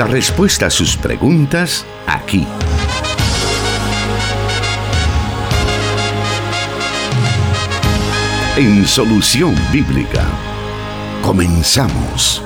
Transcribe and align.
La 0.00 0.06
respuesta 0.06 0.64
a 0.64 0.70
sus 0.70 0.96
preguntas 0.96 1.84
aquí. 2.06 2.46
En 8.56 8.86
Solución 8.86 9.54
Bíblica. 9.70 10.24
Comenzamos. 11.20 12.42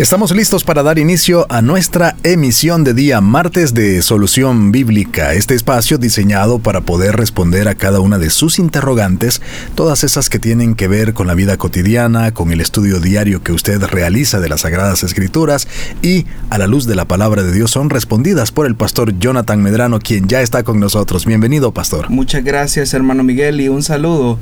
Estamos 0.00 0.34
listos 0.34 0.64
para 0.64 0.82
dar 0.82 0.98
inicio 0.98 1.46
a 1.50 1.62
nuestra 1.62 2.16
emisión 2.24 2.82
de 2.82 2.94
día 2.94 3.20
martes 3.20 3.74
de 3.74 4.02
Solución 4.02 4.72
Bíblica, 4.72 5.34
este 5.34 5.54
espacio 5.54 5.98
diseñado 5.98 6.58
para 6.58 6.80
poder 6.80 7.14
responder 7.14 7.68
a 7.68 7.76
cada 7.76 8.00
una 8.00 8.18
de 8.18 8.30
sus 8.30 8.58
interrogantes, 8.58 9.40
todas 9.76 10.02
esas 10.02 10.30
que 10.30 10.40
tienen 10.40 10.74
que 10.74 10.88
ver 10.88 11.14
con 11.14 11.28
la 11.28 11.34
vida 11.34 11.56
cotidiana, 11.58 12.34
con 12.34 12.50
el 12.50 12.60
estudio 12.60 12.98
diario 12.98 13.44
que 13.44 13.52
usted 13.52 13.80
realiza 13.84 14.40
de 14.40 14.48
las 14.48 14.62
Sagradas 14.62 15.04
Escrituras 15.04 15.68
y 16.02 16.26
a 16.50 16.58
la 16.58 16.66
luz 16.66 16.86
de 16.86 16.96
la 16.96 17.06
palabra 17.06 17.44
de 17.44 17.52
Dios 17.52 17.70
son 17.70 17.88
respondidas 17.88 18.50
por 18.50 18.66
el 18.66 18.74
pastor 18.74 19.16
Jonathan 19.20 19.62
Medrano, 19.62 20.00
quien 20.00 20.26
ya 20.26 20.40
está 20.40 20.64
con 20.64 20.80
nosotros. 20.80 21.24
Bienvenido, 21.24 21.70
pastor. 21.70 22.10
Muchas 22.10 22.42
gracias, 22.42 22.94
hermano 22.94 23.22
Miguel, 23.22 23.60
y 23.60 23.68
un 23.68 23.84
saludo 23.84 24.40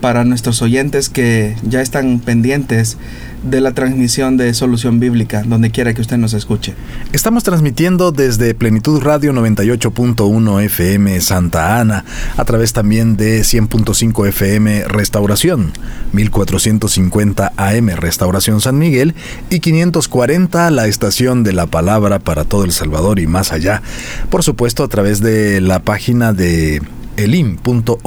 para 0.00 0.24
nuestros 0.24 0.62
oyentes 0.62 1.08
que 1.08 1.56
ya 1.62 1.80
están 1.80 2.20
pendientes 2.20 2.96
de 3.42 3.60
la 3.60 3.72
transmisión 3.72 4.36
de 4.36 4.52
Solución 4.54 4.98
Bíblica, 5.00 5.42
donde 5.46 5.70
quiera 5.70 5.94
que 5.94 6.00
usted 6.00 6.16
nos 6.16 6.34
escuche. 6.34 6.74
Estamos 7.12 7.44
transmitiendo 7.44 8.10
desde 8.10 8.54
Plenitud 8.54 9.00
Radio 9.00 9.32
98.1 9.32 10.62
FM 10.64 11.20
Santa 11.20 11.80
Ana, 11.80 12.04
a 12.36 12.44
través 12.44 12.72
también 12.72 13.16
de 13.16 13.40
100.5 13.40 14.28
FM 14.28 14.84
Restauración, 14.88 15.72
1450 16.12 17.52
AM 17.56 17.88
Restauración 17.96 18.60
San 18.60 18.78
Miguel 18.78 19.14
y 19.50 19.60
540 19.60 20.70
la 20.70 20.86
estación 20.86 21.44
de 21.44 21.52
la 21.52 21.66
palabra 21.66 22.18
para 22.18 22.44
todo 22.44 22.64
El 22.64 22.72
Salvador 22.72 23.18
y 23.18 23.26
más 23.26 23.52
allá. 23.52 23.82
Por 24.30 24.42
supuesto, 24.42 24.84
a 24.84 24.88
través 24.88 25.20
de 25.20 25.60
la 25.60 25.80
página 25.80 26.32
de 26.32 26.82
elim.org.sb. 27.18 27.98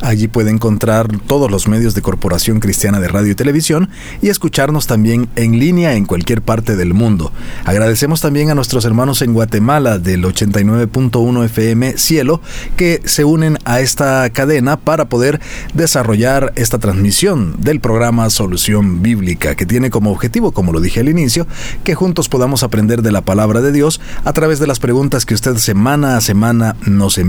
Allí 0.00 0.28
puede 0.28 0.50
encontrar 0.50 1.08
todos 1.26 1.50
los 1.50 1.68
medios 1.68 1.94
de 1.94 2.02
Corporación 2.02 2.60
Cristiana 2.60 3.00
de 3.00 3.08
Radio 3.08 3.32
y 3.32 3.34
Televisión 3.34 3.90
y 4.22 4.28
escucharnos 4.28 4.86
también 4.86 5.28
en 5.36 5.58
línea 5.58 5.94
en 5.94 6.06
cualquier 6.06 6.42
parte 6.42 6.76
del 6.76 6.94
mundo. 6.94 7.32
Agradecemos 7.64 8.20
también 8.20 8.50
a 8.50 8.54
nuestros 8.54 8.84
hermanos 8.84 9.20
en 9.22 9.32
Guatemala 9.32 9.98
del 9.98 10.24
89.1 10.24 11.44
FM 11.44 11.98
Cielo 11.98 12.40
que 12.76 13.00
se 13.04 13.24
unen 13.24 13.58
a 13.64 13.80
esta 13.80 14.30
cadena 14.30 14.76
para 14.76 15.08
poder 15.08 15.40
desarrollar 15.74 16.52
esta 16.56 16.78
transmisión 16.78 17.56
del 17.58 17.80
programa 17.80 18.30
Solución 18.30 19.02
Bíblica 19.02 19.56
que 19.56 19.66
tiene 19.66 19.90
como 19.90 20.12
objetivo, 20.12 20.52
como 20.52 20.72
lo 20.72 20.80
dije 20.80 21.00
al 21.00 21.08
inicio, 21.08 21.46
que 21.82 21.94
juntos 21.94 22.28
podamos 22.28 22.62
aprender 22.62 23.02
de 23.02 23.12
la 23.12 23.22
palabra 23.22 23.60
de 23.60 23.72
Dios 23.72 24.00
a 24.24 24.32
través 24.32 24.60
de 24.60 24.66
las 24.68 24.78
preguntas 24.78 25.26
que 25.26 25.34
usted 25.34 25.56
semana 25.56 26.16
a 26.16 26.20
semana 26.20 26.76
nos 26.86 27.18
envía 27.18 27.23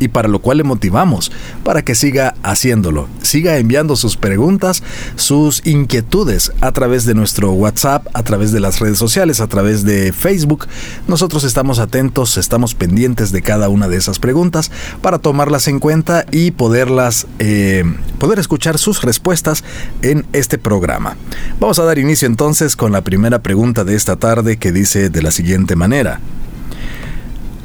y 0.00 0.08
para 0.08 0.28
lo 0.28 0.38
cual 0.38 0.58
le 0.58 0.64
motivamos 0.64 1.32
para 1.64 1.82
que 1.82 1.94
siga 1.94 2.34
haciéndolo. 2.42 3.08
Siga 3.22 3.58
enviando 3.58 3.96
sus 3.96 4.16
preguntas, 4.16 4.82
sus 5.16 5.66
inquietudes 5.66 6.52
a 6.60 6.72
través 6.72 7.04
de 7.04 7.14
nuestro 7.14 7.52
WhatsApp, 7.52 8.06
a 8.12 8.22
través 8.22 8.52
de 8.52 8.60
las 8.60 8.80
redes 8.80 8.98
sociales, 8.98 9.40
a 9.40 9.46
través 9.46 9.84
de 9.84 10.12
Facebook. 10.12 10.66
Nosotros 11.08 11.44
estamos 11.44 11.78
atentos, 11.78 12.36
estamos 12.36 12.74
pendientes 12.74 13.32
de 13.32 13.42
cada 13.42 13.68
una 13.68 13.88
de 13.88 13.96
esas 13.96 14.18
preguntas 14.18 14.70
para 15.02 15.18
tomarlas 15.18 15.68
en 15.68 15.80
cuenta 15.80 16.26
y 16.30 16.52
poderlas, 16.52 17.26
eh, 17.38 17.84
poder 18.18 18.38
escuchar 18.38 18.78
sus 18.78 19.02
respuestas 19.02 19.64
en 20.02 20.26
este 20.32 20.58
programa. 20.58 21.16
Vamos 21.60 21.78
a 21.78 21.84
dar 21.84 21.98
inicio 21.98 22.26
entonces 22.26 22.76
con 22.76 22.92
la 22.92 23.02
primera 23.02 23.40
pregunta 23.40 23.84
de 23.84 23.94
esta 23.96 24.16
tarde 24.16 24.56
que 24.58 24.72
dice 24.72 25.10
de 25.10 25.22
la 25.22 25.30
siguiente 25.30 25.76
manera. 25.76 26.20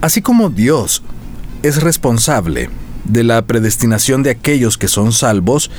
Así 0.02 0.22
como 0.22 0.50
Dios 0.50 1.04
es 1.64 1.82
responsable 1.82 2.70
de 3.06 3.24
la 3.24 3.42
predestinación 3.44 4.24
de 4.24 4.32
aquellos 4.32 4.78
que 4.78 4.88
son 4.88 5.12
salvos, 5.12 5.72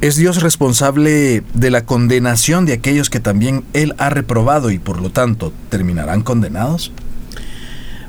es 0.00 0.16
Dios 0.16 0.42
responsable 0.42 1.42
de 1.54 1.70
la 1.70 1.84
condenación 1.84 2.66
de 2.66 2.74
aquellos 2.74 3.10
que 3.10 3.20
también 3.20 3.64
Él 3.72 3.94
ha 3.98 4.10
reprobado 4.10 4.70
y 4.70 4.78
por 4.78 5.00
lo 5.00 5.10
tanto 5.10 5.52
terminarán 5.70 6.22
condenados? 6.22 6.92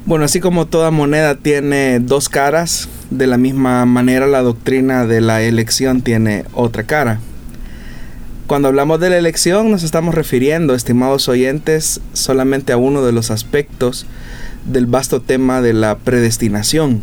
Bueno, 0.06 0.26
así 0.26 0.40
como 0.40 0.68
toda 0.68 0.92
moneda 0.92 1.36
tiene 1.36 2.00
dos 2.00 2.30
caras, 2.30 2.90
de 3.10 3.28
la 3.28 3.38
misma 3.38 3.86
manera 3.86 4.28
la 4.28 4.42
doctrina 4.42 5.06
de 5.06 5.22
la 5.22 5.42
elección 5.42 6.02
tiene 6.02 6.46
otra 6.54 6.84
cara. 6.84 7.20
Cuando 8.46 8.68
hablamos 8.68 9.00
de 9.00 9.10
la 9.10 9.18
elección 9.18 9.72
nos 9.72 9.82
estamos 9.82 10.14
refiriendo, 10.14 10.76
estimados 10.76 11.28
oyentes, 11.28 12.02
solamente 12.14 12.74
a 12.74 12.78
uno 12.78 13.04
de 13.04 13.12
los 13.12 13.32
aspectos 13.32 14.06
del 14.66 14.86
vasto 14.86 15.22
tema 15.22 15.62
de 15.62 15.74
la 15.74 15.98
predestinación. 15.98 17.02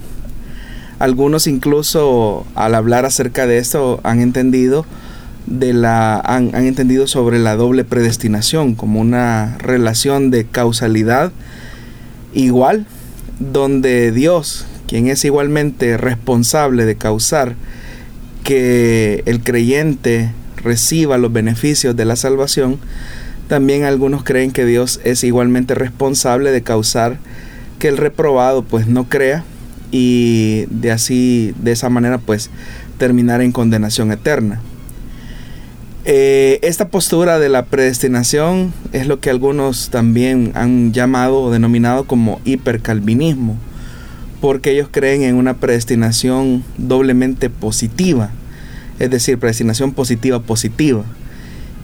Algunos 0.98 1.46
incluso 1.46 2.46
al 2.54 2.74
hablar 2.74 3.04
acerca 3.04 3.46
de 3.46 3.58
esto 3.58 4.00
han 4.04 4.20
entendido 4.20 4.86
de 5.46 5.72
la 5.72 6.20
han, 6.20 6.54
han, 6.54 6.66
entendido 6.66 7.08
sobre 7.08 7.38
la 7.40 7.56
doble 7.56 7.84
predestinación 7.84 8.76
como 8.76 9.00
una 9.00 9.58
relación 9.58 10.30
de 10.30 10.44
causalidad 10.44 11.32
igual 12.32 12.86
donde 13.40 14.12
Dios, 14.12 14.66
quien 14.86 15.08
es 15.08 15.24
igualmente 15.24 15.96
responsable 15.96 16.84
de 16.84 16.94
causar 16.94 17.56
que 18.44 19.22
el 19.26 19.42
creyente 19.42 20.32
reciba 20.56 21.18
los 21.18 21.32
beneficios 21.32 21.96
de 21.96 22.04
la 22.04 22.16
salvación, 22.16 22.78
también 23.48 23.84
algunos 23.84 24.24
creen 24.24 24.52
que 24.52 24.64
Dios 24.64 25.00
es 25.04 25.24
igualmente 25.24 25.74
responsable 25.74 26.52
de 26.52 26.62
causar 26.62 27.18
que 27.82 27.88
el 27.88 27.96
reprobado 27.96 28.62
pues 28.62 28.86
no 28.86 29.08
crea 29.08 29.42
y 29.90 30.66
de 30.70 30.92
así 30.92 31.52
de 31.60 31.72
esa 31.72 31.88
manera 31.88 32.18
pues 32.18 32.48
terminar 32.96 33.42
en 33.42 33.50
condenación 33.50 34.12
eterna. 34.12 34.60
Eh, 36.04 36.60
esta 36.62 36.90
postura 36.90 37.40
de 37.40 37.48
la 37.48 37.64
predestinación 37.64 38.72
es 38.92 39.08
lo 39.08 39.18
que 39.18 39.30
algunos 39.30 39.90
también 39.90 40.52
han 40.54 40.92
llamado 40.92 41.42
o 41.42 41.50
denominado 41.50 42.04
como 42.04 42.40
hipercalvinismo, 42.44 43.56
porque 44.40 44.70
ellos 44.70 44.86
creen 44.88 45.22
en 45.22 45.34
una 45.34 45.54
predestinación 45.54 46.62
doblemente 46.78 47.50
positiva, 47.50 48.30
es 49.00 49.10
decir, 49.10 49.38
predestinación 49.38 49.90
positiva 49.90 50.38
positiva. 50.38 51.02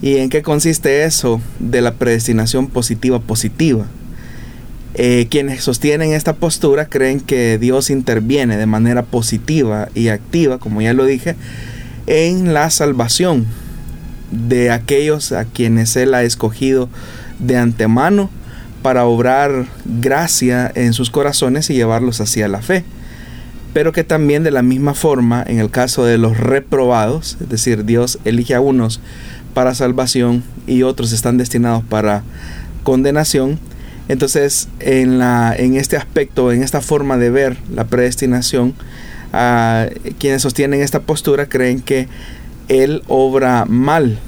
¿Y 0.00 0.18
en 0.18 0.28
qué 0.28 0.42
consiste 0.42 1.02
eso 1.02 1.40
de 1.58 1.82
la 1.82 1.94
predestinación 1.94 2.68
positiva 2.68 3.18
positiva? 3.18 3.88
Eh, 5.00 5.28
quienes 5.30 5.62
sostienen 5.62 6.12
esta 6.12 6.34
postura 6.34 6.86
creen 6.86 7.20
que 7.20 7.56
Dios 7.58 7.88
interviene 7.88 8.56
de 8.56 8.66
manera 8.66 9.04
positiva 9.04 9.88
y 9.94 10.08
activa, 10.08 10.58
como 10.58 10.82
ya 10.82 10.92
lo 10.92 11.04
dije, 11.04 11.36
en 12.08 12.52
la 12.52 12.68
salvación 12.70 13.46
de 14.32 14.72
aquellos 14.72 15.30
a 15.30 15.44
quienes 15.44 15.94
Él 15.94 16.14
ha 16.14 16.24
escogido 16.24 16.88
de 17.38 17.56
antemano 17.56 18.28
para 18.82 19.04
obrar 19.04 19.66
gracia 19.84 20.70
en 20.74 20.92
sus 20.92 21.10
corazones 21.10 21.70
y 21.70 21.74
llevarlos 21.74 22.20
hacia 22.20 22.48
la 22.48 22.60
fe. 22.60 22.82
Pero 23.72 23.92
que 23.92 24.02
también 24.02 24.42
de 24.42 24.50
la 24.50 24.62
misma 24.62 24.94
forma, 24.94 25.44
en 25.46 25.60
el 25.60 25.70
caso 25.70 26.04
de 26.04 26.18
los 26.18 26.38
reprobados, 26.38 27.36
es 27.40 27.48
decir, 27.48 27.84
Dios 27.84 28.18
elige 28.24 28.56
a 28.56 28.60
unos 28.60 29.00
para 29.54 29.76
salvación 29.76 30.42
y 30.66 30.82
otros 30.82 31.12
están 31.12 31.38
destinados 31.38 31.84
para 31.84 32.24
condenación, 32.82 33.60
entonces, 34.08 34.68
en, 34.80 35.18
la, 35.18 35.54
en 35.56 35.76
este 35.76 35.96
aspecto, 35.96 36.50
en 36.52 36.62
esta 36.62 36.80
forma 36.80 37.18
de 37.18 37.30
ver 37.30 37.56
la 37.74 37.84
predestinación, 37.84 38.74
quienes 40.18 40.42
sostienen 40.42 40.80
esta 40.80 41.00
postura 41.00 41.46
creen 41.46 41.80
que 41.80 42.08
Él 42.68 43.02
obra 43.06 43.66
mal 43.66 44.18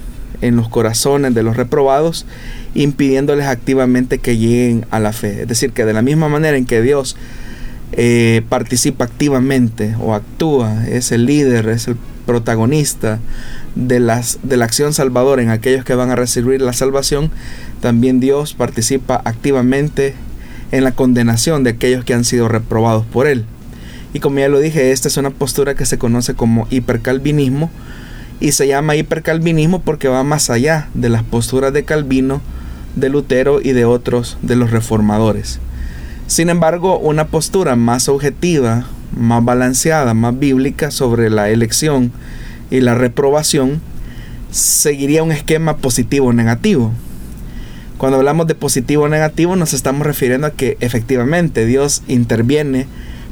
en 0.43 0.57
los 0.57 0.69
corazones 0.69 1.35
de 1.35 1.43
los 1.43 1.57
reprobados, 1.57 2.27
impidiéndoles 2.75 3.47
activamente 3.47 4.19
que 4.19 4.37
lleguen 4.37 4.87
a 4.91 5.01
la 5.01 5.13
fe. 5.13 5.43
Es 5.43 5.49
decir, 5.49 5.73
que 5.73 5.85
de 5.85 5.93
la 5.93 6.03
misma 6.03 6.29
manera 6.29 6.57
en 6.57 6.67
que 6.67 6.83
Dios 6.83 7.17
eh, 7.93 8.43
participa 8.49 9.05
activamente 9.05 9.95
o 10.01 10.15
actúa, 10.15 10.87
es 10.87 11.13
el 11.13 11.27
líder, 11.27 11.69
es 11.69 11.89
el 11.89 11.97
protagonista 12.27 13.19
de, 13.75 14.01
las, 14.01 14.39
de 14.43 14.57
la 14.57 14.65
acción 14.65 14.93
salvadora 14.93 15.43
en 15.43 15.51
aquellos 15.51 15.85
que 15.85 15.95
van 15.95 16.11
a 16.11 16.17
recibir 16.17 16.61
la 16.61 16.73
salvación, 16.73 17.31
también 17.81 18.21
Dios 18.21 18.55
participa 18.55 19.21
activamente 19.25 20.15
en 20.73 20.85
la 20.85 20.93
condenación 20.93 21.65
de 21.65 21.71
aquellos 21.71 22.05
que 22.05 22.15
han 22.15 22.25
sido 22.25 22.49
reprobados 22.49 23.05
por 23.07 23.27
Él. 23.27 23.45
Y 24.13 24.21
como 24.21 24.39
ya 24.39 24.49
lo 24.49 24.59
dije, 24.59 24.93
esta 24.93 25.09
es 25.09 25.17
una 25.17 25.31
postura 25.31 25.75
que 25.75 25.87
se 25.87 25.99
conoce 25.99 26.35
como 26.35 26.67
hipercalvinismo 26.71 27.71
y 28.41 28.53
se 28.53 28.67
llama 28.67 28.97
hipercalvinismo 28.97 29.83
porque 29.83 30.09
va 30.09 30.25
más 30.25 30.51
allá 30.51 30.89
de 30.95 31.11
las 31.11 31.23
posturas 31.23 31.73
de 31.73 31.85
Calvino, 31.85 32.41
de 32.97 33.09
Lutero 33.09 33.61
y 33.63 33.73
de 33.73 33.85
otros 33.85 34.39
de 34.43 34.57
los 34.57 34.71
reformadores. 34.71 35.61
Sin 36.27 36.49
embargo, 36.49 36.99
una 36.99 37.27
postura 37.27 37.77
más 37.77 38.09
objetiva, 38.09 38.87
más 39.17 39.45
balanceada, 39.45 40.15
más 40.15 40.39
bíblica 40.39 40.91
sobre 40.91 41.31
la 41.31 41.51
elección 41.51 42.13
y 42.71 42.81
la 42.81 42.95
reprobación 42.95 43.81
seguiría 44.51 45.23
un 45.23 45.33
esquema 45.33 45.77
positivo 45.77 46.29
o 46.29 46.33
negativo. 46.33 46.93
Cuando 47.99 48.19
hablamos 48.19 48.47
de 48.47 48.55
positivo 48.55 49.05
o 49.05 49.09
negativo 49.09 49.57
nos 49.57 49.75
estamos 49.75 50.07
refiriendo 50.07 50.47
a 50.47 50.53
que 50.53 50.77
efectivamente 50.81 51.67
Dios 51.67 52.03
interviene 52.09 52.87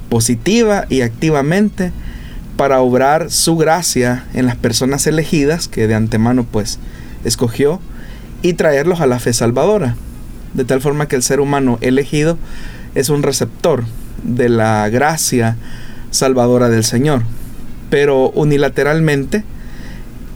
positiva 0.08 0.86
y 0.88 1.02
activamente 1.02 1.92
para 2.56 2.80
obrar 2.80 3.30
su 3.30 3.56
gracia 3.56 4.26
en 4.34 4.46
las 4.46 4.56
personas 4.56 5.06
elegidas 5.06 5.68
que 5.68 5.86
de 5.86 5.94
antemano 5.94 6.44
pues 6.44 6.78
escogió 7.24 7.80
y 8.42 8.54
traerlos 8.54 9.00
a 9.00 9.06
la 9.06 9.20
fe 9.20 9.32
salvadora. 9.32 9.96
De 10.54 10.64
tal 10.64 10.80
forma 10.80 11.06
que 11.08 11.16
el 11.16 11.22
ser 11.22 11.40
humano 11.40 11.78
elegido 11.80 12.36
es 12.94 13.10
un 13.10 13.22
receptor 13.22 13.84
de 14.22 14.48
la 14.48 14.88
gracia 14.88 15.56
salvadora 16.10 16.68
del 16.68 16.84
Señor. 16.84 17.22
Pero 17.90 18.30
unilateralmente, 18.30 19.44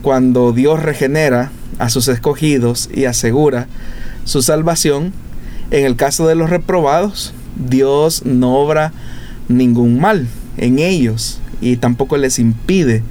cuando 0.02 0.52
Dios 0.52 0.82
regenera 0.82 1.50
a 1.78 1.88
sus 1.88 2.08
escogidos 2.08 2.88
y 2.92 3.04
asegura 3.04 3.66
su 4.24 4.42
salvación, 4.42 5.12
en 5.70 5.84
el 5.84 5.96
caso 5.96 6.26
de 6.26 6.34
los 6.34 6.50
reprobados, 6.50 7.34
Dios 7.56 8.24
no 8.24 8.56
obra 8.56 8.92
ningún 9.48 10.00
mal 10.00 10.26
en 10.56 10.78
ellos 10.78 11.40
y 11.60 11.76
tampoco 11.76 12.16
les 12.16 12.38
impide 12.38 13.02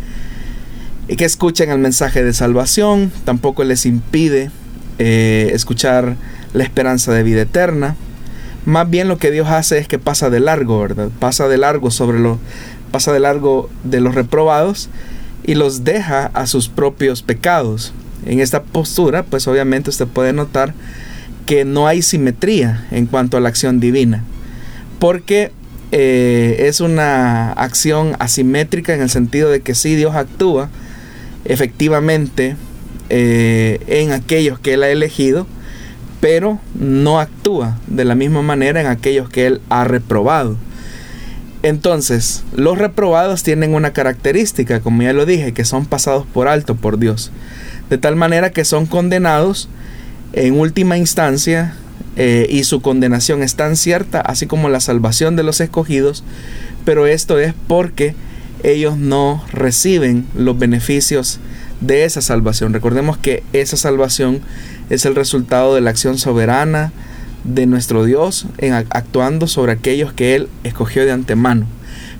que 1.18 1.26
escuchen 1.26 1.70
el 1.70 1.80
mensaje 1.80 2.24
de 2.24 2.34
salvación, 2.34 3.12
tampoco 3.26 3.64
les 3.64 3.86
impide 3.86 4.52
eh, 5.00 5.52
escuchar 5.54 6.16
la 6.54 6.64
esperanza 6.64 7.12
de 7.12 7.24
vida 7.24 7.42
eterna. 7.42 7.96
Más 8.66 8.90
bien 8.90 9.08
lo 9.08 9.18
que 9.18 9.32
Dios 9.32 9.48
hace 9.48 9.80
es 9.80 9.88
que 9.88 10.00
pasa 10.00 10.30
de 10.30 10.40
largo, 10.40 10.80
¿verdad? 10.80 11.10
Pasa 11.20 11.48
de 11.48 11.58
largo 11.58 11.92
sobre 11.92 12.20
lo 12.20 12.40
pasa 12.92 13.14
de 13.14 13.20
largo 13.22 13.70
de 13.84 14.02
los 14.02 14.16
reprobados 14.16 14.90
y 15.44 15.56
los 15.56 15.84
deja 15.84 16.26
a 16.34 16.46
sus 16.46 16.70
propios 16.70 17.22
pecados. 17.22 17.94
En 18.26 18.40
esta 18.40 18.62
postura, 18.64 19.24
pues 19.24 19.48
obviamente 19.48 19.90
usted 19.90 20.08
puede 20.08 20.34
notar 20.34 20.74
que 21.46 21.66
no 21.66 21.88
hay 21.88 22.02
simetría 22.02 22.86
en 22.92 23.08
cuanto 23.08 23.38
a 23.38 23.40
la 23.40 23.50
acción 23.50 23.80
divina, 23.80 24.24
porque 25.00 25.52
eh, 25.92 26.66
es 26.68 26.82
una 26.82 27.52
acción 27.54 28.16
asimétrica 28.20 28.94
en 28.94 29.02
el 29.02 29.10
sentido 29.10 29.50
de 29.50 29.62
que 29.62 29.74
si 29.74 29.96
Dios 29.96 30.16
actúa 30.16 30.70
efectivamente 31.46 32.56
eh, 33.10 33.80
en 33.88 34.12
aquellos 34.12 34.60
que 34.60 34.76
Él 34.76 34.84
ha 34.84 34.90
elegido, 34.90 35.48
pero 36.22 36.60
no 36.76 37.20
actúa 37.20 37.78
de 37.88 38.06
la 38.06 38.16
misma 38.16 38.42
manera 38.42 38.80
en 38.80 38.88
aquellos 38.88 39.28
que 39.28 39.48
Él 39.48 39.62
ha 39.70 39.84
reprobado. 39.84 40.56
Entonces, 41.64 42.44
los 42.56 42.78
reprobados 42.78 43.44
tienen 43.44 43.74
una 43.74 43.92
característica, 43.92 44.80
como 44.80 45.02
ya 45.02 45.14
lo 45.14 45.26
dije, 45.26 45.54
que 45.54 45.66
son 45.66 45.86
pasados 45.86 46.26
por 46.32 46.48
alto 46.48 46.76
por 46.76 46.98
Dios, 46.98 47.32
de 47.90 47.98
tal 47.98 48.16
manera 48.16 48.52
que 48.52 48.66
son 48.66 48.86
condenados 48.86 49.68
en 50.34 50.58
última 50.58 50.98
instancia 50.98 51.76
eh, 52.16 52.48
y 52.50 52.64
su 52.64 52.82
condenación 52.82 53.44
es 53.44 53.56
tan 53.56 53.76
cierta, 53.76 54.22
así 54.22 54.48
como 54.48 54.70
la 54.70 54.80
salvación 54.80 55.36
de 55.36 55.44
los 55.44 55.60
escogidos, 55.60 56.24
pero 56.86 57.06
esto 57.06 57.40
es 57.40 57.54
porque 57.68 58.16
ellos 58.64 58.98
no 58.98 59.44
reciben 59.52 60.26
los 60.36 60.58
beneficios 60.58 61.40
de 61.82 62.06
esa 62.06 62.22
salvación. 62.22 62.74
Recordemos 62.74 63.18
que 63.18 63.44
esa 63.54 63.76
salvación 63.76 64.42
es 64.90 65.06
el 65.06 65.16
resultado 65.16 65.76
de 65.76 65.82
la 65.82 65.90
acción 65.90 66.18
soberana 66.18 66.94
de 67.44 67.66
nuestro 67.66 68.06
Dios 68.06 68.46
en 68.60 68.74
actuando 68.74 69.48
sobre 69.48 69.74
aquellos 69.74 70.14
que 70.14 70.36
Él 70.36 70.48
escogió 70.64 71.04
de 71.06 71.12
antemano. 71.12 71.66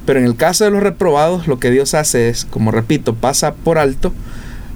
Pero 0.06 0.20
en 0.20 0.26
el 0.26 0.36
caso 0.36 0.66
de 0.66 0.72
los 0.72 0.82
reprobados, 0.82 1.48
lo 1.48 1.60
que 1.60 1.70
Dios 1.70 1.94
hace 1.94 2.30
es, 2.30 2.46
como 2.46 2.72
repito, 2.72 3.14
pasa 3.16 3.54
por 3.54 3.78
alto, 3.78 4.14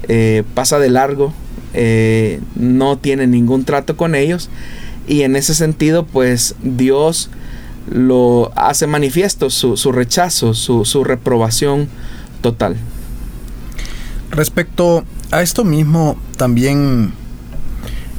eh, 0.07 0.43
pasa 0.53 0.77
de 0.77 0.89
largo, 0.89 1.33
eh, 1.73 2.39
no 2.55 2.97
tiene 2.97 3.27
ningún 3.27 3.65
trato 3.65 3.97
con 3.97 4.15
ellos 4.15 4.49
y 5.07 5.23
en 5.23 5.35
ese 5.35 5.53
sentido 5.53 6.05
pues 6.05 6.55
Dios 6.61 7.29
lo 7.91 8.51
hace 8.55 8.87
manifiesto 8.87 9.49
su, 9.49 9.75
rechazo, 9.91 10.53
su, 10.53 10.85
su 10.85 11.03
reprobación 11.03 11.89
total. 12.41 12.77
Respecto 14.35 15.05
a 15.31 15.41
esto 15.41 15.63
mismo, 15.63 16.19
también, 16.35 17.13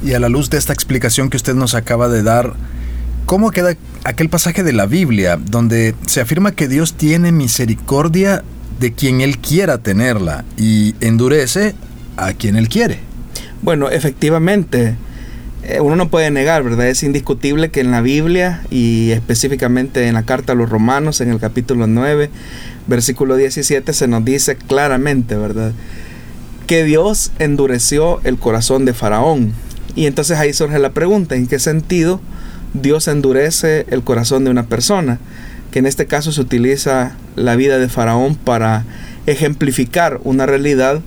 y 0.03 0.13
a 0.13 0.19
la 0.19 0.29
luz 0.29 0.49
de 0.49 0.57
esta 0.57 0.73
explicación 0.73 1.29
que 1.29 1.37
usted 1.37 1.53
nos 1.53 1.75
acaba 1.75 2.09
de 2.09 2.23
dar, 2.23 2.53
¿cómo 3.27 3.51
queda 3.51 3.75
aquel 4.03 4.27
pasaje 4.27 4.63
de 4.63 4.73
la 4.73 4.87
Biblia 4.87 5.37
donde 5.37 5.93
se 6.07 6.19
afirma 6.21 6.53
que 6.53 6.67
Dios 6.67 6.95
tiene 6.95 7.31
misericordia 7.31 8.43
de 8.79 8.93
quien 8.93 9.21
Él 9.21 9.37
quiera 9.37 9.77
tenerla 9.77 10.43
y 10.57 10.95
endurece 11.01 11.75
a 12.15 12.33
quien 12.33 12.55
Él 12.55 12.67
quiere? 12.67 12.99
Bueno, 13.61 13.91
efectivamente, 13.91 14.95
eh, 15.63 15.81
uno 15.81 15.95
no 15.95 16.09
puede 16.09 16.31
negar, 16.31 16.63
¿verdad? 16.63 16.87
Es 16.87 17.03
indiscutible 17.03 17.69
que 17.69 17.81
en 17.81 17.91
la 17.91 18.01
Biblia 18.01 18.63
y 18.71 19.11
específicamente 19.11 20.07
en 20.07 20.15
la 20.15 20.23
carta 20.23 20.53
a 20.53 20.55
los 20.55 20.67
romanos, 20.67 21.21
en 21.21 21.29
el 21.29 21.39
capítulo 21.39 21.85
9, 21.85 22.31
versículo 22.87 23.35
17, 23.35 23.93
se 23.93 24.07
nos 24.07 24.25
dice 24.25 24.55
claramente, 24.55 25.35
¿verdad? 25.35 25.73
Que 26.67 26.83
Dios 26.83 27.31
endureció 27.39 28.19
el 28.23 28.37
corazón 28.37 28.85
de 28.85 28.93
Faraón. 28.93 29.53
Y 29.95 30.05
entonces 30.05 30.37
ahí 30.37 30.53
surge 30.53 30.77
la 30.79 30.91
pregunta, 30.91 31.35
¿en 31.35 31.47
qué 31.47 31.57
sentido 31.59 32.21
Dios 32.73 33.07
endurece 33.07 33.85
el 33.89 34.03
corazón 34.03 34.43
de 34.43 34.51
una 34.51 34.67
persona? 34.67 35.19
Que 35.71 35.79
en 35.79 35.87
este 35.87 36.05
caso 36.05 36.31
se 36.31 36.41
utiliza 36.41 37.15
la 37.35 37.55
vida 37.55 37.79
de 37.79 37.89
Faraón 37.89 38.35
para 38.35 38.85
ejemplificar 39.25 40.19
una 40.23 40.45
realidad 40.45 41.01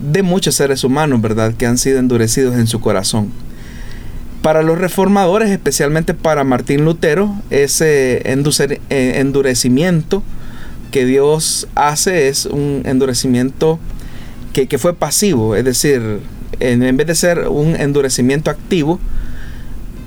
de 0.00 0.22
muchos 0.22 0.56
seres 0.56 0.82
humanos, 0.82 1.20
¿verdad? 1.20 1.54
Que 1.54 1.66
han 1.66 1.78
sido 1.78 1.98
endurecidos 1.98 2.56
en 2.56 2.66
su 2.66 2.80
corazón. 2.80 3.30
Para 4.42 4.62
los 4.62 4.78
reformadores, 4.78 5.50
especialmente 5.50 6.14
para 6.14 6.42
Martín 6.42 6.84
Lutero, 6.84 7.32
ese 7.50 8.22
eh, 8.24 9.12
endurecimiento 9.20 10.24
que 10.90 11.04
Dios 11.06 11.68
hace 11.76 12.28
es 12.28 12.46
un 12.46 12.82
endurecimiento 12.84 13.78
que, 14.52 14.78
fue 14.78 14.94
pasivo, 14.94 15.56
es 15.56 15.64
decir, 15.64 16.20
en, 16.60 16.96
vez 16.96 17.06
de 17.06 17.14
ser 17.14 17.48
un 17.48 17.76
endurecimiento 17.76 18.50
activo, 18.50 19.00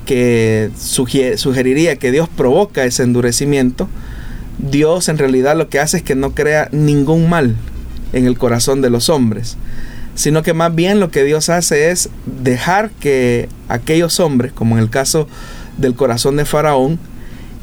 que 0.04 0.70
sugeriría 0.76 1.96
que 1.96 2.12
Dios 2.12 2.28
provoca 2.28 2.84
ese 2.84 3.02
endurecimiento, 3.02 3.88
Dios 4.58 5.08
en 5.08 5.18
realidad 5.18 5.56
lo 5.56 5.68
que 5.68 5.80
hace 5.80 5.98
es 5.98 6.02
que 6.02 6.14
no 6.14 6.34
crea 6.34 6.68
ningún 6.72 7.28
mal 7.28 7.56
en 8.12 8.26
el 8.26 8.38
corazón 8.38 8.80
de 8.80 8.90
los 8.90 9.08
hombres 9.08 9.56
sino 10.16 10.42
que 10.42 10.54
más 10.54 10.74
bien 10.74 10.98
lo 10.98 11.10
que 11.10 11.22
Dios 11.22 11.50
hace 11.50 11.90
es 11.90 12.08
dejar 12.24 12.90
que 12.90 13.48
aquellos 13.68 14.18
hombres, 14.18 14.52
como 14.52 14.76
en 14.76 14.82
el 14.82 14.90
caso 14.90 15.28
del 15.76 15.94
corazón 15.94 16.36
de 16.36 16.46
Faraón, 16.46 16.98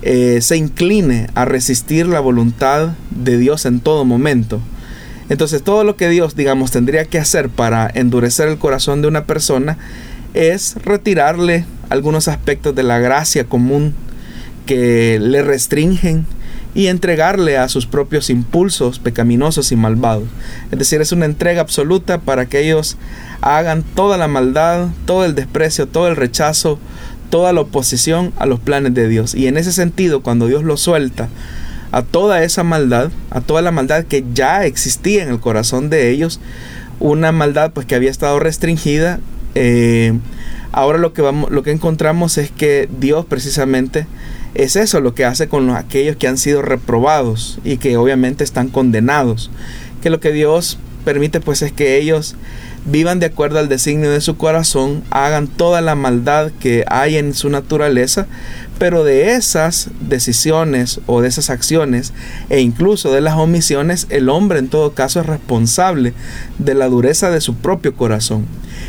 eh, 0.04 0.40
se 0.42 0.56
incline 0.56 1.28
a 1.34 1.46
resistir 1.46 2.06
la 2.06 2.20
voluntad 2.20 2.90
de 3.10 3.38
Dios 3.40 3.66
en 3.66 3.80
todo 3.80 4.06
momento. 4.06 4.62
Entonces 5.30 5.64
todo 5.64 5.84
lo 5.84 5.96
que 5.96 6.10
Dios, 6.10 6.36
digamos, 6.36 6.72
tendría 6.72 7.06
que 7.06 7.20
hacer 7.20 7.50
para 7.50 7.90
endurecer 7.94 8.48
el 8.48 8.58
corazón 8.58 9.02
de 9.02 9.08
una 9.08 9.26
persona 9.26 9.78
es 10.34 10.76
retirarle 10.84 11.66
algunos 11.90 12.28
aspectos 12.28 12.76
de 12.76 12.84
la 12.84 13.00
gracia 13.00 13.46
común 13.46 13.94
que 14.66 15.20
le 15.20 15.42
restringen 15.44 16.26
y 16.76 16.88
entregarle 16.88 17.58
a 17.58 17.70
sus 17.70 17.86
propios 17.86 18.30
impulsos 18.30 19.00
pecaminosos 19.00 19.72
y 19.72 19.76
malvados. 19.76 20.28
Es 20.72 20.80
decir, 20.80 21.02
es 21.02 21.12
una 21.12 21.26
entrega 21.26 21.62
absoluta 21.62 22.22
para 22.22 22.48
que 22.48 22.62
ellos 22.62 22.98
hagan 23.42 23.84
toda 23.84 24.18
la 24.18 24.28
maldad, 24.28 24.88
todo 25.06 25.26
el 25.26 25.36
desprecio, 25.36 25.88
todo 25.88 26.08
el 26.08 26.16
rechazo, 26.16 26.80
toda 27.30 27.54
la 27.54 27.62
oposición 27.62 28.34
a 28.38 28.46
los 28.46 28.60
planes 28.60 28.94
de 28.94 29.08
Dios. 29.08 29.36
Y 29.36 29.48
en 29.48 29.58
ese 29.58 29.72
sentido, 29.72 30.24
cuando 30.24 30.48
Dios 30.48 30.64
los 30.64 30.82
suelta 30.82 31.30
a 31.94 32.02
toda 32.02 32.44
esa 32.44 32.64
maldad, 32.64 33.12
a 33.30 33.40
toda 33.40 33.62
la 33.62 33.70
maldad 33.70 34.06
que 34.06 34.26
ya 34.34 34.66
existía 34.66 35.22
en 35.22 35.30
el 35.30 35.40
corazón 35.40 35.92
de 35.92 36.10
ellos, 36.10 36.40
una 37.00 37.32
maldad 37.32 37.72
pues 37.72 37.86
que 37.86 37.94
había 37.94 38.10
estado 38.10 38.40
restringida, 38.40 39.20
eh, 39.54 40.18
ahora 40.72 40.98
lo 40.98 41.14
que, 41.14 41.22
vamos, 41.22 41.52
lo 41.52 41.62
que 41.62 41.70
encontramos 41.70 42.40
es 42.40 42.50
que 42.50 42.90
Dios 43.00 43.28
precisamente 43.28 44.08
es 44.56 44.76
eso 44.76 45.02
lo 45.02 45.14
que 45.14 45.24
hace 45.24 45.48
con 45.48 45.70
aquellos 45.70 46.16
que 46.16 46.28
han 46.28 46.40
sido 46.40 46.64
reprobados 46.64 47.60
y 47.64 47.78
que 47.78 47.96
obviamente 47.96 48.44
están 48.44 48.70
condenados. 48.70 49.52
Que 50.02 50.10
lo 50.10 50.20
que 50.20 50.32
Dios 50.32 50.80
permite 51.06 51.42
pues 51.42 51.62
es 51.62 51.72
que 51.72 51.98
ellos 51.98 52.36
vivan 52.86 53.20
de 53.20 53.28
acuerdo 53.28 53.60
al 53.60 53.70
designio 53.70 54.10
de 54.10 54.20
su 54.20 54.36
corazón, 54.36 55.04
hagan 55.12 55.48
toda 55.48 55.82
la 55.82 55.94
maldad 55.94 56.52
que 56.60 56.86
hay 56.88 57.18
en 57.18 57.36
su 57.36 57.50
naturaleza, 57.50 58.28
pero 58.84 59.06
de 59.06 59.32
esas 59.32 59.88
decisiones 60.02 61.00
o 61.06 61.22
de 61.22 61.30
esas 61.30 61.50
acciones 61.50 62.12
e 62.50 62.60
incluso 62.60 63.14
de 63.14 63.22
las 63.22 63.38
omisiones, 63.38 64.08
el 64.10 64.28
hombre 64.28 64.60
en 64.60 64.68
todo 64.68 64.92
caso 64.94 65.22
es 65.22 65.26
responsable 65.26 66.12
de 66.60 66.74
la 66.74 66.90
dureza 66.90 67.32
de 67.32 67.40
su 67.40 67.56
propio 67.56 67.96
corazón. 67.96 68.46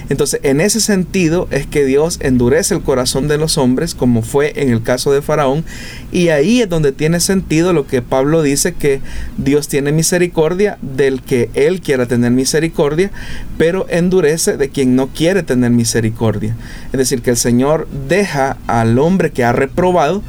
Entonces, 0.09 0.41
en 0.43 0.61
ese 0.61 0.81
sentido 0.81 1.49
es 1.51 1.67
que 1.67 1.85
Dios 1.85 2.19
endurece 2.21 2.75
el 2.75 2.83
corazón 2.83 3.29
de 3.29 3.39
los 3.39 3.59
hombres, 3.59 3.95
como 3.95 4.23
fue 4.23 4.53
en 4.57 4.71
el 4.71 4.83
caso 4.83 5.13
de 5.13 5.23
Faraón, 5.23 5.65
y 6.13 6.29
ahí 6.29 6.61
es 6.61 6.69
donde 6.69 6.93
tiene 6.93 7.21
sentido 7.21 7.73
lo 7.73 7.87
que 7.87 8.03
Pablo 8.03 8.43
dice 8.43 8.75
que 8.75 9.01
Dios 9.39 9.69
tiene 9.69 9.93
misericordia 9.93 10.79
del 10.83 11.23
que 11.23 11.51
él 11.55 11.81
quiera 11.81 12.07
tener 12.07 12.31
misericordia, 12.31 13.11
pero 13.57 13.87
endurece 13.89 14.57
de 14.57 14.69
quien 14.69 14.97
no 14.97 15.09
quiere 15.09 15.43
tener 15.43 15.71
misericordia. 15.71 16.57
Es 16.93 16.99
decir, 16.99 17.23
que 17.23 17.31
el 17.31 17.37
Señor 17.37 17.89
deja 18.09 18.57
al 18.67 18.99
hombre 18.99 19.31
que 19.31 19.45
ha 19.45 19.53
reprobado 19.53 20.23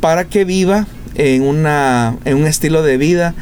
para 0.00 0.24
que 0.24 0.44
viva 0.44 0.86
en, 1.14 1.42
una, 1.42 2.16
en 2.24 2.36
un 2.36 2.46
estilo 2.46 2.82
de 2.82 2.96
vida 2.96 3.34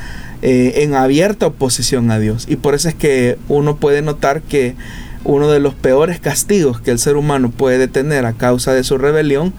eh, 0.42 0.85
en 0.85 0.95
abierta 0.95 1.47
oposición 1.47 2.11
a 2.11 2.18
Dios. 2.18 2.47
Y 2.49 2.57
por 2.57 2.75
eso 2.75 2.88
es 2.88 2.95
que 2.95 3.38
uno 3.49 3.76
puede 3.76 4.02
notar 4.02 4.42
que 4.42 4.76
uno 5.25 5.48
de 5.50 5.60
los 5.60 5.75
peores 5.75 6.20
castigos 6.20 6.80
que 6.80 6.90
el 6.90 6.98
ser 6.98 7.16
humano 7.16 7.50
puede 7.50 7.88
tener 7.88 8.25
a 8.25 8.32
causa 8.32 8.72
de 8.72 8.84
su 8.84 8.98
rebelión 8.98 9.52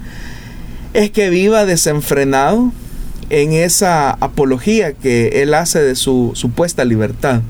es 0.94 1.10
que 1.10 1.30
viva 1.30 1.66
desenfrenado 1.66 2.72
en 3.30 3.52
esa 3.52 4.10
apología 4.10 4.92
que 4.92 5.42
él 5.42 5.54
hace 5.54 5.80
de 5.80 5.94
su 5.94 6.32
supuesta 6.34 6.84
libertad. 6.84 7.42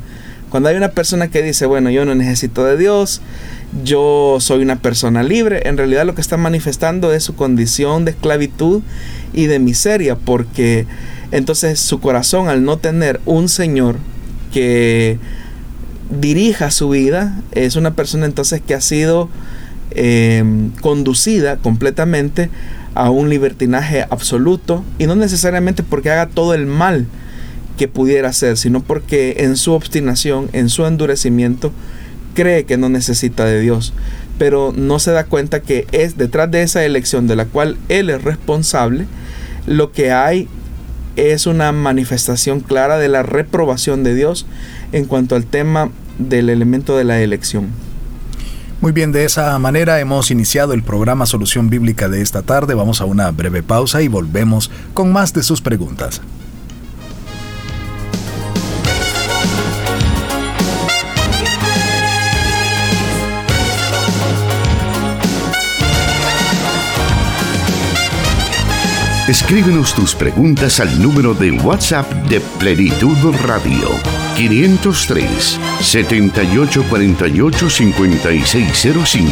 Cuando 0.51 0.69
hay 0.69 0.77
una 0.77 0.91
persona 0.91 1.29
que 1.29 1.43
dice, 1.43 1.65
bueno, 1.65 1.91
yo 1.91 2.05
no 2.05 2.15
necesito 2.15 2.65
de 2.65 2.77
Dios, 2.77 3.23
yo 3.85 4.39
soy 4.41 4.63
una 4.63 4.77
persona 4.83 5.23
libre, 5.23 5.63
en 5.69 5.77
realidad 5.77 6.05
lo 6.05 6.15
que 6.15 6.21
está 6.21 6.37
manifestando 6.37 7.13
es 7.15 7.23
su 7.23 7.37
condición 7.37 8.05
de 8.05 8.11
esclavitud 8.11 8.83
y 9.33 9.47
de 9.47 9.61
miseria, 9.61 10.17
porque 10.17 10.87
entonces 11.31 11.79
su 11.79 12.01
corazón 12.01 12.49
al 12.49 12.65
no 12.65 12.79
tener 12.79 13.21
un 13.27 13.49
Señor 13.49 13.97
que 14.53 15.19
dirija 16.11 16.71
su 16.71 16.91
vida, 16.91 17.41
es 17.53 17.77
una 17.77 17.95
persona 17.95 18.27
entonces 18.27 18.61
que 18.61 18.75
ha 18.75 18.81
sido 18.81 19.29
eh, 19.93 20.45
conducida 20.81 21.57
completamente 21.57 22.51
a 22.95 23.11
un 23.11 23.29
libertinaje 23.29 24.05
absoluto 24.11 24.85
y 24.99 25.07
no 25.07 25.15
necesariamente 25.15 25.83
porque 25.83 26.11
haga 26.11 26.27
todo 26.27 26.55
el 26.55 26.67
mal 26.67 27.07
que 27.77 27.89
pudiera 27.89 28.29
hacer, 28.29 28.57
sino 28.57 28.83
porque 28.83 29.37
en 29.39 29.57
su 29.57 29.73
obstinación, 29.73 30.51
en 30.53 30.69
su 30.69 30.85
endurecimiento, 30.87 31.73
cree 32.35 32.65
que 32.65 32.77
no 32.77 32.89
necesita 32.89 33.45
de 33.45 33.61
Dios, 33.61 33.93
pero 34.39 34.73
no 34.77 34.99
se 34.99 35.13
da 35.13 35.25
cuenta 35.25 35.61
que 35.61 35.87
es 35.93 36.17
detrás 36.17 36.51
de 36.51 36.63
esa 36.63 36.85
elección 36.85 37.27
de 37.27 37.37
la 37.37 37.47
cual 37.47 37.79
él 37.89 38.11
es 38.11 38.23
responsable, 38.23 39.07
lo 39.67 39.93
que 39.93 40.13
hay 40.13 40.49
es 41.17 41.47
una 41.47 41.73
manifestación 41.73 42.61
clara 42.61 42.99
de 42.99 43.09
la 43.09 43.23
reprobación 43.23 44.05
de 44.05 44.15
Dios 44.15 44.47
en 44.93 45.05
cuanto 45.05 45.37
al 45.37 45.47
tema 45.47 45.91
del 46.19 46.51
elemento 46.51 46.97
de 46.97 47.05
la 47.05 47.21
elección. 47.21 47.69
Muy 48.81 48.93
bien, 48.93 49.13
de 49.13 49.25
esa 49.25 49.59
manera 49.59 50.01
hemos 50.01 50.31
iniciado 50.31 50.73
el 50.73 50.83
programa 50.83 51.27
Solución 51.27 51.69
Bíblica 51.69 52.09
de 52.09 52.23
esta 52.23 52.41
tarde. 52.43 52.75
Vamos 52.75 53.03
a 53.03 53.05
una 53.05 53.31
breve 53.31 53.63
pausa 53.63 54.01
y 54.01 54.09
volvemos 54.09 54.71
con 54.95 55.13
más 55.13 55.35
de 55.35 55.43
sus 55.43 55.61
preguntas. 55.61 56.23
Escríbenos 69.31 69.95
tus 69.95 70.17
preguntas 70.17 70.81
al 70.81 71.01
número 71.01 71.35
de 71.35 71.53
WhatsApp 71.53 72.11
de 72.29 72.41
Plenitud 72.59 73.17
Radio 73.45 73.89
503 74.37 75.61
7848 75.81 77.71
5605 77.71 79.31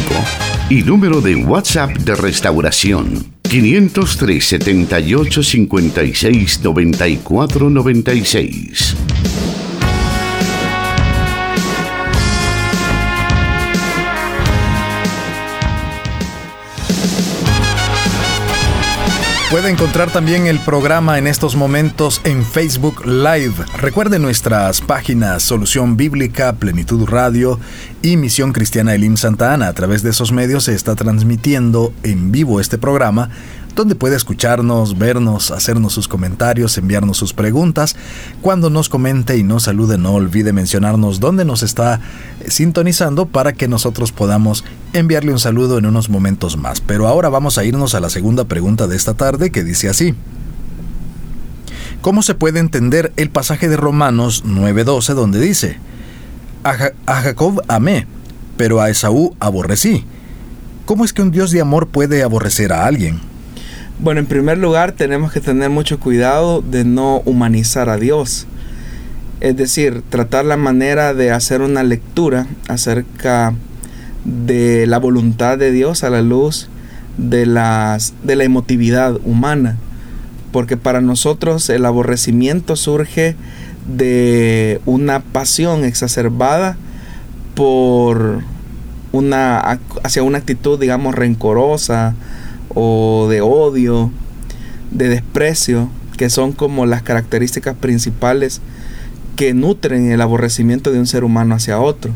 y 0.69 0.83
número 0.83 1.19
de 1.19 1.35
WhatsApp 1.35 1.89
de 1.97 2.15
Restauración 2.15 3.25
503 3.41 4.45
78 4.47 5.43
56 5.43 6.61
94 6.63 7.69
96. 7.69 8.95
Puede 19.59 19.73
encontrar 19.73 20.09
también 20.09 20.47
el 20.47 20.57
programa 20.57 21.17
en 21.17 21.27
estos 21.27 21.57
momentos 21.57 22.21
en 22.23 22.45
Facebook 22.45 23.05
Live. 23.05 23.55
Recuerde 23.77 24.17
nuestras 24.17 24.79
páginas 24.79 25.43
Solución 25.43 25.97
Bíblica, 25.97 26.53
Plenitud 26.53 27.05
Radio 27.09 27.59
y 28.01 28.15
Misión 28.15 28.53
Cristiana 28.53 28.95
Elim 28.95 29.17
Santa 29.17 29.53
Ana. 29.53 29.67
A 29.67 29.73
través 29.73 30.01
de 30.01 30.11
esos 30.11 30.31
medios 30.31 30.63
se 30.63 30.75
está 30.75 30.95
transmitiendo 30.95 31.91
en 32.03 32.31
vivo 32.31 32.61
este 32.61 32.77
programa 32.77 33.31
donde 33.75 33.95
puede 33.95 34.15
escucharnos, 34.15 34.97
vernos, 34.97 35.51
hacernos 35.51 35.93
sus 35.93 36.07
comentarios, 36.07 36.77
enviarnos 36.77 37.17
sus 37.17 37.33
preguntas. 37.33 37.95
Cuando 38.41 38.69
nos 38.69 38.89
comente 38.89 39.37
y 39.37 39.43
nos 39.43 39.63
salude, 39.63 39.97
no 39.97 40.13
olvide 40.13 40.53
mencionarnos 40.53 41.19
dónde 41.19 41.45
nos 41.45 41.63
está 41.63 42.01
sintonizando 42.47 43.25
para 43.25 43.53
que 43.53 43.67
nosotros 43.67 44.11
podamos 44.11 44.63
enviarle 44.93 45.31
un 45.31 45.39
saludo 45.39 45.77
en 45.77 45.85
unos 45.85 46.09
momentos 46.09 46.57
más. 46.57 46.81
Pero 46.81 47.07
ahora 47.07 47.29
vamos 47.29 47.57
a 47.57 47.63
irnos 47.63 47.95
a 47.95 47.99
la 47.99 48.09
segunda 48.09 48.45
pregunta 48.45 48.87
de 48.87 48.95
esta 48.95 49.13
tarde 49.13 49.51
que 49.51 49.63
dice 49.63 49.89
así. 49.89 50.15
¿Cómo 52.01 52.21
se 52.21 52.35
puede 52.35 52.59
entender 52.59 53.11
el 53.17 53.29
pasaje 53.29 53.67
de 53.67 53.77
Romanos 53.77 54.43
9:12 54.45 55.13
donde 55.13 55.39
dice, 55.39 55.77
a, 56.63 56.91
a 57.05 57.21
Jacob 57.21 57.61
amé, 57.67 58.07
pero 58.57 58.81
a 58.81 58.89
Esaú 58.89 59.35
aborrecí? 59.39 60.05
¿Cómo 60.85 61.05
es 61.05 61.13
que 61.13 61.21
un 61.21 61.31
Dios 61.31 61.51
de 61.51 61.61
amor 61.61 61.87
puede 61.87 62.23
aborrecer 62.23 62.73
a 62.73 62.85
alguien? 62.85 63.28
Bueno, 64.01 64.21
en 64.21 64.27
primer 64.27 64.57
lugar 64.57 64.93
tenemos 64.93 65.33
que 65.33 65.41
tener 65.41 65.69
mucho 65.69 65.99
cuidado 65.99 66.61
de 66.61 66.85
no 66.85 67.17
humanizar 67.25 67.89
a 67.89 67.97
Dios. 67.97 68.47
Es 69.41 69.57
decir, 69.57 70.03
tratar 70.09 70.45
la 70.45 70.55
manera 70.55 71.13
de 71.13 71.31
hacer 71.31 71.59
una 71.61 71.83
lectura 71.83 72.47
acerca 72.69 73.53
de 74.23 74.87
la 74.87 74.99
voluntad 74.99 75.57
de 75.57 75.73
Dios 75.73 76.05
a 76.05 76.09
la 76.09 76.21
luz 76.21 76.69
de, 77.17 77.45
la 77.45 77.99
emotividad 78.25 79.17
humana. 79.25 79.75
Porque 80.53 80.77
para 80.77 81.01
nosotros 81.01 81.69
el 81.69 81.85
aborrecimiento 81.85 82.77
surge 82.77 83.35
de 83.85 84.79
una 84.85 85.19
pasión 85.19 85.83
exacerbada 85.83 86.77
por 87.53 88.43
una 89.11 89.59
hacia 90.03 90.21
una 90.21 90.37
actitud 90.37 90.79
digamos 90.79 91.15
rencorosa 91.15 92.13
o 92.73 93.27
de 93.29 93.41
odio, 93.41 94.11
de 94.91 95.09
desprecio, 95.09 95.89
que 96.17 96.29
son 96.29 96.51
como 96.51 96.85
las 96.85 97.01
características 97.01 97.75
principales 97.75 98.61
que 99.35 99.53
nutren 99.53 100.11
el 100.11 100.21
aborrecimiento 100.21 100.91
de 100.91 100.99
un 100.99 101.07
ser 101.07 101.23
humano 101.23 101.55
hacia 101.55 101.79
otro. 101.79 102.11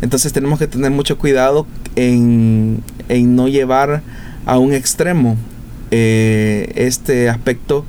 Entonces 0.00 0.32
tenemos 0.32 0.58
que 0.58 0.66
tener 0.66 0.90
mucho 0.90 1.18
cuidado 1.18 1.66
en, 1.96 2.82
no 3.08 3.48
llevar 3.48 4.02
a 4.46 4.58
un 4.58 4.72
extremo 4.72 5.36
eh, 5.90 6.72
este 6.76 7.28
aspecto 7.28 7.84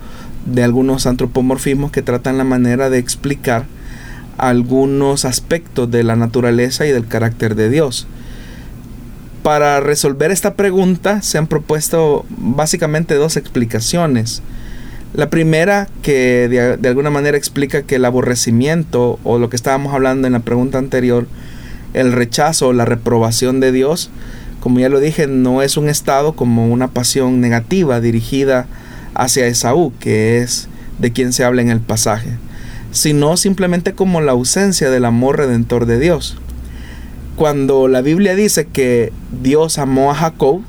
de 0.45 0.63
algunos 0.63 1.05
antropomorfismos 1.05 1.91
que 1.91 2.01
tratan 2.01 2.38
la 2.38 2.43
manera 2.43 2.89
de 2.89 2.98
explicar 2.98 3.65
algunos 4.38 5.25
aspectos 5.25 5.89
de 5.89 6.03
la 6.03 6.15
naturaleza 6.15 6.86
y 6.86 6.91
del 6.91 7.07
carácter 7.07 7.55
de 7.55 7.69
Dios. 7.69 8.07
Para 9.43 9.81
resolver 9.81 10.31
esta 10.31 10.53
pregunta 10.53 11.21
se 11.21 11.38
han 11.38 11.47
propuesto 11.47 12.25
básicamente 12.29 13.15
dos 13.15 13.35
explicaciones. 13.35 14.41
La 15.13 15.29
primera, 15.29 15.89
que 16.01 16.47
de, 16.79 16.88
alguna 16.88 17.09
manera 17.09 17.38
explica 17.38 17.83
que 17.83 17.95
el 17.95 18.05
aborrecimiento, 18.05 19.19
o 19.25 19.39
lo 19.39 19.50
que 19.50 19.57
estábamos 19.57 19.93
hablando 19.93 20.27
en 20.27 20.33
la 20.33 20.39
pregunta 20.39 20.77
anterior, 20.77 21.27
el 21.93 22.13
rechazo 22.13 22.69
o 22.69 22.73
la 22.73 22.85
reprobación 22.85 23.59
de 23.59 23.73
Dios, 23.73 24.12
como 24.62 24.79
ya 24.79 24.88
lo 24.88 25.01
dije, 25.01 25.27
no 25.27 25.62
es 25.62 25.75
un 25.75 25.89
estado 25.89 26.33
como 26.33 26.69
una 26.69 26.88
pasión 26.88 27.41
negativa 27.41 28.00
dirigida 28.00 28.65
hacia 29.13 29.45
Esaú, 29.45 29.91
que 30.00 30.38
es 30.38 30.69
de 31.00 31.12
quien 31.12 31.33
se 31.33 31.43
habla 31.43 31.62
en 31.62 31.69
el 31.69 31.81
pasaje, 31.81 32.29
sino 32.91 33.35
simplemente 33.35 33.91
como 33.91 34.21
la 34.21 34.31
ausencia 34.31 34.89
del 34.89 35.03
amor 35.03 35.38
redentor 35.38 35.85
de 35.85 36.00
Dios 36.00 36.38
cuando 37.36 37.88
la 37.88 38.02
Biblia 38.02 38.36
dice 38.36 38.66
que 38.68 39.12
Dios 39.42 39.78
amó 39.78 40.12
a 40.12 40.16
Jacob, 40.16 40.62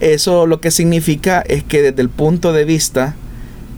eso 0.00 0.46
lo 0.46 0.60
que 0.60 0.70
significa 0.70 1.42
es 1.42 1.62
que 1.62 1.82
desde 1.82 2.02
el 2.02 2.08
punto 2.08 2.52
de 2.52 2.64
vista 2.64 3.14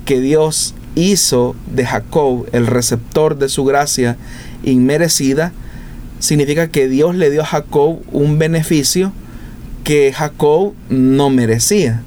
que 0.05 0.21
Dios 0.21 0.75
hizo 0.95 1.57
de 1.67 1.87
Jacob 1.87 2.47
el 2.53 2.67
receptor 2.67 3.39
de 3.39 3.49
su 3.49 3.65
gracia 3.65 4.17
inmerecida, 4.63 5.53
significa 6.19 6.69
que 6.69 6.89
Dios 6.89 7.17
le 7.17 7.31
dio 7.31 7.43
a 7.43 7.47
Jacob 7.47 8.01
un 8.13 8.39
beneficio 8.39 9.13
que 9.85 10.13
Jacob 10.13 10.75
no 10.89 11.31
merecía. 11.31 12.03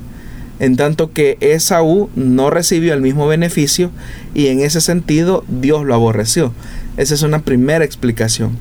En 0.60 0.78
tanto 0.78 1.12
que 1.12 1.38
Esaú 1.42 2.10
no 2.16 2.50
recibió 2.50 2.94
el 2.94 3.02
mismo 3.02 3.28
beneficio 3.28 3.92
y 4.34 4.48
en 4.48 4.62
ese 4.62 4.80
sentido 4.80 5.44
Dios 5.50 5.86
lo 5.86 5.94
aborreció. 5.94 6.54
Esa 6.96 7.14
es 7.14 7.24
una 7.24 7.40
primera 7.40 7.84
explicación. 7.84 8.58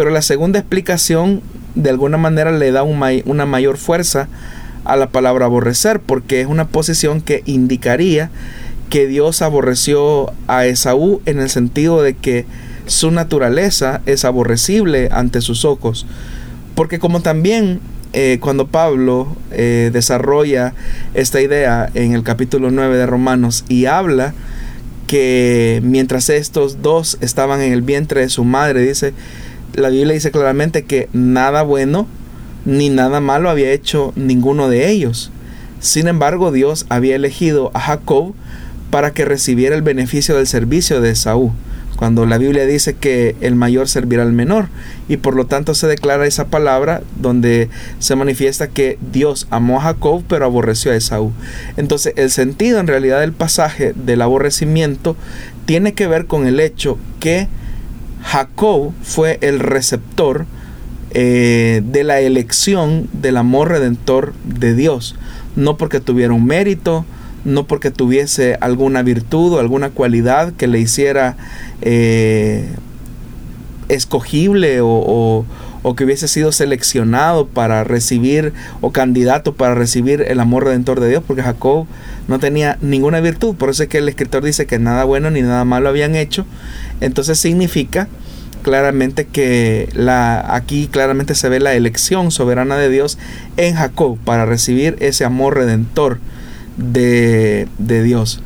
Pero 0.00 0.08
la 0.08 0.22
segunda 0.22 0.58
explicación 0.58 1.42
de 1.74 1.90
alguna 1.90 2.16
manera 2.16 2.52
le 2.52 2.72
da 2.72 2.84
una 2.84 3.44
mayor 3.44 3.76
fuerza 3.76 4.28
a 4.86 4.96
la 4.96 5.10
palabra 5.10 5.44
aborrecer, 5.44 6.00
porque 6.00 6.40
es 6.40 6.46
una 6.46 6.68
posición 6.68 7.20
que 7.20 7.42
indicaría 7.44 8.30
que 8.88 9.06
Dios 9.06 9.42
aborreció 9.42 10.32
a 10.46 10.64
Esaú 10.64 11.20
en 11.26 11.38
el 11.38 11.50
sentido 11.50 12.00
de 12.00 12.14
que 12.14 12.46
su 12.86 13.10
naturaleza 13.10 14.00
es 14.06 14.24
aborrecible 14.24 15.10
ante 15.12 15.42
sus 15.42 15.66
ojos. 15.66 16.06
Porque 16.74 16.98
como 16.98 17.20
también 17.20 17.80
eh, 18.14 18.38
cuando 18.40 18.68
Pablo 18.68 19.36
eh, 19.50 19.90
desarrolla 19.92 20.72
esta 21.12 21.42
idea 21.42 21.90
en 21.92 22.14
el 22.14 22.22
capítulo 22.22 22.70
9 22.70 22.96
de 22.96 23.04
Romanos 23.04 23.66
y 23.68 23.84
habla 23.84 24.32
que 25.06 25.80
mientras 25.82 26.30
estos 26.30 26.80
dos 26.80 27.18
estaban 27.20 27.60
en 27.60 27.74
el 27.74 27.82
vientre 27.82 28.22
de 28.22 28.30
su 28.30 28.44
madre, 28.44 28.80
dice, 28.80 29.12
la 29.74 29.88
Biblia 29.88 30.14
dice 30.14 30.30
claramente 30.30 30.84
que 30.84 31.08
nada 31.12 31.62
bueno 31.62 32.06
ni 32.64 32.88
nada 32.88 33.20
malo 33.20 33.50
había 33.50 33.72
hecho 33.72 34.12
ninguno 34.16 34.68
de 34.68 34.90
ellos. 34.90 35.30
Sin 35.80 36.08
embargo, 36.08 36.52
Dios 36.52 36.86
había 36.88 37.16
elegido 37.16 37.70
a 37.74 37.80
Jacob 37.80 38.34
para 38.90 39.12
que 39.12 39.24
recibiera 39.24 39.74
el 39.74 39.82
beneficio 39.82 40.36
del 40.36 40.46
servicio 40.46 41.00
de 41.00 41.10
Esaú 41.10 41.52
cuando 42.00 42.24
la 42.24 42.38
Biblia 42.38 42.64
dice 42.64 42.94
que 42.94 43.36
el 43.42 43.56
mayor 43.56 43.86
servirá 43.86 44.22
al 44.22 44.32
menor 44.32 44.68
y 45.06 45.18
por 45.18 45.36
lo 45.36 45.44
tanto 45.44 45.74
se 45.74 45.86
declara 45.86 46.26
esa 46.26 46.46
palabra 46.46 47.02
donde 47.20 47.68
se 47.98 48.16
manifiesta 48.16 48.68
que 48.68 48.96
Dios 49.12 49.46
amó 49.50 49.76
a 49.78 49.82
Jacob 49.82 50.24
pero 50.26 50.46
aborreció 50.46 50.92
a 50.92 50.96
Esaú. 50.96 51.30
Entonces 51.76 52.14
el 52.16 52.30
sentido 52.30 52.80
en 52.80 52.86
realidad 52.86 53.20
del 53.20 53.34
pasaje 53.34 53.92
del 53.94 54.22
aborrecimiento 54.22 55.14
tiene 55.66 55.92
que 55.92 56.06
ver 56.06 56.24
con 56.24 56.46
el 56.46 56.58
hecho 56.60 56.96
que 57.20 57.48
Jacob 58.22 58.92
fue 59.02 59.38
el 59.40 59.58
receptor 59.58 60.46
eh, 61.12 61.82
de 61.84 62.04
la 62.04 62.20
elección 62.20 63.08
del 63.12 63.36
amor 63.36 63.68
redentor 63.70 64.32
de 64.44 64.74
Dios, 64.74 65.16
no 65.56 65.76
porque 65.76 66.00
tuviera 66.00 66.32
un 66.32 66.46
mérito, 66.46 67.04
no 67.44 67.66
porque 67.66 67.90
tuviese 67.90 68.56
alguna 68.60 69.02
virtud 69.02 69.54
o 69.54 69.58
alguna 69.58 69.90
cualidad 69.90 70.52
que 70.52 70.66
le 70.66 70.78
hiciera 70.78 71.36
eh, 71.80 72.68
escogible 73.88 74.78
o, 74.82 75.44
que 75.96 76.04
hubiese 76.04 76.28
sido 76.28 76.52
seleccionado 76.52 77.48
para 77.48 77.82
recibir 77.84 78.52
o 78.80 78.92
candidato 78.92 79.54
para 79.54 79.74
recibir 79.74 80.22
el 80.28 80.38
amor 80.38 80.64
redentor 80.64 81.00
de 81.00 81.08
Dios, 81.08 81.24
porque 81.26 81.42
Jacob 81.42 81.86
no 82.30 82.38
tenía 82.38 82.78
ninguna 82.80 83.20
virtud, 83.20 83.56
por 83.56 83.70
eso 83.70 83.82
es 83.82 83.88
que 83.88 83.98
el 83.98 84.08
escritor 84.08 84.44
dice 84.44 84.64
que 84.64 84.78
nada 84.78 85.02
bueno 85.02 85.32
ni 85.32 85.42
nada 85.42 85.64
malo 85.64 85.88
habían 85.88 86.14
hecho, 86.14 86.46
entonces 87.00 87.40
significa 87.40 88.06
claramente 88.62 89.26
que 89.26 89.88
la, 89.94 90.54
aquí 90.54 90.86
claramente 90.86 91.34
se 91.34 91.48
ve 91.48 91.58
la 91.58 91.74
elección 91.74 92.30
soberana 92.30 92.76
de 92.76 92.88
Dios 92.88 93.18
en 93.56 93.74
Jacob 93.74 94.16
para 94.24 94.46
recibir 94.46 94.96
ese 95.00 95.24
amor 95.24 95.56
redentor 95.56 96.20
de, 96.76 97.66
Dios. 97.78 98.40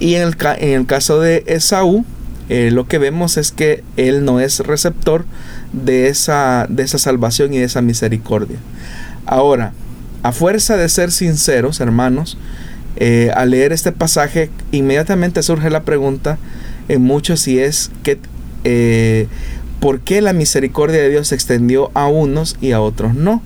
Y 0.00 0.16
en 0.16 0.22
el, 0.22 0.36
en 0.58 0.80
el, 0.80 0.86
caso 0.86 1.20
de 1.20 1.44
Esaú, 1.46 2.04
eh, 2.48 2.70
lo 2.72 2.88
que 2.88 2.98
vemos 2.98 3.36
es 3.36 3.52
que 3.52 3.84
él 3.96 4.24
no 4.24 4.40
es 4.40 4.58
receptor 4.58 5.26
de 5.72 6.08
esa, 6.08 6.66
de 6.68 6.82
esa 6.82 6.98
salvación 6.98 7.54
y 7.54 7.58
de 7.58 7.64
esa 7.64 7.82
misericordia. 7.82 8.58
Ahora, 9.26 9.74
a 10.24 10.32
fuerza 10.32 10.76
de 10.76 10.88
ser 10.88 11.12
sinceros, 11.12 11.78
hermanos, 11.78 12.36
eh, 13.00 13.30
al 13.34 13.50
leer 13.50 13.72
este 13.72 13.92
pasaje, 13.92 14.50
inmediatamente 14.72 15.42
surge 15.44 15.70
la 15.70 15.84
pregunta 15.84 16.36
en 16.88 17.02
muchos 17.02 17.40
si 17.40 17.60
es 17.60 17.92
que 18.02 18.18
eh, 18.64 19.28
¿por 19.78 20.00
qué 20.00 20.20
la 20.20 20.32
misericordia 20.32 21.00
de 21.00 21.08
Dios 21.08 21.28
se 21.28 21.36
extendió 21.36 21.92
a 21.94 22.08
unos 22.08 22.56
y 22.60 22.72
a 22.72 22.80
otros 22.80 23.14
no? 23.14 23.40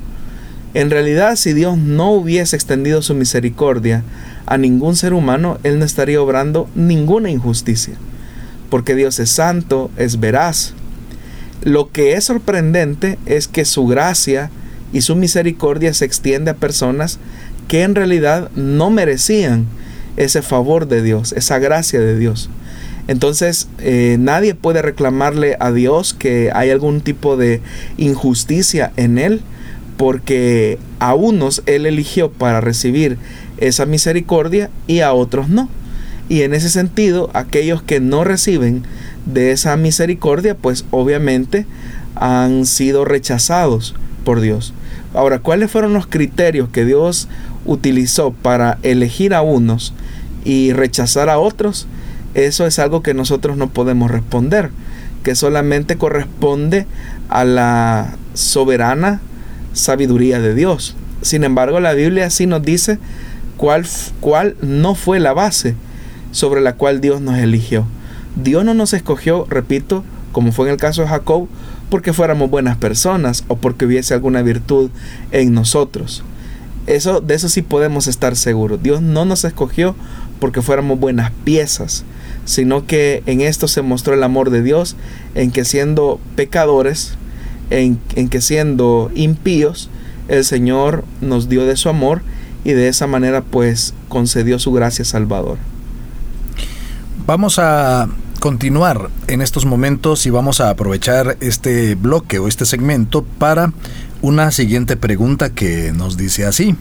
En 0.72 0.88
realidad, 0.88 1.36
si 1.36 1.52
Dios 1.52 1.76
no 1.76 2.12
hubiese 2.12 2.56
extendido 2.56 3.02
su 3.02 3.14
misericordia 3.14 4.02
a 4.46 4.56
ningún 4.56 4.96
ser 4.96 5.12
humano, 5.12 5.58
Él 5.64 5.78
no 5.78 5.84
estaría 5.84 6.22
obrando 6.22 6.66
ninguna 6.74 7.30
injusticia, 7.30 7.94
porque 8.70 8.94
Dios 8.94 9.18
es 9.18 9.30
santo, 9.30 9.90
es 9.98 10.18
veraz. 10.18 10.72
Lo 11.62 11.90
que 11.90 12.14
es 12.14 12.24
sorprendente 12.24 13.18
es 13.26 13.48
que 13.48 13.66
su 13.66 13.86
gracia 13.86 14.50
y 14.94 15.02
su 15.02 15.14
misericordia 15.14 15.92
se 15.92 16.06
extiende 16.06 16.50
a 16.50 16.56
personas 16.56 17.18
que 17.72 17.84
en 17.84 17.94
realidad 17.94 18.50
no 18.54 18.90
merecían 18.90 19.64
ese 20.18 20.42
favor 20.42 20.88
de 20.88 21.00
Dios, 21.00 21.32
esa 21.32 21.58
gracia 21.58 22.00
de 22.00 22.18
Dios. 22.18 22.50
Entonces 23.08 23.66
eh, 23.78 24.18
nadie 24.20 24.54
puede 24.54 24.82
reclamarle 24.82 25.56
a 25.58 25.72
Dios 25.72 26.12
que 26.12 26.50
hay 26.54 26.68
algún 26.68 27.00
tipo 27.00 27.38
de 27.38 27.62
injusticia 27.96 28.92
en 28.98 29.16
Él, 29.16 29.40
porque 29.96 30.78
a 30.98 31.14
unos 31.14 31.62
Él 31.64 31.86
eligió 31.86 32.30
para 32.30 32.60
recibir 32.60 33.16
esa 33.56 33.86
misericordia 33.86 34.68
y 34.86 35.00
a 35.00 35.14
otros 35.14 35.48
no. 35.48 35.70
Y 36.28 36.42
en 36.42 36.52
ese 36.52 36.68
sentido, 36.68 37.30
aquellos 37.32 37.82
que 37.82 38.00
no 38.00 38.22
reciben 38.22 38.82
de 39.24 39.50
esa 39.50 39.78
misericordia, 39.78 40.54
pues 40.54 40.84
obviamente 40.90 41.64
han 42.16 42.66
sido 42.66 43.06
rechazados 43.06 43.94
por 44.26 44.42
Dios. 44.42 44.74
Ahora, 45.14 45.40
¿cuáles 45.40 45.70
fueron 45.70 45.92
los 45.92 46.06
criterios 46.06 46.68
que 46.70 46.84
Dios 46.84 47.28
utilizó 47.64 48.32
para 48.32 48.78
elegir 48.82 49.34
a 49.34 49.42
unos 49.42 49.92
y 50.44 50.72
rechazar 50.72 51.28
a 51.28 51.38
otros? 51.38 51.86
Eso 52.34 52.66
es 52.66 52.78
algo 52.78 53.02
que 53.02 53.12
nosotros 53.12 53.56
no 53.56 53.68
podemos 53.68 54.10
responder, 54.10 54.70
que 55.22 55.34
solamente 55.34 55.96
corresponde 55.96 56.86
a 57.28 57.44
la 57.44 58.16
soberana 58.34 59.20
sabiduría 59.74 60.40
de 60.40 60.54
Dios. 60.54 60.96
Sin 61.20 61.44
embargo, 61.44 61.78
la 61.78 61.92
Biblia 61.92 62.30
sí 62.30 62.46
nos 62.46 62.62
dice 62.62 62.98
cuál, 63.58 63.86
cuál 64.20 64.56
no 64.62 64.94
fue 64.94 65.20
la 65.20 65.34
base 65.34 65.76
sobre 66.30 66.62
la 66.62 66.74
cual 66.74 67.00
Dios 67.02 67.20
nos 67.20 67.38
eligió. 67.38 67.84
Dios 68.34 68.64
no 68.64 68.72
nos 68.72 68.94
escogió, 68.94 69.46
repito, 69.48 70.04
como 70.32 70.52
fue 70.52 70.66
en 70.66 70.72
el 70.72 70.78
caso 70.78 71.02
de 71.02 71.08
Jacob, 71.08 71.48
porque 71.92 72.14
fuéramos 72.14 72.48
buenas 72.48 72.78
personas 72.78 73.44
o 73.48 73.56
porque 73.56 73.84
hubiese 73.84 74.14
alguna 74.14 74.40
virtud 74.40 74.88
en 75.30 75.52
nosotros. 75.52 76.24
Eso, 76.86 77.20
de 77.20 77.34
eso 77.34 77.50
sí 77.50 77.60
podemos 77.60 78.06
estar 78.06 78.34
seguros. 78.34 78.82
Dios 78.82 79.02
no 79.02 79.26
nos 79.26 79.44
escogió 79.44 79.94
porque 80.40 80.62
fuéramos 80.62 80.98
buenas 80.98 81.32
piezas, 81.44 82.04
sino 82.46 82.86
que 82.86 83.22
en 83.26 83.42
esto 83.42 83.68
se 83.68 83.82
mostró 83.82 84.14
el 84.14 84.22
amor 84.22 84.48
de 84.48 84.62
Dios, 84.62 84.96
en 85.34 85.50
que 85.50 85.66
siendo 85.66 86.18
pecadores, 86.34 87.16
en, 87.68 88.00
en 88.16 88.30
que 88.30 88.40
siendo 88.40 89.10
impíos, 89.14 89.90
el 90.28 90.46
Señor 90.46 91.04
nos 91.20 91.50
dio 91.50 91.66
de 91.66 91.76
su 91.76 91.90
amor 91.90 92.22
y 92.64 92.72
de 92.72 92.88
esa 92.88 93.06
manera 93.06 93.42
pues 93.42 93.92
concedió 94.08 94.58
su 94.58 94.72
gracia 94.72 95.04
salvador. 95.04 95.58
Vamos 97.26 97.58
a 97.58 98.08
continuar 98.42 99.08
en 99.28 99.40
estos 99.40 99.66
momentos 99.66 100.26
y 100.26 100.30
vamos 100.30 100.60
a 100.60 100.68
aprovechar 100.68 101.36
este 101.38 101.94
bloque 101.94 102.40
o 102.40 102.48
este 102.48 102.66
segmento 102.66 103.22
para 103.22 103.72
una 104.20 104.50
siguiente 104.50 104.96
pregunta 104.96 105.50
que 105.50 105.92
nos 105.92 106.16
dice 106.16 106.44
así. 106.44 106.74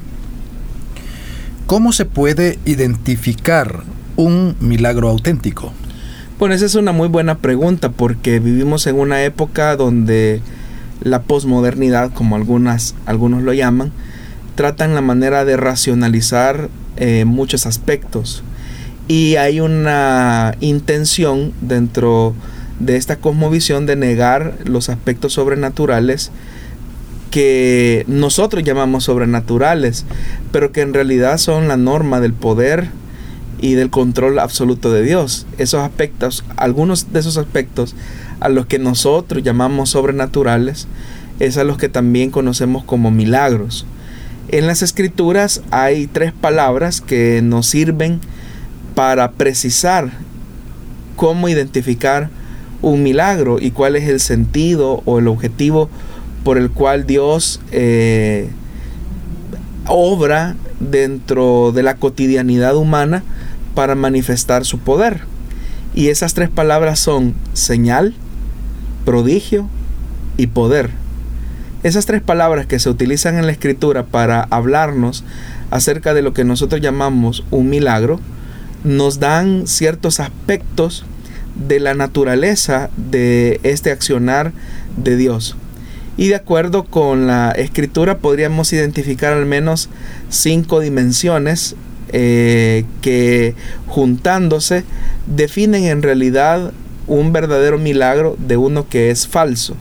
¿Cómo 1.67 1.93
se 1.93 2.05
puede 2.05 2.57
identificar 2.65 3.83
un 4.15 4.55
milagro 4.59 5.07
auténtico? 5.07 5.71
Bueno, 6.39 6.55
esa 6.55 6.65
es 6.65 6.73
una 6.73 6.93
muy 6.93 7.09
buena 7.09 7.37
pregunta 7.37 7.91
porque 7.91 8.39
vivimos 8.39 8.87
en 8.87 8.95
una 8.95 9.23
época 9.23 9.75
donde 9.75 10.41
la 11.03 11.21
posmodernidad, 11.21 12.11
como 12.11 12.37
algunas, 12.37 12.95
algunos 13.05 13.43
lo 13.43 13.53
llaman, 13.53 13.91
tratan 14.55 14.95
la 14.95 15.01
manera 15.01 15.45
de 15.45 15.57
racionalizar 15.57 16.69
eh, 16.97 17.23
muchos 17.25 17.67
aspectos. 17.67 18.43
Y 19.07 19.35
hay 19.35 19.59
una 19.59 20.55
intención 20.61 21.53
dentro 21.61 22.33
de 22.79 22.95
esta 22.95 23.17
cosmovisión 23.17 23.85
de 23.85 23.95
negar 23.95 24.55
los 24.65 24.89
aspectos 24.89 25.33
sobrenaturales 25.33 26.31
que 27.31 28.03
nosotros 28.07 28.63
llamamos 28.63 29.05
sobrenaturales, 29.05 30.05
pero 30.51 30.71
que 30.71 30.81
en 30.81 30.93
realidad 30.93 31.37
son 31.37 31.67
la 31.67 31.77
norma 31.77 32.19
del 32.19 32.33
poder 32.33 32.89
y 33.59 33.73
del 33.73 33.89
control 33.89 34.37
absoluto 34.39 34.91
de 34.91 35.03
Dios. 35.03 35.47
Esos 35.57 35.81
aspectos, 35.81 36.43
algunos 36.57 37.13
de 37.13 37.19
esos 37.19 37.37
aspectos 37.37 37.95
a 38.41 38.49
los 38.49 38.65
que 38.65 38.79
nosotros 38.79 39.43
llamamos 39.43 39.91
sobrenaturales, 39.91 40.87
es 41.39 41.57
a 41.57 41.63
los 41.63 41.77
que 41.77 41.89
también 41.89 42.31
conocemos 42.31 42.83
como 42.83 43.11
milagros. 43.11 43.85
En 44.49 44.67
las 44.67 44.81
escrituras 44.81 45.61
hay 45.71 46.07
tres 46.07 46.33
palabras 46.33 46.99
que 46.99 47.41
nos 47.41 47.67
sirven 47.67 48.19
para 48.95 49.31
precisar 49.31 50.11
cómo 51.15 51.49
identificar 51.49 52.29
un 52.81 53.03
milagro 53.03 53.57
y 53.59 53.71
cuál 53.71 53.95
es 53.95 54.07
el 54.07 54.19
sentido 54.19 55.03
o 55.05 55.19
el 55.19 55.27
objetivo 55.27 55.89
por 56.43 56.57
el 56.57 56.71
cual 56.71 57.05
Dios 57.05 57.61
eh, 57.71 58.49
obra 59.87 60.55
dentro 60.79 61.71
de 61.71 61.83
la 61.83 61.95
cotidianidad 61.95 62.75
humana 62.75 63.23
para 63.75 63.95
manifestar 63.95 64.65
su 64.65 64.79
poder. 64.79 65.21
Y 65.93 66.07
esas 66.07 66.33
tres 66.33 66.49
palabras 66.49 66.99
son 66.99 67.35
señal, 67.53 68.15
prodigio 69.05 69.67
y 70.37 70.47
poder. 70.47 70.89
Esas 71.83 72.05
tres 72.05 72.21
palabras 72.21 72.65
que 72.65 72.79
se 72.79 72.89
utilizan 72.89 73.37
en 73.37 73.45
la 73.45 73.51
escritura 73.51 74.03
para 74.03 74.43
hablarnos 74.49 75.23
acerca 75.71 76.13
de 76.13 76.21
lo 76.21 76.33
que 76.33 76.43
nosotros 76.43 76.81
llamamos 76.81 77.43
un 77.49 77.69
milagro, 77.69 78.19
nos 78.83 79.19
dan 79.19 79.67
ciertos 79.67 80.19
aspectos 80.19 81.05
de 81.67 81.79
la 81.79 81.93
naturaleza 81.93 82.89
de 82.97 83.59
este 83.63 83.91
accionar 83.91 84.51
de 84.97 85.17
Dios. 85.17 85.55
Y 86.17 86.27
de 86.27 86.35
acuerdo 86.35 86.83
con 86.83 87.27
la 87.27 87.51
escritura 87.51 88.17
podríamos 88.17 88.73
identificar 88.73 89.33
al 89.33 89.45
menos 89.45 89.89
cinco 90.29 90.79
dimensiones 90.79 91.75
eh, 92.13 92.85
que 93.01 93.55
juntándose 93.87 94.83
definen 95.27 95.85
en 95.85 96.01
realidad 96.01 96.73
un 97.07 97.31
verdadero 97.31 97.77
milagro 97.77 98.35
de 98.37 98.57
uno 98.57 98.87
que 98.89 99.11
es 99.11 99.27
falso. 99.27 99.75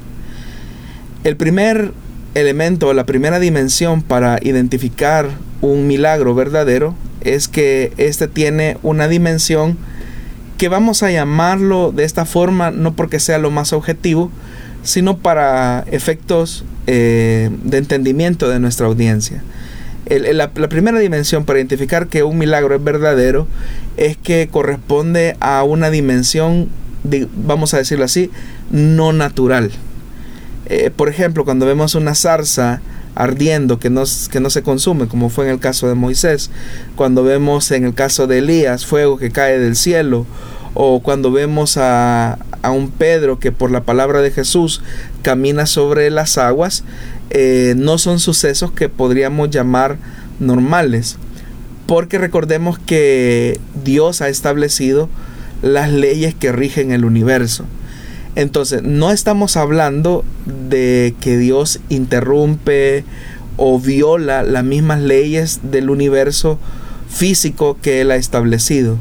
El 1.24 1.36
primer 1.36 1.92
elemento, 2.34 2.92
la 2.94 3.04
primera 3.04 3.40
dimensión 3.40 4.02
para 4.02 4.38
identificar 4.40 5.28
un 5.60 5.86
milagro 5.86 6.34
verdadero 6.34 6.94
es 7.20 7.48
que 7.48 7.92
éste 7.96 8.28
tiene 8.28 8.78
una 8.82 9.08
dimensión 9.08 9.76
que 10.58 10.68
vamos 10.68 11.02
a 11.02 11.10
llamarlo 11.10 11.90
de 11.90 12.04
esta 12.04 12.26
forma 12.26 12.70
no 12.70 12.92
porque 12.94 13.18
sea 13.18 13.38
lo 13.38 13.50
más 13.50 13.72
objetivo, 13.72 14.30
sino 14.82 15.18
para 15.18 15.84
efectos 15.90 16.64
eh, 16.86 17.50
de 17.64 17.78
entendimiento 17.78 18.48
de 18.48 18.60
nuestra 18.60 18.86
audiencia. 18.86 19.42
la, 20.06 20.50
primera 20.50 20.98
dimensión 20.98 21.44
para 21.44 21.58
identificar 21.58 22.08
que 22.08 22.22
un 22.22 22.36
milagro 22.38 22.74
es 22.74 22.82
verdadero 22.82 23.46
es 23.96 24.16
que 24.16 24.48
corresponde 24.50 25.36
a 25.40 25.62
una 25.62 25.90
dimensión, 25.90 26.68
vamos 27.36 27.74
a 27.74 27.78
decirlo 27.78 28.04
así, 28.04 28.30
no 28.70 29.12
natural. 29.12 29.70
Eh, 30.66 30.90
por 30.94 31.08
ejemplo, 31.08 31.44
cuando 31.44 31.66
vemos 31.66 31.94
una 31.94 32.14
zarza 32.14 32.80
ardiendo 33.14 33.78
que 33.78 33.90
no, 33.90 34.04
que 34.30 34.40
no 34.40 34.50
se 34.50 34.62
consume, 34.62 35.08
como 35.08 35.30
fue 35.30 35.46
en 35.46 35.52
el 35.52 35.58
caso 35.58 35.88
de 35.88 35.94
Moisés, 35.94 36.50
cuando 36.96 37.22
vemos 37.22 37.70
en 37.70 37.84
el 37.84 37.94
caso 37.94 38.26
de 38.26 38.38
Elías 38.38 38.86
fuego 38.86 39.18
que 39.18 39.30
cae 39.30 39.58
del 39.58 39.76
cielo, 39.76 40.26
o 40.74 41.00
cuando 41.00 41.32
vemos 41.32 41.76
a, 41.76 42.38
a 42.62 42.70
un 42.70 42.90
Pedro 42.90 43.38
que 43.38 43.52
por 43.52 43.70
la 43.70 43.82
palabra 43.82 44.20
de 44.20 44.30
Jesús 44.30 44.82
camina 45.22 45.66
sobre 45.66 46.10
las 46.10 46.38
aguas, 46.38 46.84
eh, 47.30 47.74
no 47.76 47.98
son 47.98 48.18
sucesos 48.18 48.72
que 48.72 48.88
podríamos 48.88 49.50
llamar 49.50 49.98
normales. 50.38 51.16
Porque 51.86 52.18
recordemos 52.18 52.78
que 52.78 53.60
Dios 53.84 54.20
ha 54.20 54.28
establecido 54.28 55.08
las 55.62 55.90
leyes 55.90 56.34
que 56.34 56.52
rigen 56.52 56.92
el 56.92 57.04
universo. 57.04 57.64
Entonces, 58.36 58.82
no 58.82 59.10
estamos 59.10 59.56
hablando 59.56 60.24
de 60.68 61.14
que 61.20 61.36
Dios 61.36 61.80
interrumpe 61.88 63.04
o 63.56 63.78
viola 63.78 64.42
las 64.42 64.64
mismas 64.64 65.00
leyes 65.00 65.60
del 65.64 65.90
universo 65.90 66.58
físico 67.08 67.76
que 67.82 68.00
Él 68.00 68.10
ha 68.10 68.16
establecido 68.16 68.98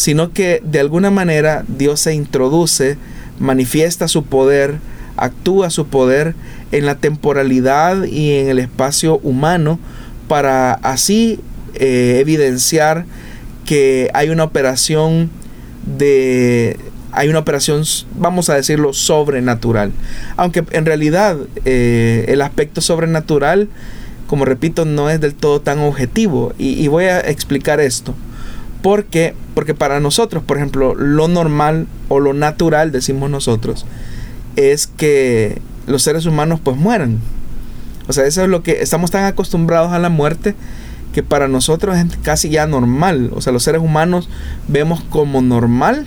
sino 0.00 0.32
que 0.32 0.62
de 0.64 0.80
alguna 0.80 1.10
manera 1.10 1.62
Dios 1.68 2.00
se 2.00 2.14
introduce, 2.14 2.96
manifiesta 3.38 4.08
su 4.08 4.24
poder, 4.24 4.78
actúa 5.16 5.68
su 5.68 5.88
poder 5.88 6.34
en 6.72 6.86
la 6.86 6.94
temporalidad 6.94 8.04
y 8.04 8.32
en 8.32 8.48
el 8.48 8.58
espacio 8.58 9.18
humano 9.22 9.78
para 10.26 10.72
así 10.72 11.40
eh, 11.74 12.16
evidenciar 12.18 13.04
que 13.66 14.10
hay 14.14 14.30
una 14.30 14.44
operación 14.44 15.28
de 15.98 16.78
hay 17.12 17.28
una 17.28 17.40
operación 17.40 17.82
vamos 18.16 18.50
a 18.50 18.54
decirlo 18.54 18.92
sobrenatural 18.92 19.92
aunque 20.36 20.64
en 20.70 20.86
realidad 20.86 21.36
eh, 21.64 22.26
el 22.28 22.42
aspecto 22.42 22.80
sobrenatural 22.80 23.68
como 24.26 24.44
repito 24.44 24.84
no 24.84 25.10
es 25.10 25.20
del 25.20 25.34
todo 25.34 25.60
tan 25.60 25.80
objetivo 25.80 26.52
y 26.56 26.86
voy 26.88 27.04
a 27.04 27.20
explicar 27.20 27.80
esto 27.80 28.14
porque, 28.82 29.34
porque 29.54 29.74
para 29.74 30.00
nosotros, 30.00 30.42
por 30.42 30.56
ejemplo, 30.56 30.94
lo 30.94 31.28
normal 31.28 31.86
o 32.08 32.20
lo 32.20 32.32
natural, 32.32 32.92
decimos 32.92 33.30
nosotros, 33.30 33.86
es 34.56 34.86
que 34.86 35.60
los 35.86 36.02
seres 36.02 36.26
humanos 36.26 36.60
pues 36.62 36.76
mueran. 36.76 37.18
O 38.08 38.12
sea, 38.12 38.24
eso 38.24 38.42
es 38.42 38.48
lo 38.48 38.62
que 38.62 38.82
estamos 38.82 39.10
tan 39.10 39.24
acostumbrados 39.24 39.92
a 39.92 39.98
la 39.98 40.08
muerte 40.08 40.54
que 41.12 41.22
para 41.22 41.48
nosotros 41.48 41.96
es 41.96 42.06
casi 42.22 42.48
ya 42.48 42.66
normal. 42.66 43.30
O 43.34 43.40
sea, 43.40 43.52
los 43.52 43.62
seres 43.62 43.82
humanos 43.82 44.28
vemos 44.68 45.02
como 45.10 45.42
normal 45.42 46.06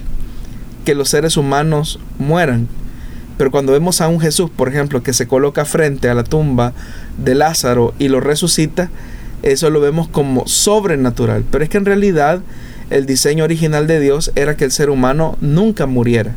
que 0.85 0.95
los 0.95 1.09
seres 1.09 1.37
humanos 1.37 1.99
mueran. 2.19 2.67
Pero 3.37 3.51
cuando 3.51 3.73
vemos 3.73 4.01
a 4.01 4.07
un 4.07 4.19
Jesús, 4.19 4.49
por 4.55 4.69
ejemplo, 4.69 5.01
que 5.01 5.13
se 5.13 5.27
coloca 5.27 5.65
frente 5.65 6.09
a 6.09 6.13
la 6.13 6.23
tumba 6.23 6.73
de 7.17 7.35
Lázaro 7.35 7.93
y 7.97 8.07
lo 8.07 8.19
resucita, 8.19 8.89
eso 9.41 9.69
lo 9.69 9.81
vemos 9.81 10.07
como 10.07 10.47
sobrenatural. 10.47 11.43
Pero 11.49 11.63
es 11.63 11.69
que 11.69 11.77
en 11.77 11.85
realidad 11.85 12.41
el 12.89 13.05
diseño 13.05 13.43
original 13.43 13.87
de 13.87 13.99
Dios 13.99 14.31
era 14.35 14.55
que 14.55 14.65
el 14.65 14.71
ser 14.71 14.89
humano 14.89 15.37
nunca 15.41 15.85
muriera. 15.85 16.35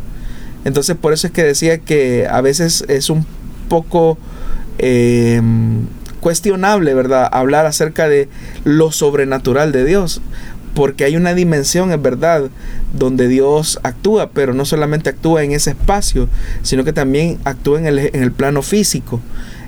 Entonces 0.64 0.96
por 0.96 1.12
eso 1.12 1.28
es 1.28 1.32
que 1.32 1.44
decía 1.44 1.78
que 1.78 2.26
a 2.28 2.40
veces 2.40 2.84
es 2.88 3.10
un 3.10 3.26
poco 3.68 4.18
em, 4.78 5.86
cuestionable, 6.20 6.94
¿verdad? 6.94 7.28
Hablar 7.30 7.66
acerca 7.66 8.08
de 8.08 8.28
lo 8.64 8.90
sobrenatural 8.90 9.70
de 9.70 9.84
Dios. 9.84 10.20
Porque 10.76 11.04
hay 11.04 11.16
una 11.16 11.34
dimensión, 11.34 11.90
es 11.90 12.00
verdad, 12.00 12.50
donde 12.92 13.26
Dios 13.26 13.80
actúa, 13.82 14.30
pero 14.30 14.54
no 14.54 14.64
solamente 14.64 15.10
actúa 15.10 15.42
en 15.42 15.50
ese 15.50 15.70
espacio, 15.70 16.28
sino 16.62 16.84
que 16.84 16.92
también 16.92 17.38
actúa 17.44 17.80
en 17.80 17.86
el, 17.86 17.98
en 17.98 18.22
el 18.22 18.30
plano 18.30 18.62
físico. 18.62 19.20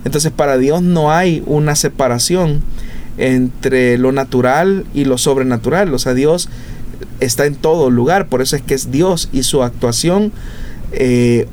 Entonces 0.05 0.31
para 0.31 0.59
Dios 0.59 0.83
no 0.83 1.11
hay 1.11 1.43
una 1.47 1.75
separación 1.75 2.63
entre 3.17 3.99
lo 3.99 4.13
natural 4.13 4.87
y 4.95 5.05
lo 5.05 5.19
sobrenatural. 5.19 5.93
O 5.93 5.99
sea, 5.99 6.15
Dios 6.15 6.49
está 7.21 7.47
en 7.47 7.57
todo 7.57 7.91
lugar, 7.91 8.29
por 8.29 8.43
eso 8.43 8.57
es 8.57 8.63
que 8.63 8.75
es 8.75 8.91
Dios 8.91 9.29
y 9.33 9.43
su 9.43 9.63
actuación 9.63 10.33
eh, 10.93 11.49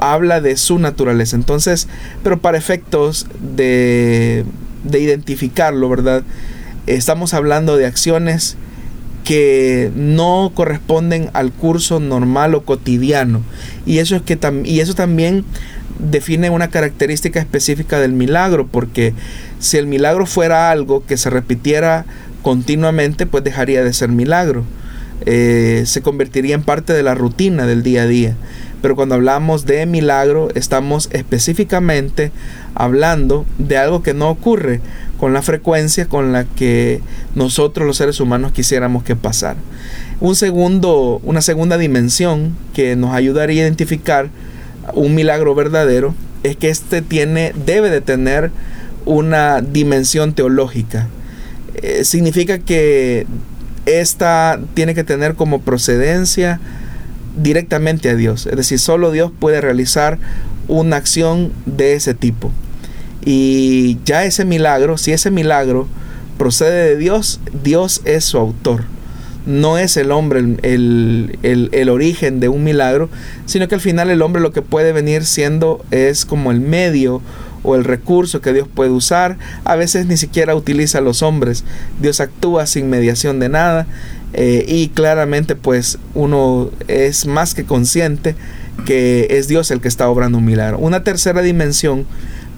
habla 0.00 0.40
de 0.40 0.56
su 0.56 0.78
naturaleza. 0.78 1.36
Entonces, 1.36 1.88
pero 2.22 2.38
para 2.38 2.58
efectos 2.58 3.26
de, 3.56 4.44
de 4.84 5.00
identificarlo, 5.00 5.88
¿verdad? 5.88 6.22
Estamos 6.86 7.34
hablando 7.34 7.76
de 7.76 7.86
acciones 7.86 8.56
que 9.24 9.90
no 9.94 10.52
corresponden 10.54 11.30
al 11.32 11.52
curso 11.52 12.00
normal 12.00 12.54
o 12.54 12.62
cotidiano. 12.62 13.42
Y 13.86 13.98
eso, 13.98 14.16
es 14.16 14.22
que 14.22 14.38
y 14.64 14.80
eso 14.80 14.94
también 14.94 15.44
define 15.98 16.50
una 16.50 16.68
característica 16.68 17.40
específica 17.40 17.98
del 17.98 18.12
milagro, 18.12 18.66
porque 18.66 19.14
si 19.58 19.76
el 19.76 19.86
milagro 19.86 20.26
fuera 20.26 20.70
algo 20.70 21.04
que 21.04 21.16
se 21.16 21.30
repitiera 21.30 22.06
continuamente, 22.42 23.26
pues 23.26 23.44
dejaría 23.44 23.82
de 23.84 23.92
ser 23.92 24.08
milagro. 24.10 24.64
Eh, 25.26 25.82
se 25.86 26.00
convertiría 26.00 26.54
en 26.54 26.62
parte 26.62 26.92
de 26.92 27.02
la 27.02 27.14
rutina 27.14 27.66
del 27.66 27.82
día 27.82 28.02
a 28.02 28.06
día. 28.06 28.36
Pero 28.80 28.96
cuando 28.96 29.14
hablamos 29.16 29.66
de 29.66 29.86
milagro, 29.86 30.48
estamos 30.54 31.08
específicamente 31.12 32.30
hablando 32.74 33.44
de 33.58 33.76
algo 33.76 34.02
que 34.02 34.14
no 34.14 34.30
ocurre 34.30 34.80
con 35.18 35.32
la 35.32 35.42
frecuencia 35.42 36.06
con 36.06 36.32
la 36.32 36.44
que 36.44 37.00
nosotros 37.34 37.86
los 37.86 37.96
seres 37.96 38.20
humanos 38.20 38.52
quisiéramos 38.52 39.02
que 39.02 39.16
pasara. 39.16 39.58
Un 40.20 40.36
segundo, 40.36 41.20
una 41.24 41.40
segunda 41.40 41.76
dimensión 41.76 42.56
que 42.72 42.94
nos 42.94 43.14
ayudaría 43.14 43.62
a 43.62 43.66
identificar 43.66 44.30
un 44.94 45.14
milagro 45.14 45.54
verdadero 45.54 46.14
es 46.44 46.56
que 46.56 46.70
este 46.70 47.02
tiene, 47.02 47.52
debe 47.66 47.90
de 47.90 48.00
tener 48.00 48.50
una 49.04 49.60
dimensión 49.60 50.34
teológica. 50.34 51.08
Eh, 51.74 52.04
significa 52.04 52.58
que 52.58 53.26
esta 53.86 54.60
tiene 54.74 54.94
que 54.94 55.04
tener 55.04 55.34
como 55.34 55.62
procedencia 55.62 56.60
directamente 57.42 58.10
a 58.10 58.14
Dios. 58.14 58.46
Es 58.46 58.56
decir, 58.56 58.78
solo 58.78 59.10
Dios 59.10 59.32
puede 59.38 59.60
realizar 59.60 60.18
una 60.66 60.96
acción 60.96 61.52
de 61.66 61.94
ese 61.94 62.14
tipo. 62.14 62.52
Y 63.24 63.98
ya 64.04 64.24
ese 64.24 64.44
milagro, 64.44 64.98
si 64.98 65.12
ese 65.12 65.30
milagro 65.30 65.88
procede 66.38 66.90
de 66.90 66.96
Dios, 66.96 67.40
Dios 67.64 68.02
es 68.04 68.24
su 68.24 68.38
autor. 68.38 68.84
No 69.46 69.78
es 69.78 69.96
el 69.96 70.12
hombre 70.12 70.40
el, 70.40 71.38
el, 71.42 71.88
origen 71.88 72.38
de 72.38 72.48
un 72.48 72.64
milagro, 72.64 73.08
sino 73.46 73.66
que 73.66 73.74
al 73.74 73.80
final 73.80 74.10
el 74.10 74.20
hombre 74.20 74.42
lo 74.42 74.52
que 74.52 74.60
puede 74.60 74.92
venir 74.92 75.24
siendo 75.24 75.84
es 75.90 76.26
como 76.26 76.50
el 76.50 76.60
medio 76.60 77.22
o 77.62 77.74
el 77.74 77.84
recurso 77.84 78.40
que 78.40 78.52
Dios 78.52 78.68
puede 78.72 78.90
usar. 78.90 79.38
A 79.64 79.74
veces 79.74 80.06
ni 80.06 80.18
siquiera 80.18 80.54
utiliza 80.54 80.98
a 80.98 81.02
los 81.02 81.22
hombres. 81.22 81.64
Dios 82.00 82.20
actúa 82.20 82.66
sin 82.66 82.90
mediación 82.90 83.40
de 83.40 83.48
nada 83.48 83.86
eh, 84.34 84.64
y 84.68 84.88
claramente 84.88 85.56
pues 85.56 85.98
uno 86.14 86.70
es 86.86 87.26
más 87.26 87.54
que 87.54 87.64
consciente 87.64 88.34
que 88.84 89.26
es 89.30 89.48
Dios 89.48 89.70
el 89.70 89.80
que 89.80 89.88
está 89.88 90.08
obrando 90.08 90.38
un 90.38 90.44
milagro. 90.44 90.78
Una 90.78 91.02
tercera 91.02 91.42
dimensión 91.42 92.06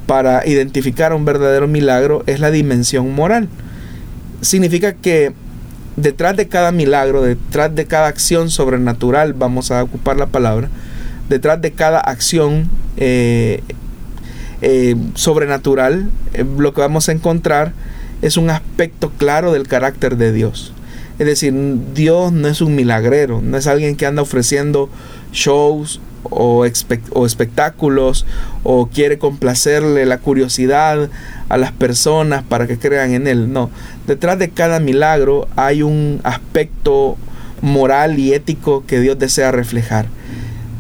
para 0.07 0.47
identificar 0.47 1.13
un 1.13 1.25
verdadero 1.25 1.69
milagro 1.69 2.25
es 2.27 2.41
la 2.41 2.51
dimensión 2.51 3.15
moral. 3.15 3.49
Significa 4.41 4.93
que 4.93 5.33
detrás 5.97 6.37
de 6.37 6.49
cada 6.49 6.73
milagro, 6.73 7.23
detrás 7.23 7.75
de 7.75 7.87
cada 7.87 8.09
acción 8.09 8.51
sobrenatural, 8.51 9.35
vamos 9.35 9.71
a 9.71 9.83
ocupar 9.83 10.17
la 10.17 10.27
palabra, 10.27 10.69
detrás 11.29 11.61
de 11.63 11.73
cada 11.73 12.01
acción 12.01 12.69
eh, 12.97 13.63
eh, 14.63 14.97
sobrenatural, 15.15 16.11
lo 16.59 16.75
que 16.75 16.81
vamos 16.81 17.09
a 17.09 17.13
encontrar 17.13 17.73
es 18.21 18.37
un 18.37 18.51
aspecto 18.51 19.11
claro 19.17 19.53
del 19.53 19.67
carácter 19.69 20.17
de 20.17 20.33
Dios. 20.33 20.75
Es 21.21 21.27
decir, 21.27 21.53
Dios 21.95 22.33
no 22.33 22.49
es 22.49 22.63
un 22.63 22.75
milagrero, 22.75 23.43
no 23.43 23.59
es 23.59 23.67
alguien 23.67 23.95
que 23.95 24.07
anda 24.07 24.23
ofreciendo 24.23 24.89
shows 25.35 26.01
o, 26.23 26.65
o, 27.11 27.27
espectáculos 27.27 28.25
o 28.63 28.87
quiere 28.87 29.19
complacerle 29.19 30.07
la 30.07 30.17
curiosidad 30.17 31.11
a 31.51 31.59
las 31.59 31.73
personas 31.73 32.43
para 32.43 32.67
que 32.67 32.79
crean 32.79 33.13
en 33.13 33.27
Él. 33.27 33.53
No, 33.53 33.69
detrás 34.07 34.39
de 34.39 34.49
cada 34.49 34.81
milagro 34.81 35.47
hay 35.57 35.83
un 35.83 36.21
aspecto 36.25 37.19
moral 37.61 38.19
y 38.19 38.33
ético 38.33 38.87
que 38.87 38.99
Dios 38.99 39.19
desea 39.19 39.53
reflejar. 39.53 40.07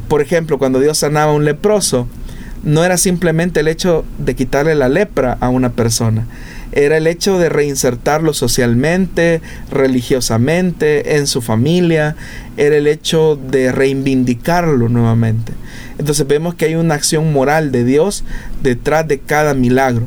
Por 0.08 0.22
ejemplo, 0.22 0.56
cuando 0.56 0.80
Dios 0.80 0.96
sanaba 0.96 1.32
a 1.32 1.34
un 1.34 1.44
leproso, 1.44 2.08
no 2.62 2.82
era 2.82 2.96
simplemente 2.96 3.60
el 3.60 3.68
hecho 3.68 4.06
de 4.16 4.34
quitarle 4.34 4.74
la 4.74 4.88
lepra 4.88 5.36
a 5.38 5.50
una 5.50 5.72
persona, 5.72 6.26
era 6.72 6.96
el 6.96 7.06
hecho 7.06 7.38
de 7.38 7.48
reinsertarlo 7.48 8.32
socialmente, 8.32 9.40
religiosamente, 9.70 11.16
en 11.16 11.26
su 11.26 11.42
familia, 11.42 12.16
era 12.56 12.76
el 12.76 12.86
hecho 12.86 13.36
de 13.36 13.72
reivindicarlo 13.72 14.88
nuevamente. 14.88 15.52
Entonces 15.98 16.26
vemos 16.26 16.54
que 16.54 16.66
hay 16.66 16.74
una 16.74 16.94
acción 16.94 17.32
moral 17.32 17.72
de 17.72 17.84
Dios 17.84 18.24
detrás 18.62 19.06
de 19.08 19.18
cada 19.18 19.54
milagro. 19.54 20.06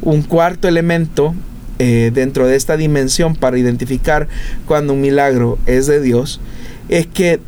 Un 0.00 0.22
cuarto 0.22 0.68
elemento 0.68 1.34
eh, 1.78 2.10
dentro 2.12 2.46
de 2.46 2.56
esta 2.56 2.76
dimensión 2.76 3.36
para 3.36 3.58
identificar 3.58 4.28
cuando 4.66 4.94
un 4.94 5.00
milagro 5.00 5.58
es 5.66 5.86
de 5.86 6.00
Dios 6.00 6.40
es 6.88 7.06
que 7.06 7.40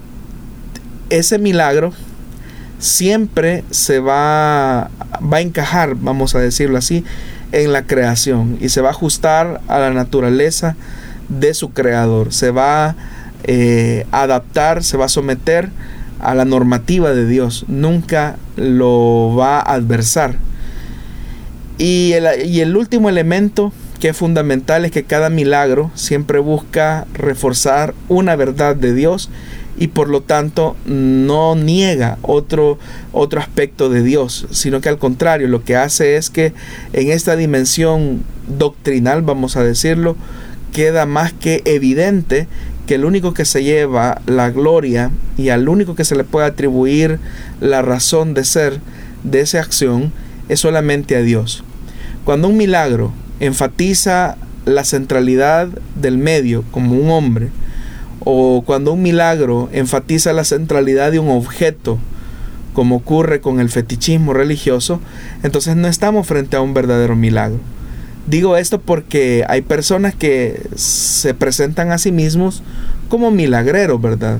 ese 1.08 1.38
milagro 1.38 1.92
siempre 2.78 3.64
se 3.70 3.98
va, 3.98 4.90
va 5.20 5.38
a 5.38 5.40
encajar, 5.40 5.96
vamos 5.96 6.34
a 6.34 6.38
decirlo 6.38 6.78
así, 6.78 7.04
en 7.52 7.72
la 7.72 7.86
creación 7.86 8.58
y 8.60 8.68
se 8.68 8.80
va 8.80 8.88
a 8.88 8.92
ajustar 8.92 9.60
a 9.68 9.78
la 9.78 9.90
naturaleza 9.90 10.76
de 11.28 11.54
su 11.54 11.70
creador. 11.70 12.32
Se 12.32 12.50
va 12.50 12.96
eh, 13.44 14.06
a 14.10 14.22
adaptar, 14.22 14.82
se 14.84 14.96
va 14.96 15.06
a 15.06 15.08
someter 15.08 15.70
a 16.20 16.34
la 16.34 16.44
normativa 16.44 17.12
de 17.12 17.26
Dios. 17.26 17.64
Nunca 17.68 18.36
lo 18.56 19.34
va 19.36 19.60
a 19.60 19.74
adversar. 19.74 20.36
Y 21.78 22.12
el, 22.12 22.46
y 22.46 22.60
el 22.60 22.76
último 22.76 23.08
elemento 23.08 23.72
que 24.00 24.08
es 24.08 24.16
fundamental 24.16 24.84
es 24.84 24.92
que 24.92 25.04
cada 25.04 25.30
milagro 25.30 25.90
siempre 25.94 26.38
busca 26.38 27.06
reforzar 27.14 27.94
una 28.08 28.34
verdad 28.34 28.74
de 28.74 28.94
Dios 28.94 29.30
y 29.80 29.88
por 29.88 30.10
lo 30.10 30.20
tanto 30.20 30.76
no 30.84 31.56
niega 31.56 32.18
otro, 32.20 32.78
otro 33.12 33.40
aspecto 33.40 33.88
de 33.88 34.02
Dios, 34.02 34.46
sino 34.50 34.82
que 34.82 34.90
al 34.90 34.98
contrario, 34.98 35.48
lo 35.48 35.64
que 35.64 35.74
hace 35.74 36.16
es 36.16 36.28
que 36.28 36.52
en 36.92 37.10
esta 37.10 37.34
dimensión 37.34 38.22
doctrinal, 38.46 39.22
vamos 39.22 39.56
a 39.56 39.64
decirlo, 39.64 40.16
queda 40.74 41.06
más 41.06 41.32
que 41.32 41.62
evidente 41.64 42.46
que 42.86 42.96
el 42.96 43.06
único 43.06 43.32
que 43.32 43.46
se 43.46 43.64
lleva 43.64 44.20
la 44.26 44.50
gloria 44.50 45.10
y 45.38 45.48
al 45.48 45.66
único 45.66 45.94
que 45.94 46.04
se 46.04 46.14
le 46.14 46.24
puede 46.24 46.46
atribuir 46.46 47.18
la 47.60 47.80
razón 47.80 48.34
de 48.34 48.44
ser 48.44 48.80
de 49.24 49.40
esa 49.40 49.60
acción 49.60 50.12
es 50.50 50.60
solamente 50.60 51.16
a 51.16 51.22
Dios. 51.22 51.64
Cuando 52.26 52.48
un 52.48 52.58
milagro 52.58 53.12
enfatiza 53.40 54.36
la 54.66 54.84
centralidad 54.84 55.68
del 55.94 56.18
medio 56.18 56.64
como 56.70 56.92
un 56.96 57.08
hombre, 57.08 57.48
o 58.24 58.62
cuando 58.64 58.92
un 58.92 59.02
milagro 59.02 59.68
enfatiza 59.72 60.32
la 60.32 60.44
centralidad 60.44 61.12
de 61.12 61.18
un 61.18 61.30
objeto, 61.30 61.98
como 62.72 62.96
ocurre 62.96 63.40
con 63.40 63.60
el 63.60 63.68
fetichismo 63.68 64.32
religioso, 64.32 65.00
entonces 65.42 65.76
no 65.76 65.88
estamos 65.88 66.26
frente 66.26 66.56
a 66.56 66.60
un 66.60 66.74
verdadero 66.74 67.16
milagro. 67.16 67.58
Digo 68.26 68.56
esto 68.56 68.80
porque 68.80 69.44
hay 69.48 69.62
personas 69.62 70.14
que 70.14 70.62
se 70.76 71.34
presentan 71.34 71.90
a 71.90 71.98
sí 71.98 72.12
mismos 72.12 72.62
como 73.08 73.30
milagreros, 73.30 74.00
¿verdad? 74.00 74.38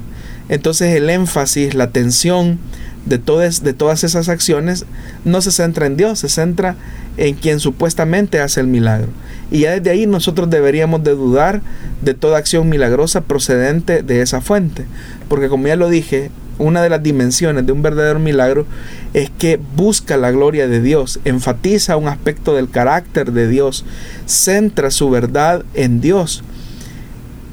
Entonces 0.49 0.95
el 0.95 1.11
énfasis, 1.11 1.75
la 1.75 1.85
atención 1.85 2.59
de 3.07 3.19
todas, 3.19 3.63
de 3.63 3.73
todas 3.73 4.05
esas 4.05 4.29
acciones 4.29 4.85
no 5.25 5.41
se 5.41 5.53
centra 5.53 5.87
en 5.87 5.97
Dios, 5.97 6.21
se 6.21 6.29
centra 6.29 6.77
en 7.17 7.35
quien 7.35 7.61
supuestamente 7.61 8.41
hace 8.41 8.61
el 8.61 8.67
milagro. 8.67 9.09
Y 9.51 9.61
ya 9.61 9.73
desde 9.73 9.91
ahí 9.91 10.07
nosotros 10.07 10.49
deberíamos 10.51 11.03
de 11.03 11.15
dudar 11.15 11.63
de 12.03 12.15
toda 12.15 12.39
acción 12.39 12.69
milagrosa 12.69 13.23
procedente 13.23 14.03
de 14.03 14.23
esa 14.23 14.41
fuente. 14.41 14.85
Porque 15.29 15.49
como 15.49 15.67
ya 15.67 15.77
lo 15.77 15.89
dije, 15.89 16.31
una 16.61 16.83
de 16.83 16.91
las 16.91 17.03
dimensiones 17.03 17.67
de 17.67 17.73
un 17.73 17.83
verdadero 17.83 18.21
milagro 18.21 18.67
es 19.15 19.31
que 19.31 19.59
busca 19.77 20.17
la 20.17 20.31
gloria 20.31 20.69
de 20.69 20.81
Dios, 20.81 21.19
enfatiza 21.25 21.97
un 21.97 22.07
aspecto 22.07 22.55
del 22.55 22.71
carácter 22.71 23.33
de 23.33 23.49
Dios, 23.49 23.85
centra 24.27 24.91
su 24.91 25.11
verdad 25.11 25.65
en 25.75 26.01
Dios. 26.01 26.45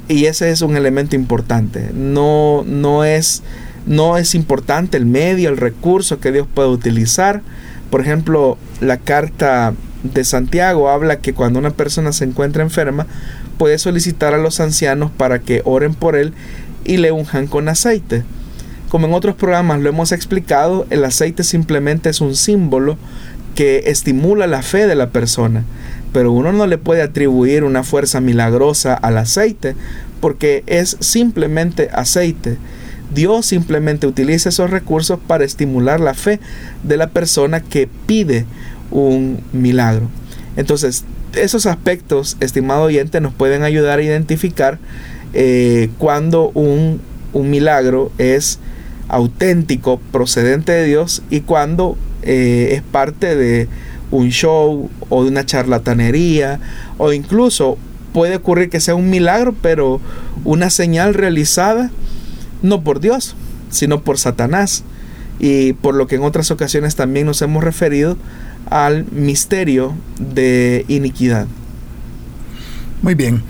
Y 0.10 0.26
ese 0.26 0.52
es 0.52 0.62
un 0.62 0.78
elemento 0.78 1.16
importante. 1.16 1.90
No, 1.94 2.64
no, 2.66 3.04
es, 3.04 3.44
no 3.88 4.18
es 4.18 4.36
importante 4.36 4.98
el 4.98 5.06
medio, 5.06 5.50
el 5.50 5.58
recurso 5.58 6.20
que 6.20 6.32
Dios 6.32 6.48
puede 6.54 6.70
utilizar. 6.70 7.42
Por 7.90 8.02
ejemplo, 8.02 8.58
la 8.82 8.98
carta 8.98 9.74
de 10.04 10.24
Santiago 10.24 10.90
habla 10.90 11.20
que 11.20 11.34
cuando 11.34 11.58
una 11.58 11.72
persona 11.72 12.12
se 12.12 12.26
encuentra 12.26 12.64
enferma, 12.64 13.08
puede 13.58 13.78
solicitar 13.80 14.34
a 14.34 14.38
los 14.38 14.60
ancianos 14.60 15.10
para 15.10 15.40
que 15.40 15.62
oren 15.66 15.96
por 15.96 16.16
él 16.16 16.34
y 16.84 16.98
le 16.98 17.12
unjan 17.12 17.48
con 17.48 17.70
aceite. 17.70 18.24
Como 18.90 19.08
en 19.08 19.14
otros 19.14 19.36
programas 19.36 19.80
lo 19.80 19.90
hemos 19.90 20.12
explicado, 20.12 20.86
el 20.90 21.04
aceite 21.04 21.44
simplemente 21.44 22.10
es 22.10 22.22
un 22.22 22.36
símbolo 22.36 22.98
que 23.56 23.84
estimula 23.88 24.48
la 24.48 24.62
fe 24.62 24.86
de 24.86 24.96
la 24.96 25.10
persona, 25.10 25.64
pero 26.14 26.32
uno 26.32 26.54
no 26.54 26.68
le 26.68 26.78
puede 26.78 27.02
atribuir 27.02 27.64
una 27.64 27.84
fuerza 27.84 28.22
milagrosa 28.22 28.94
al 28.94 29.18
aceite 29.18 29.76
porque 30.20 30.64
es 30.68 30.98
simplemente 31.00 31.90
aceite. 31.92 32.58
Dios 33.14 33.46
simplemente 33.46 34.08
utiliza 34.08 34.50
esos 34.50 34.70
recursos 34.70 35.20
para 35.26 35.46
estimular 35.46 36.00
la 36.00 36.14
fe 36.14 36.40
de 36.84 36.98
la 36.98 37.08
persona 37.08 37.62
que 37.62 37.88
pide 38.06 38.46
un 38.92 39.42
milagro. 39.54 40.10
Entonces, 40.56 41.06
esos 41.34 41.66
aspectos, 41.66 42.38
estimado 42.40 42.84
oyente, 42.84 43.22
nos 43.22 43.34
pueden 43.34 43.64
ayudar 43.64 44.00
a 44.00 44.04
identificar 44.04 44.80
eh, 45.34 45.90
cuando 45.98 46.50
un, 46.54 47.02
un, 47.34 47.50
milagro 47.50 48.12
es 48.18 48.60
auténtico, 49.08 50.00
procedente 50.12 50.72
de 50.72 50.86
Dios 50.86 51.22
y 51.30 51.42
cuando 51.42 51.98
eh, 52.24 52.70
es 52.72 52.82
parte 52.82 53.36
de 53.36 53.68
un 54.10 54.30
show 54.30 54.90
o 55.10 55.24
de 55.24 55.30
una 55.30 55.46
charlatanería 55.46 56.60
o 56.98 57.14
incluso 57.14 57.78
puede 58.14 58.38
ocurrir 58.38 58.70
que 58.70 58.80
sea 58.80 58.96
un 58.96 59.10
milagro 59.10 59.54
pero 59.62 60.00
una 60.46 60.70
señal 60.70 61.14
realizada 61.14 61.92
no 62.62 62.84
por 62.84 63.00
Dios 63.00 63.36
sino 63.70 64.02
por 64.02 64.18
Satanás 64.18 64.84
y 65.40 65.74
por 65.74 65.96
lo 65.96 66.08
que 66.08 66.16
en 66.16 66.24
otras 66.24 66.52
ocasiones 66.52 66.96
también 66.96 67.26
nos 67.26 67.42
hemos 67.42 67.64
referido 67.64 68.18
al 68.70 69.06
misterio 69.12 69.94
de 70.20 70.86
iniquidad. 70.88 71.48
Muy 73.02 73.16
bien. 73.16 73.44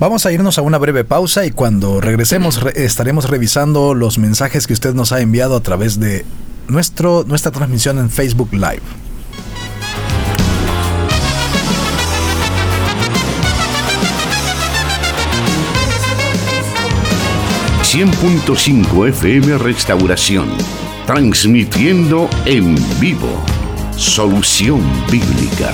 Vamos 0.00 0.26
a 0.26 0.32
irnos 0.32 0.58
a 0.58 0.62
una 0.62 0.78
breve 0.78 1.04
pausa 1.04 1.44
y 1.44 1.50
cuando 1.50 2.00
regresemos 2.00 2.60
estaremos 2.76 3.28
revisando 3.28 3.94
los 3.94 4.18
mensajes 4.18 4.66
que 4.66 4.72
usted 4.72 4.94
nos 4.94 5.12
ha 5.12 5.20
enviado 5.20 5.56
a 5.56 5.60
través 5.60 5.98
de 5.98 6.24
nuestro, 6.68 7.24
nuestra 7.26 7.50
transmisión 7.50 7.98
en 7.98 8.10
Facebook 8.10 8.52
Live. 8.52 8.82
100.5 17.98 19.08
FM 19.08 19.58
Restauración, 19.58 20.48
transmitiendo 21.04 22.30
en 22.46 22.76
vivo 23.00 23.44
Solución 23.96 24.80
Bíblica. 25.10 25.72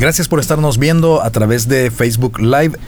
Gracias 0.00 0.28
por 0.28 0.40
estarnos 0.40 0.78
viendo 0.78 1.22
a 1.22 1.28
través 1.28 1.68
de 1.68 1.90
Facebook 1.90 2.40
Live. 2.40 2.78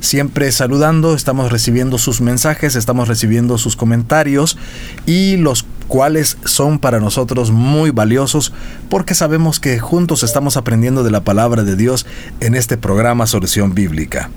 Siempre 0.00 0.50
saludando, 0.50 1.14
estamos 1.14 1.52
recibiendo 1.52 1.98
sus 1.98 2.20
mensajes, 2.20 2.74
estamos 2.74 3.06
recibiendo 3.06 3.56
sus 3.56 3.76
comentarios 3.76 4.58
y 5.06 5.36
los 5.36 5.64
cuales 5.88 6.36
son 6.44 6.78
para 6.78 7.00
nosotros 7.00 7.50
muy 7.50 7.90
valiosos 7.90 8.52
porque 8.88 9.14
sabemos 9.14 9.58
que 9.58 9.78
juntos 9.80 10.22
estamos 10.22 10.56
aprendiendo 10.56 11.02
de 11.02 11.10
la 11.10 11.24
palabra 11.24 11.64
de 11.64 11.74
Dios 11.74 12.06
en 12.40 12.54
este 12.54 12.76
programa 12.76 13.26
Solución 13.26 13.74
Bíblica. 13.74 14.30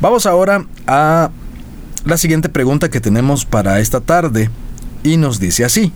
Vamos 0.00 0.26
ahora 0.26 0.66
a 0.86 1.30
la 2.04 2.16
siguiente 2.16 2.48
pregunta 2.48 2.88
que 2.88 3.00
tenemos 3.00 3.44
para 3.44 3.78
esta 3.80 4.00
tarde 4.00 4.50
y 5.04 5.16
nos 5.16 5.38
dice 5.38 5.64
así. 5.64 5.92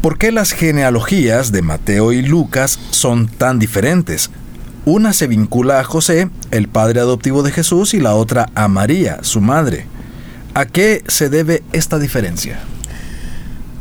¿Por 0.00 0.16
qué 0.16 0.30
las 0.30 0.52
genealogías 0.52 1.50
de 1.50 1.62
Mateo 1.62 2.12
y 2.12 2.22
Lucas 2.22 2.78
son 2.90 3.26
tan 3.26 3.58
diferentes? 3.58 4.30
Una 4.84 5.12
se 5.12 5.26
vincula 5.26 5.80
a 5.80 5.84
José, 5.84 6.30
el 6.50 6.68
padre 6.68 7.00
adoptivo 7.00 7.42
de 7.42 7.50
Jesús, 7.50 7.94
y 7.94 8.00
la 8.00 8.14
otra 8.14 8.48
a 8.54 8.68
María, 8.68 9.18
su 9.22 9.40
madre. 9.40 9.86
¿A 10.54 10.66
qué 10.66 11.02
se 11.08 11.28
debe 11.28 11.62
esta 11.72 11.98
diferencia? 11.98 12.60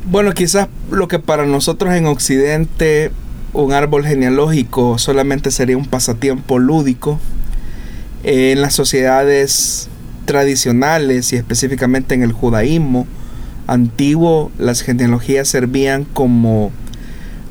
Bueno, 0.09 0.31
quizás 0.31 0.69
lo 0.89 1.09
que 1.09 1.19
para 1.19 1.45
nosotros 1.45 1.93
en 1.93 2.05
Occidente 2.05 3.11
un 3.51 3.73
árbol 3.73 4.05
genealógico 4.05 4.97
solamente 4.97 5.51
sería 5.51 5.75
un 5.75 5.85
pasatiempo 5.85 6.59
lúdico, 6.59 7.19
en 8.23 8.61
las 8.61 8.73
sociedades 8.73 9.89
tradicionales 10.23 11.33
y 11.33 11.35
específicamente 11.35 12.15
en 12.15 12.23
el 12.23 12.31
judaísmo 12.31 13.05
antiguo, 13.67 14.49
las 14.57 14.81
genealogías 14.81 15.49
servían 15.49 16.05
como 16.05 16.71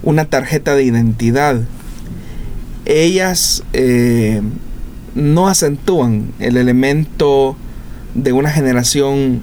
una 0.02 0.24
tarjeta 0.24 0.74
de 0.74 0.84
identidad. 0.84 1.60
Ellas 2.86 3.64
eh, 3.74 4.40
no 5.14 5.48
acentúan 5.48 6.32
el 6.38 6.56
elemento 6.56 7.54
de 8.14 8.32
una 8.32 8.48
generación 8.48 9.42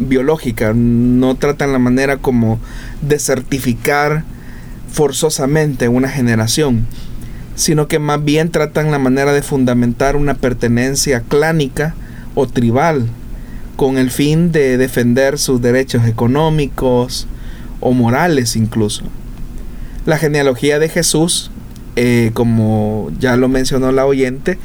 biológica, 0.00 0.72
no 0.74 1.36
tratan 1.36 1.72
la 1.72 1.78
manera 1.78 2.16
como 2.16 2.58
de 3.02 3.18
certificar 3.18 4.24
forzosamente 4.90 5.88
una 5.88 6.08
generación, 6.08 6.86
sino 7.54 7.86
que 7.86 7.98
más 7.98 8.24
bien 8.24 8.50
tratan 8.50 8.90
la 8.90 8.98
manera 8.98 9.32
de 9.32 9.42
fundamentar 9.42 10.16
una 10.16 10.34
pertenencia 10.34 11.20
clánica 11.20 11.94
o 12.34 12.46
tribal 12.46 13.06
con 13.76 13.98
el 13.98 14.10
fin 14.10 14.52
de 14.52 14.76
defender 14.76 15.38
sus 15.38 15.62
derechos 15.62 16.06
económicos 16.06 17.26
o 17.80 17.92
morales 17.92 18.56
incluso. 18.56 19.04
La 20.06 20.18
genealogía 20.18 20.78
de 20.78 20.88
Jesús, 20.88 21.50
eh, 21.96 22.30
como 22.34 23.10
ya 23.18 23.36
lo 23.36 23.48
mencionó 23.48 23.92
la 23.92 24.06
oyente, 24.06 24.58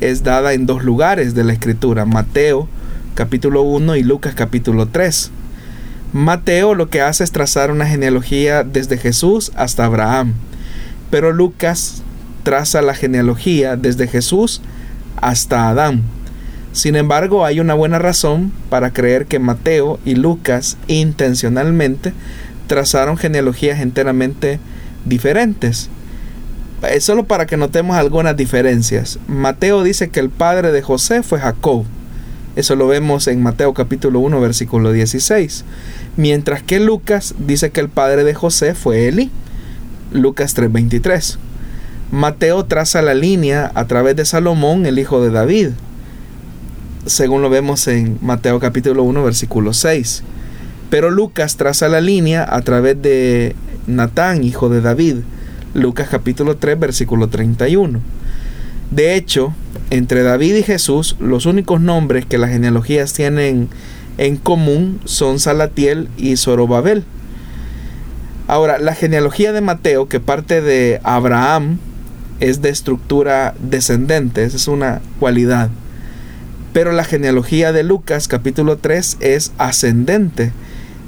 es 0.00 0.22
dada 0.22 0.52
en 0.52 0.66
dos 0.66 0.84
lugares 0.84 1.34
de 1.34 1.44
la 1.44 1.52
escritura, 1.52 2.04
Mateo 2.04 2.68
capítulo 3.14 3.62
1 3.62 3.96
y 3.96 4.02
Lucas 4.02 4.34
capítulo 4.34 4.86
3. 4.86 5.30
Mateo 6.12 6.74
lo 6.74 6.88
que 6.90 7.00
hace 7.00 7.22
es 7.22 7.30
trazar 7.30 7.70
una 7.70 7.86
genealogía 7.86 8.64
desde 8.64 8.98
Jesús 8.98 9.52
hasta 9.54 9.84
Abraham, 9.84 10.34
pero 11.10 11.32
Lucas 11.32 12.02
traza 12.42 12.82
la 12.82 12.94
genealogía 12.94 13.76
desde 13.76 14.08
Jesús 14.08 14.62
hasta 15.16 15.68
Adán. 15.68 16.02
Sin 16.72 16.96
embargo, 16.96 17.44
hay 17.44 17.60
una 17.60 17.74
buena 17.74 18.00
razón 18.00 18.52
para 18.68 18.92
creer 18.92 19.26
que 19.26 19.38
Mateo 19.38 20.00
y 20.04 20.16
Lucas 20.16 20.76
intencionalmente 20.88 22.12
trazaron 22.66 23.16
genealogías 23.16 23.80
enteramente 23.80 24.58
diferentes. 25.04 25.88
Es 26.90 27.04
solo 27.04 27.24
para 27.24 27.46
que 27.46 27.56
notemos 27.56 27.96
algunas 27.96 28.36
diferencias. 28.36 29.20
Mateo 29.28 29.84
dice 29.84 30.10
que 30.10 30.18
el 30.18 30.30
padre 30.30 30.72
de 30.72 30.82
José 30.82 31.22
fue 31.22 31.38
Jacob. 31.38 31.84
Eso 32.56 32.76
lo 32.76 32.86
vemos 32.86 33.26
en 33.26 33.42
Mateo 33.42 33.74
capítulo 33.74 34.20
1 34.20 34.40
versículo 34.40 34.92
16. 34.92 35.64
Mientras 36.16 36.62
que 36.62 36.78
Lucas 36.78 37.34
dice 37.38 37.70
que 37.70 37.80
el 37.80 37.88
padre 37.88 38.22
de 38.22 38.34
José 38.34 38.74
fue 38.74 39.08
Eli. 39.08 39.30
Lucas 40.12 40.54
3:23. 40.54 41.38
Mateo 42.12 42.64
traza 42.66 43.02
la 43.02 43.14
línea 43.14 43.72
a 43.74 43.86
través 43.86 44.14
de 44.14 44.24
Salomón, 44.24 44.86
el 44.86 45.00
hijo 45.00 45.20
de 45.20 45.30
David, 45.30 45.70
según 47.06 47.42
lo 47.42 47.50
vemos 47.50 47.88
en 47.88 48.18
Mateo 48.22 48.60
capítulo 48.60 49.02
1, 49.02 49.24
versículo 49.24 49.72
6. 49.72 50.22
Pero 50.90 51.10
Lucas 51.10 51.56
traza 51.56 51.88
la 51.88 52.00
línea 52.00 52.46
a 52.48 52.62
través 52.62 53.02
de 53.02 53.56
Natán, 53.88 54.44
hijo 54.44 54.68
de 54.68 54.80
David, 54.80 55.16
Lucas 55.74 56.08
capítulo 56.08 56.56
3, 56.56 56.78
versículo 56.78 57.28
31. 57.28 58.00
De 58.94 59.16
hecho, 59.16 59.52
entre 59.90 60.22
David 60.22 60.54
y 60.54 60.62
Jesús, 60.62 61.16
los 61.18 61.46
únicos 61.46 61.80
nombres 61.80 62.26
que 62.26 62.38
las 62.38 62.50
genealogías 62.50 63.12
tienen 63.12 63.68
en 64.18 64.36
común 64.36 65.00
son 65.04 65.40
Salatiel 65.40 66.08
y 66.16 66.36
Zorobabel. 66.36 67.02
Ahora, 68.46 68.78
la 68.78 68.94
genealogía 68.94 69.52
de 69.52 69.60
Mateo, 69.60 70.08
que 70.08 70.20
parte 70.20 70.60
de 70.60 71.00
Abraham, 71.02 71.78
es 72.38 72.62
de 72.62 72.68
estructura 72.68 73.54
descendente, 73.58 74.44
esa 74.44 74.56
es 74.56 74.68
una 74.68 75.00
cualidad. 75.18 75.70
Pero 76.72 76.92
la 76.92 77.02
genealogía 77.02 77.72
de 77.72 77.82
Lucas 77.82 78.28
capítulo 78.28 78.76
3 78.76 79.16
es 79.18 79.50
ascendente 79.58 80.52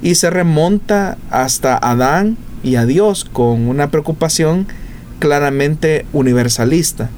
y 0.01 0.15
se 0.15 0.29
remonta 0.29 1.17
hasta 1.29 1.77
Adán 1.77 2.35
y 2.63 2.75
a 2.75 2.85
Dios 2.85 3.23
con 3.23 3.69
una 3.69 3.91
preocupación 3.91 4.67
claramente 5.19 6.05
universalista. 6.11 7.09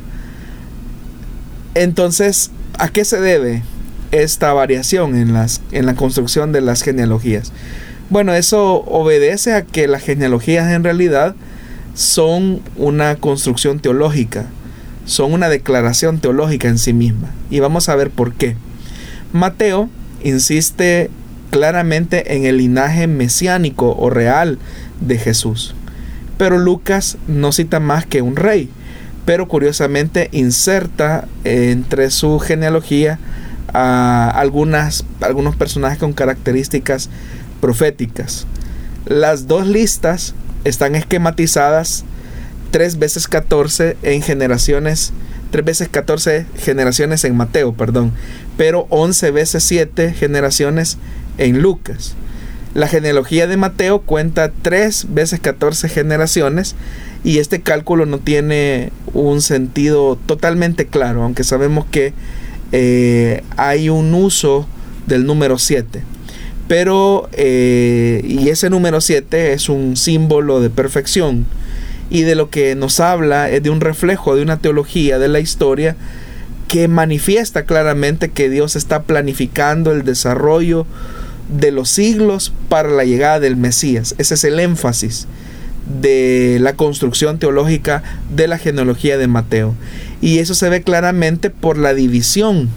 Entonces, 1.80 2.52
¿a 2.78 2.90
qué 2.90 3.06
se 3.06 3.22
debe 3.22 3.64
esta 4.12 4.52
variación 4.52 5.16
en, 5.16 5.34
la 5.86 5.96
construcción 5.96 6.52
de 6.52 6.60
las 6.60 6.82
genealogías? 6.82 7.54
Bueno, 8.10 8.34
eso 8.34 8.82
obedece 8.82 9.54
a 9.54 9.62
que 9.62 9.88
las 9.88 10.04
genealogías 10.04 10.70
en 10.74 10.84
realidad 10.84 11.36
son 11.94 12.60
una 12.76 13.16
construcción 13.16 13.80
teológica, 13.80 14.48
son 15.06 15.32
una 15.32 15.48
declaración 15.48 16.20
teológica 16.20 16.68
en 16.68 16.80
sí 16.80 16.92
misma. 16.92 17.30
Y 17.50 17.62
vamos 17.62 17.88
a 17.88 17.96
ver 17.96 18.10
por 18.10 18.34
qué. 18.34 18.58
Mateo 19.32 19.90
insiste 20.22 21.10
claramente 21.50 22.36
en 22.36 22.44
el 22.44 22.58
linaje 22.58 23.08
mesiánico 23.08 23.96
o 23.98 24.10
real 24.10 24.60
de 25.00 25.18
Jesús. 25.18 25.76
Pero 26.38 26.58
Lucas 26.58 27.18
no 27.30 27.54
cita 27.54 27.80
más 27.80 28.06
que 28.06 28.22
un 28.22 28.36
rey, 28.36 28.70
pero 29.30 29.48
curiosamente 29.48 30.28
inserta 30.32 31.28
entre 31.44 32.10
su 32.10 32.40
genealogía 32.40 33.20
a 33.72 34.28
algunas, 34.28 35.06
algunos 35.22 35.56
personajes 35.56 36.00
con 36.00 36.14
características 36.14 37.12
proféticas. 37.62 38.48
Las 39.06 39.46
dos 39.46 39.68
listas 39.68 40.34
están 40.64 40.96
esquematizadas 40.96 42.06
3 42.72 42.98
veces 42.98 43.28
14 43.28 43.98
en 44.02 44.24
generaciones, 44.24 45.14
3 45.52 45.64
veces 45.64 45.90
14 45.90 46.48
generaciones 46.58 47.24
en 47.24 47.38
Mateo, 47.38 47.74
perdón, 47.74 48.14
pero 48.58 48.88
11 48.90 49.30
veces 49.30 49.64
7 49.64 50.12
generaciones 50.14 50.98
en 51.38 51.62
Lucas. 51.62 52.16
La 52.76 52.88
genealogía 52.88 53.48
de 53.48 53.58
Mateo 53.58 54.02
cuenta 54.02 54.52
3 54.62 55.08
veces 55.10 55.40
14 55.40 55.90
generaciones 55.90 56.76
y 57.24 57.40
este 57.40 57.62
cálculo 57.62 58.06
no 58.06 58.20
tiene 58.20 58.92
un 59.14 59.42
sentido 59.42 60.18
totalmente 60.28 60.86
claro, 60.86 61.24
aunque 61.24 61.44
sabemos 61.44 61.86
que 61.90 62.14
eh, 62.72 63.44
hay 63.58 63.90
un 63.90 64.14
uso 64.14 64.68
del 65.08 65.26
número 65.26 65.58
7. 65.58 66.04
Pero, 66.68 67.28
eh, 67.34 68.22
y 68.24 68.50
ese 68.50 68.70
número 68.70 69.02
7 69.02 69.54
es 69.54 69.70
un 69.70 69.98
símbolo 69.98 70.62
de 70.62 70.70
perfección. 70.70 71.48
Y 72.12 72.22
de 72.22 72.36
lo 72.36 72.52
que 72.52 72.76
nos 72.76 73.00
habla 73.00 73.50
es 73.50 73.64
de 73.64 73.72
un 73.72 73.82
reflejo 73.82 74.36
de 74.36 74.44
una 74.44 74.58
teología 74.58 75.18
de 75.18 75.28
la 75.28 75.40
historia 75.40 75.96
que 76.68 76.88
manifiesta 76.88 77.66
claramente 77.66 78.30
que 78.30 78.50
Dios 78.50 78.76
está 78.76 79.02
planificando 79.02 79.92
el 79.92 80.04
desarrollo 80.04 80.86
de 81.50 81.72
los 81.72 81.90
siglos 81.90 82.54
para 82.70 82.90
la 82.90 83.04
llegada 83.04 83.40
del 83.40 83.58
Mesías. 83.58 84.16
Ese 84.18 84.36
es 84.36 84.44
el 84.44 84.60
énfasis 84.60 85.28
de 86.02 86.60
la 86.62 86.74
construcción 86.74 87.40
teológica 87.40 88.04
de 88.34 88.48
la 88.48 88.58
genealogía 88.58 89.18
de 89.18 89.28
Mateo. 89.28 89.76
Y 90.22 90.40
eso 90.40 90.54
se 90.54 90.70
ve 90.70 90.84
claramente 90.84 91.50
por 91.50 91.78
la 91.78 91.94
división 91.94 92.70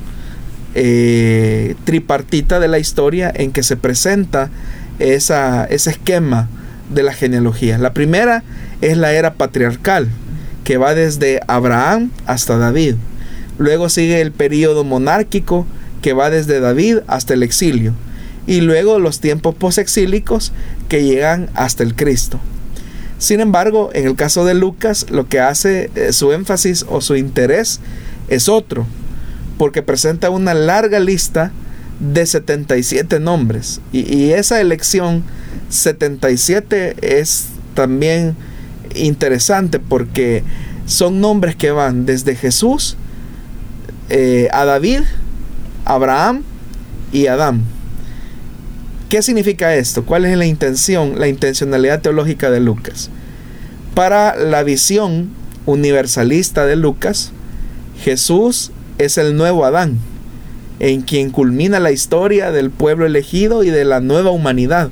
eh, 0.75 1.75
tripartita 1.85 2.59
de 2.59 2.69
la 2.69 2.79
historia 2.79 3.31
en 3.35 3.53
que 3.53 3.63
se 3.63 3.77
presenta 3.77 4.51
esa, 4.99 5.67
ese 5.67 5.91
esquema 5.91 6.49
de 6.93 7.03
la 7.03 7.13
genealogía. 7.13 7.77
La 7.79 7.93
primera 7.93 8.43
es 8.81 8.97
la 8.97 9.13
era 9.13 9.35
patriarcal, 9.35 10.09
que 10.65 10.79
va 10.79 10.95
desde 10.95 11.41
Abraham 11.47 12.11
hasta 12.27 12.57
David. 12.57 12.95
Luego 13.59 13.91
sigue 13.91 14.21
el 14.23 14.33
periodo 14.33 14.85
monárquico, 14.85 15.67
que 16.01 16.15
va 16.15 16.31
desde 16.31 16.61
David 16.61 16.99
hasta 17.07 17.35
el 17.35 17.43
exilio. 17.43 17.93
Y 18.47 18.61
luego 18.61 18.99
los 18.99 19.21
tiempos 19.21 19.55
posexílicos, 19.55 20.53
que 20.88 21.05
llegan 21.05 21.49
hasta 21.55 21.83
el 21.83 21.95
Cristo. 21.95 22.40
Sin 23.19 23.40
embargo, 23.40 23.90
en 23.95 24.07
el 24.07 24.17
caso 24.17 24.45
de 24.45 24.55
Lucas, 24.55 25.07
lo 25.11 25.29
que 25.29 25.38
hace 25.38 25.90
eh, 25.95 26.13
su 26.13 26.33
énfasis 26.33 26.85
o 26.88 27.01
su 27.01 27.17
interés 27.17 27.81
es 28.29 28.49
otro 28.49 28.87
porque 29.63 29.81
presenta 29.81 30.29
una 30.31 30.55
larga 30.55 30.99
lista 30.99 31.53
de 32.01 32.27
77 32.27 33.21
nombres. 33.21 33.81
Y, 33.93 34.31
esa 34.31 34.61
elección 34.61 35.23
77 35.69 36.97
es 37.01 37.47
también 37.75 38.35
interesante 38.97 39.79
porque 39.79 40.43
son 40.87 41.21
nombres 41.21 41.55
que 41.55 41.71
van 41.71 42.07
desde 42.07 42.35
Jesús 42.35 42.97
eh, 44.09 44.49
a 44.53 44.65
David, 44.65 45.03
Abraham 45.85 46.43
y 47.13 47.29
Adán. 47.29 47.63
¿Qué 49.13 49.21
significa 49.21 49.75
esto? 49.75 50.06
¿Cuál 50.06 50.25
es 50.25 50.38
la 50.38 50.46
intención, 50.46 51.21
la 51.21 51.29
intencionalidad 51.29 52.00
teológica 52.00 52.50
de 52.50 52.60
Lucas? 52.60 53.10
Para 53.94 54.35
la 54.37 54.63
visión 54.63 55.29
universalista 55.67 56.65
de 56.65 56.77
Lucas, 56.77 57.31
Jesús 58.02 58.73
es 58.96 59.19
el 59.19 59.37
nuevo 59.37 59.67
Adán, 59.67 59.98
en 60.81 61.02
quien 61.02 61.29
culmina 61.29 61.79
la 61.79 61.92
historia 61.92 62.52
del 62.52 62.71
pueblo 62.71 63.04
elegido 63.04 63.65
y 63.65 63.69
de 63.69 63.85
la 63.85 64.00
nueva 64.00 64.31
humanidad. 64.31 64.88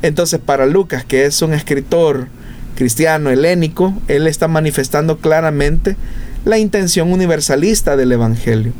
Entonces 0.00 0.40
para 0.42 0.64
Lucas, 0.64 1.04
que 1.04 1.26
es 1.26 1.42
un 1.42 1.52
escritor 1.52 2.28
cristiano 2.76 3.28
helénico, 3.28 3.92
él 4.08 4.26
está 4.26 4.48
manifestando 4.48 5.18
claramente 5.18 5.98
la 6.46 6.56
intención 6.56 7.12
universalista 7.12 7.94
del 7.94 8.10
Evangelio. 8.10 8.72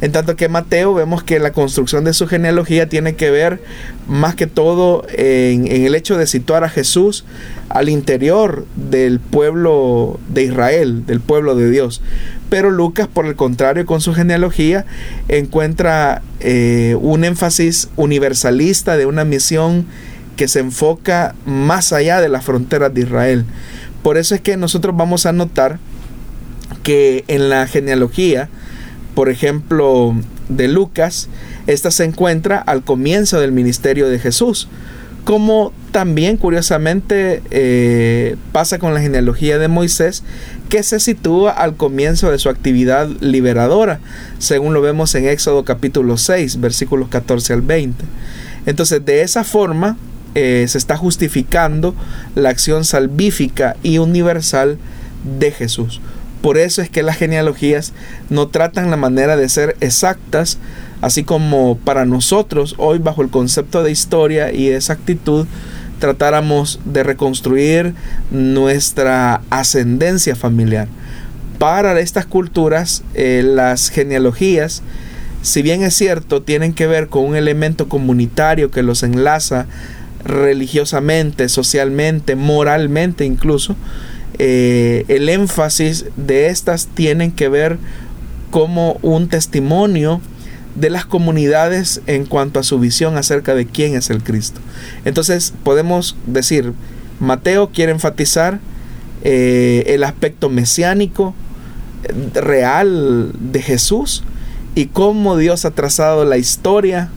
En 0.00 0.12
tanto 0.12 0.34
que 0.36 0.48
Mateo 0.48 0.94
vemos 0.94 1.22
que 1.22 1.38
la 1.38 1.52
construcción 1.52 2.04
de 2.04 2.14
su 2.14 2.26
genealogía 2.26 2.88
tiene 2.88 3.16
que 3.16 3.30
ver 3.30 3.60
más 4.06 4.34
que 4.34 4.46
todo 4.46 5.04
en, 5.10 5.66
el 5.66 5.94
hecho 5.94 6.16
de 6.16 6.26
situar 6.26 6.64
a 6.64 6.70
Jesús 6.70 7.24
al 7.68 7.88
interior 7.88 8.66
del 8.76 9.20
pueblo 9.20 10.18
de 10.28 10.44
Israel, 10.44 11.04
del 11.06 11.20
pueblo 11.20 11.54
de 11.54 11.70
Dios. 11.70 12.00
Pero 12.48 12.70
Lucas, 12.70 13.08
por 13.08 13.26
el 13.26 13.36
contrario, 13.36 13.84
con 13.84 14.00
su 14.00 14.14
genealogía, 14.14 14.86
encuentra 15.28 16.22
eh, 16.40 16.96
un 17.00 17.24
énfasis 17.24 17.88
universalista 17.96 18.96
de 18.96 19.06
una 19.06 19.24
misión 19.24 19.86
que 20.36 20.48
se 20.48 20.60
enfoca 20.60 21.34
más 21.44 21.92
allá 21.92 22.20
de 22.20 22.30
las 22.30 22.44
fronteras 22.44 22.94
de 22.94 23.02
Israel. 23.02 23.44
Por 24.02 24.16
eso 24.16 24.34
es 24.34 24.40
que 24.40 24.56
nosotros 24.56 24.96
vamos 24.96 25.26
a 25.26 25.32
notar 25.32 25.78
que 26.82 27.24
en 27.28 27.50
la 27.50 27.66
genealogía, 27.66 28.48
por 29.20 29.28
ejemplo, 29.28 30.16
de 30.48 30.66
Lucas, 30.66 31.28
esta 31.66 31.90
se 31.90 32.04
encuentra 32.04 32.56
al 32.56 32.82
comienzo 32.82 33.38
del 33.38 33.52
ministerio 33.52 34.08
de 34.08 34.18
Jesús, 34.18 34.66
como 35.24 35.74
también 35.92 36.38
curiosamente 36.38 37.42
eh, 37.50 38.36
pasa 38.52 38.78
con 38.78 38.94
la 38.94 39.02
genealogía 39.02 39.58
de 39.58 39.68
Moisés, 39.68 40.22
que 40.70 40.82
se 40.82 40.98
sitúa 41.00 41.50
al 41.50 41.76
comienzo 41.76 42.30
de 42.30 42.38
su 42.38 42.48
actividad 42.48 43.10
liberadora, 43.20 44.00
según 44.38 44.72
lo 44.72 44.80
vemos 44.80 45.14
en 45.14 45.28
Éxodo 45.28 45.66
capítulo 45.66 46.16
6, 46.16 46.58
versículos 46.58 47.10
14 47.10 47.52
al 47.52 47.60
20. 47.60 48.02
Entonces, 48.64 49.04
de 49.04 49.20
esa 49.20 49.44
forma, 49.44 49.98
eh, 50.34 50.64
se 50.66 50.78
está 50.78 50.96
justificando 50.96 51.94
la 52.34 52.48
acción 52.48 52.86
salvífica 52.86 53.76
y 53.82 53.98
universal 53.98 54.78
de 55.38 55.50
Jesús. 55.50 56.00
Por 56.42 56.56
eso 56.56 56.80
es 56.80 56.88
que 56.88 57.02
las 57.02 57.16
genealogías 57.16 57.92
no 58.30 58.48
tratan 58.48 58.90
la 58.90 58.96
manera 58.96 59.36
de 59.36 59.48
ser 59.48 59.76
exactas, 59.80 60.58
así 61.02 61.22
como 61.22 61.76
para 61.76 62.04
nosotros 62.06 62.74
hoy 62.78 62.98
bajo 62.98 63.22
el 63.22 63.28
concepto 63.28 63.82
de 63.82 63.90
historia 63.90 64.52
y 64.52 64.68
exactitud 64.68 65.46
tratáramos 66.00 66.80
de 66.84 67.04
reconstruir 67.04 67.94
nuestra 68.32 69.42
ascendencia 69.50 70.34
familiar. 70.34 70.88
Para 71.58 72.00
estas 72.00 72.26
culturas, 72.26 73.04
eh, 73.14 73.42
las 73.44 73.90
genealogías, 73.90 74.82
si 75.42 75.62
bien 75.62 75.82
es 75.82 75.94
cierto, 75.94 76.42
tienen 76.42 76.72
que 76.72 76.86
ver 76.88 77.08
con 77.08 77.24
un 77.24 77.36
elemento 77.36 77.88
comunitario 77.88 78.70
que 78.70 78.82
los 78.82 79.02
enlaza 79.02 79.66
religiosamente, 80.24 81.48
socialmente, 81.48 82.34
moralmente 82.34 83.24
incluso, 83.24 83.76
eh, 84.42 85.04
el 85.08 85.28
énfasis 85.28 86.06
de 86.16 86.46
estas 86.46 86.86
tienen 86.86 87.30
que 87.30 87.50
ver 87.50 87.76
como 88.50 88.94
un 89.02 89.28
testimonio 89.28 90.22
de 90.74 90.88
las 90.88 91.04
comunidades 91.04 92.00
en 92.06 92.24
cuanto 92.24 92.58
a 92.58 92.62
su 92.62 92.78
visión 92.78 93.18
acerca 93.18 93.54
de 93.54 93.66
quién 93.66 93.96
es 93.96 94.08
el 94.08 94.22
Cristo. 94.22 94.62
Entonces 95.04 95.52
podemos 95.62 96.16
decir, 96.26 96.72
Mateo 97.18 97.68
quiere 97.68 97.92
enfatizar 97.92 98.60
eh, 99.24 99.84
el 99.88 100.04
aspecto 100.04 100.48
mesiánico 100.48 101.34
eh, 102.04 102.40
real 102.40 103.32
de 103.38 103.60
Jesús 103.60 104.24
y 104.74 104.86
cómo 104.86 105.36
Dios 105.36 105.66
ha 105.66 105.72
trazado 105.72 106.24
la 106.24 106.38
historia 106.38 107.10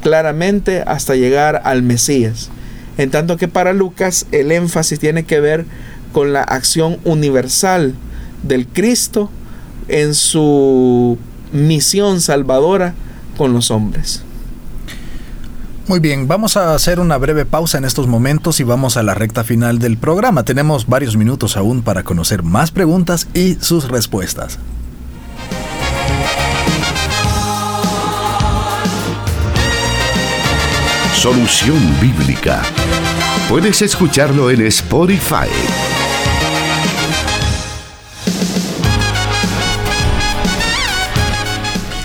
claramente 0.00 0.84
hasta 0.86 1.16
llegar 1.16 1.60
al 1.66 1.82
Mesías. 1.82 2.48
En 2.96 3.10
tanto 3.10 3.36
que 3.36 3.48
para 3.48 3.74
Lucas 3.74 4.26
el 4.32 4.52
énfasis 4.52 4.98
tiene 4.98 5.24
que 5.24 5.38
ver 5.38 5.66
con 6.12 6.32
la 6.32 6.42
acción 6.42 6.98
universal 7.04 7.94
del 8.42 8.66
Cristo 8.66 9.30
en 9.88 10.14
su 10.14 11.18
misión 11.52 12.20
salvadora 12.20 12.94
con 13.36 13.52
los 13.52 13.70
hombres. 13.70 14.22
Muy 15.88 15.98
bien, 15.98 16.28
vamos 16.28 16.56
a 16.56 16.74
hacer 16.74 17.00
una 17.00 17.18
breve 17.18 17.44
pausa 17.44 17.76
en 17.76 17.84
estos 17.84 18.06
momentos 18.06 18.60
y 18.60 18.62
vamos 18.62 18.96
a 18.96 19.02
la 19.02 19.14
recta 19.14 19.42
final 19.42 19.80
del 19.80 19.96
programa. 19.96 20.44
Tenemos 20.44 20.86
varios 20.86 21.16
minutos 21.16 21.56
aún 21.56 21.82
para 21.82 22.04
conocer 22.04 22.42
más 22.42 22.70
preguntas 22.70 23.26
y 23.34 23.56
sus 23.56 23.88
respuestas. 23.88 24.58
Solución 31.14 31.78
Bíblica. 32.00 32.62
Puedes 33.48 33.82
escucharlo 33.82 34.50
en 34.50 34.62
Spotify. 34.66 35.48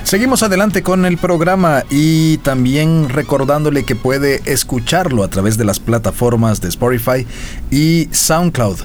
Seguimos 0.08 0.42
adelante 0.42 0.84
con 0.84 1.06
el 1.06 1.18
programa 1.18 1.84
y 1.90 2.38
también 2.38 3.10
recordándole 3.10 3.84
que 3.84 3.98
puede 3.98 4.42
escucharlo 4.46 5.22
a 5.22 5.28
través 5.28 5.58
de 5.58 5.66
las 5.66 5.82
plataformas 5.82 6.62
de 6.62 6.70
Spotify 6.70 7.28
y 7.72 8.08
SoundCloud. 8.14 8.78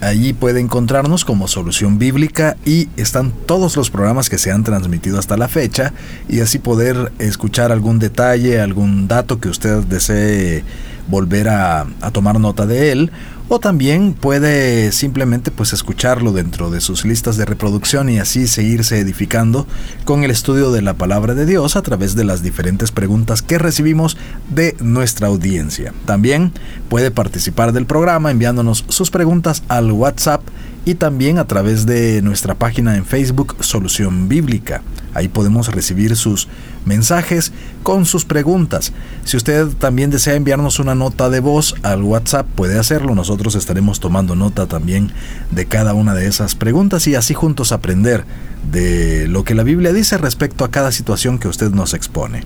Allí 0.00 0.34
puede 0.34 0.60
encontrarnos 0.60 1.24
como 1.24 1.48
Solución 1.48 1.98
Bíblica 1.98 2.56
y 2.64 2.88
están 2.96 3.32
todos 3.32 3.76
los 3.76 3.90
programas 3.90 4.30
que 4.30 4.38
se 4.38 4.52
han 4.52 4.62
transmitido 4.62 5.18
hasta 5.18 5.36
la 5.36 5.48
fecha 5.48 5.94
y 6.28 6.42
así 6.42 6.60
poder 6.60 7.10
escuchar 7.18 7.72
algún 7.72 7.98
detalle, 7.98 8.60
algún 8.60 9.08
dato 9.08 9.40
que 9.40 9.48
usted 9.48 9.78
desee 9.78 10.62
volver 11.08 11.48
a, 11.48 11.86
tomar 12.12 12.38
nota 12.38 12.66
de 12.66 12.92
él 12.92 13.10
o 13.48 13.58
también 13.58 14.12
puede 14.12 14.92
simplemente 14.92 15.50
pues 15.50 15.72
escucharlo 15.72 16.32
dentro 16.32 16.70
de 16.70 16.80
sus 16.80 17.04
listas 17.04 17.36
de 17.36 17.44
reproducción 17.44 18.08
y 18.08 18.18
así 18.18 18.46
seguirse 18.46 18.98
edificando 18.98 19.66
con 20.04 20.24
el 20.24 20.30
estudio 20.30 20.70
de 20.70 20.82
la 20.82 20.94
palabra 20.94 21.34
de 21.34 21.46
Dios 21.46 21.76
a 21.76 21.82
través 21.82 22.14
de 22.14 22.24
las 22.24 22.42
diferentes 22.42 22.92
preguntas 22.92 23.42
que 23.42 23.58
recibimos 23.58 24.16
de 24.50 24.76
nuestra 24.80 25.28
audiencia. 25.28 25.94
También 26.04 26.52
puede 26.88 27.10
participar 27.10 27.72
del 27.72 27.86
programa 27.86 28.30
enviándonos 28.30 28.84
sus 28.88 29.10
preguntas 29.10 29.62
al 29.68 29.90
WhatsApp 29.92 30.42
y 30.84 30.94
también 30.94 31.38
a 31.38 31.46
través 31.46 31.86
de 31.86 32.22
nuestra 32.22 32.54
página 32.54 32.96
en 32.96 33.04
Facebook 33.04 33.56
Solución 33.60 34.28
Bíblica. 34.28 34.82
Ahí 35.14 35.28
podemos 35.28 35.68
recibir 35.68 36.16
sus 36.16 36.48
mensajes 36.84 37.52
con 37.82 38.06
sus 38.06 38.24
preguntas. 38.24 38.92
Si 39.24 39.36
usted 39.36 39.68
también 39.78 40.10
desea 40.10 40.34
enviarnos 40.34 40.78
una 40.78 40.94
nota 40.94 41.30
de 41.30 41.40
voz 41.40 41.74
al 41.82 42.02
WhatsApp, 42.02 42.46
puede 42.54 42.78
hacerlo. 42.78 43.14
Nosotros 43.14 43.54
estaremos 43.54 44.00
tomando 44.00 44.34
nota 44.34 44.66
también 44.66 45.12
de 45.50 45.66
cada 45.66 45.94
una 45.94 46.14
de 46.14 46.26
esas 46.26 46.54
preguntas 46.54 47.06
y 47.06 47.14
así 47.14 47.34
juntos 47.34 47.72
aprender 47.72 48.24
de 48.70 49.28
lo 49.28 49.44
que 49.44 49.54
la 49.54 49.62
Biblia 49.62 49.92
dice 49.92 50.18
respecto 50.18 50.64
a 50.64 50.70
cada 50.70 50.92
situación 50.92 51.38
que 51.38 51.48
usted 51.48 51.70
nos 51.70 51.94
expone. 51.94 52.42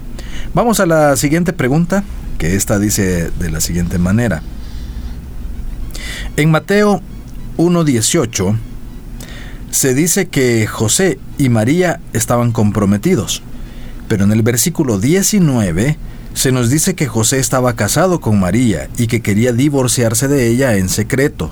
Vamos 0.54 0.80
a 0.80 0.86
la 0.86 1.16
siguiente 1.16 1.52
pregunta, 1.52 2.04
que 2.38 2.56
esta 2.56 2.78
dice 2.78 3.30
de 3.38 3.50
la 3.50 3.60
siguiente 3.60 3.98
manera. 3.98 4.42
En 6.36 6.50
Mateo 6.50 7.00
1.18 7.58 8.56
se 9.70 9.94
dice 9.94 10.28
que 10.28 10.66
José 10.66 11.18
y 11.38 11.48
María 11.48 12.00
estaban 12.12 12.52
comprometidos, 12.52 13.42
pero 14.08 14.24
en 14.24 14.32
el 14.32 14.42
versículo 14.42 14.98
19 14.98 15.96
se 16.34 16.52
nos 16.52 16.70
dice 16.70 16.94
que 16.94 17.06
José 17.06 17.38
estaba 17.38 17.74
casado 17.74 18.20
con 18.20 18.40
María 18.40 18.88
y 18.96 19.06
que 19.06 19.20
quería 19.20 19.52
divorciarse 19.52 20.28
de 20.28 20.48
ella 20.48 20.76
en 20.76 20.88
secreto. 20.88 21.50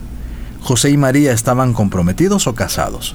¿José 0.61 0.91
y 0.91 0.97
María 0.97 1.33
estaban 1.33 1.73
comprometidos 1.73 2.47
o 2.47 2.55
casados? 2.55 3.15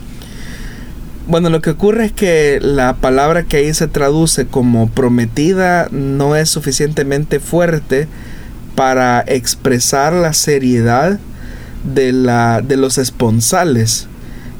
Bueno, 1.28 1.50
lo 1.50 1.62
que 1.62 1.72
ocurre 1.72 2.06
es 2.06 2.12
que 2.12 2.60
la 2.62 2.98
palabra 2.98 3.44
que 3.44 3.58
ahí 3.58 3.74
se 3.74 3.88
traduce 3.88 4.46
como 4.46 4.90
prometida 4.90 5.88
no 5.92 6.36
es 6.36 6.50
suficientemente 6.50 7.40
fuerte 7.40 8.08
para 8.76 9.24
expresar 9.26 10.14
la 10.14 10.34
seriedad 10.34 11.20
de, 11.84 12.12
la, 12.12 12.62
de 12.62 12.78
los 12.78 13.00
esponsales 13.00 14.08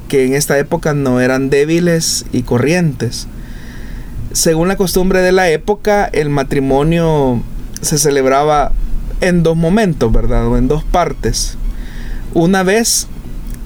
que 0.08 0.26
en 0.26 0.34
esta 0.34 0.58
época 0.58 0.94
no 0.94 1.20
eran 1.20 1.50
débiles 1.50 2.26
y 2.32 2.44
corrientes. 2.44 3.28
Según 4.36 4.68
la 4.68 4.76
costumbre 4.76 5.22
de 5.22 5.32
la 5.32 5.50
época, 5.50 6.10
el 6.12 6.28
matrimonio 6.28 7.42
se 7.80 7.98
celebraba 7.98 8.74
en 9.22 9.44
dos 9.44 9.56
momentos, 9.56 10.12
¿verdad? 10.12 10.46
O 10.48 10.58
en 10.58 10.68
dos 10.68 10.84
partes. 10.84 11.58
Una 12.34 12.62
vez 12.62 13.08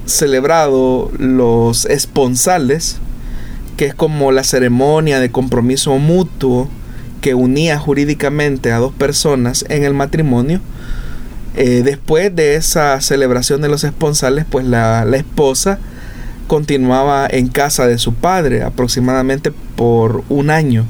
celebrado 0.06 1.10
los 1.18 1.86
esponsales, 1.86 2.98
que 3.76 3.86
es 3.86 3.94
como 3.96 4.30
la 4.30 4.44
ceremonia 4.44 5.18
de 5.18 5.32
compromiso 5.32 5.98
mutuo 5.98 6.68
que 7.20 7.34
unía 7.34 7.76
jurídicamente 7.76 8.70
a 8.70 8.78
dos 8.78 8.92
personas 8.92 9.64
en 9.70 9.82
el 9.82 9.92
matrimonio, 9.92 10.60
eh, 11.56 11.82
después 11.84 12.32
de 12.36 12.54
esa 12.54 13.00
celebración 13.00 13.60
de 13.60 13.68
los 13.68 13.82
esponsales, 13.82 14.44
pues 14.48 14.64
la, 14.64 15.04
la 15.04 15.16
esposa 15.16 15.80
continuaba 16.50 17.28
en 17.30 17.46
casa 17.46 17.86
de 17.86 17.96
su 17.96 18.12
padre 18.12 18.64
aproximadamente 18.64 19.52
por 19.76 20.24
un 20.28 20.50
año, 20.50 20.84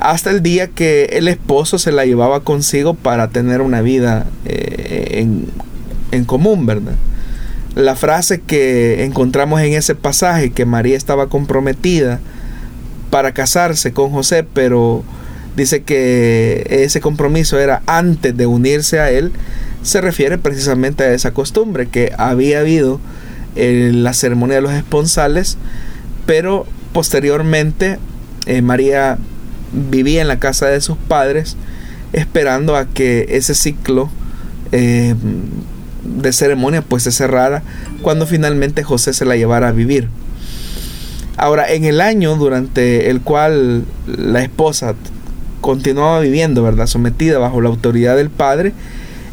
hasta 0.00 0.30
el 0.30 0.42
día 0.42 0.66
que 0.66 1.04
el 1.12 1.28
esposo 1.28 1.78
se 1.78 1.92
la 1.92 2.04
llevaba 2.04 2.40
consigo 2.40 2.94
para 2.94 3.28
tener 3.28 3.60
una 3.60 3.80
vida 3.80 4.26
eh, 4.44 5.20
en, 5.20 5.46
en 6.10 6.24
común, 6.24 6.66
¿verdad? 6.66 6.96
La 7.76 7.94
frase 7.94 8.40
que 8.40 9.04
encontramos 9.04 9.60
en 9.60 9.74
ese 9.74 9.94
pasaje, 9.94 10.50
que 10.50 10.64
María 10.64 10.96
estaba 10.96 11.28
comprometida 11.28 12.18
para 13.10 13.30
casarse 13.30 13.92
con 13.92 14.10
José, 14.10 14.42
pero 14.42 15.04
dice 15.54 15.84
que 15.84 16.66
ese 16.68 17.00
compromiso 17.00 17.60
era 17.60 17.82
antes 17.86 18.36
de 18.36 18.46
unirse 18.46 18.98
a 18.98 19.12
él, 19.12 19.30
se 19.84 20.00
refiere 20.00 20.38
precisamente 20.38 21.04
a 21.04 21.12
esa 21.12 21.30
costumbre 21.30 21.86
que 21.86 22.12
había 22.18 22.58
habido 22.58 22.98
la 23.56 24.12
ceremonia 24.12 24.56
de 24.56 24.62
los 24.62 24.72
esponsales, 24.72 25.56
pero 26.26 26.66
posteriormente 26.92 27.98
eh, 28.46 28.62
María 28.62 29.18
vivía 29.72 30.22
en 30.22 30.28
la 30.28 30.38
casa 30.38 30.66
de 30.66 30.80
sus 30.80 30.96
padres 30.96 31.56
esperando 32.12 32.76
a 32.76 32.86
que 32.86 33.26
ese 33.30 33.54
ciclo 33.54 34.10
eh, 34.72 35.14
de 36.04 36.32
ceremonia 36.32 36.82
pues 36.82 37.02
se 37.02 37.12
cerrara 37.12 37.62
cuando 38.02 38.26
finalmente 38.26 38.82
José 38.82 39.12
se 39.12 39.24
la 39.24 39.36
llevara 39.36 39.68
a 39.68 39.72
vivir. 39.72 40.08
Ahora, 41.36 41.70
en 41.70 41.84
el 41.84 42.00
año 42.00 42.36
durante 42.36 43.10
el 43.10 43.20
cual 43.20 43.84
la 44.06 44.42
esposa 44.42 44.94
continuaba 45.60 46.20
viviendo, 46.20 46.62
¿verdad? 46.62 46.86
Sometida 46.86 47.38
bajo 47.38 47.60
la 47.60 47.68
autoridad 47.68 48.16
del 48.16 48.30
padre, 48.30 48.72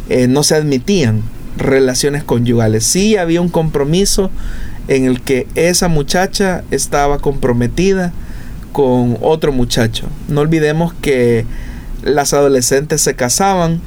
eh, 0.09 0.27
no 0.27 0.43
se 0.43 0.55
admitían 0.55 1.23
relaciones 1.57 2.23
conyugales. 2.23 2.83
Sí 2.83 3.17
había 3.17 3.41
un 3.41 3.49
compromiso 3.49 4.29
en 4.87 5.05
el 5.05 5.21
que 5.21 5.47
esa 5.55 5.87
muchacha 5.87 6.63
estaba 6.71 7.19
comprometida 7.19 8.11
con 8.71 9.17
otro 9.21 9.51
muchacho. 9.51 10.07
No 10.27 10.41
olvidemos 10.41 10.93
que 10.93 11.45
las 12.03 12.33
adolescentes 12.33 13.01
se 13.01 13.15
casaban, 13.15 13.81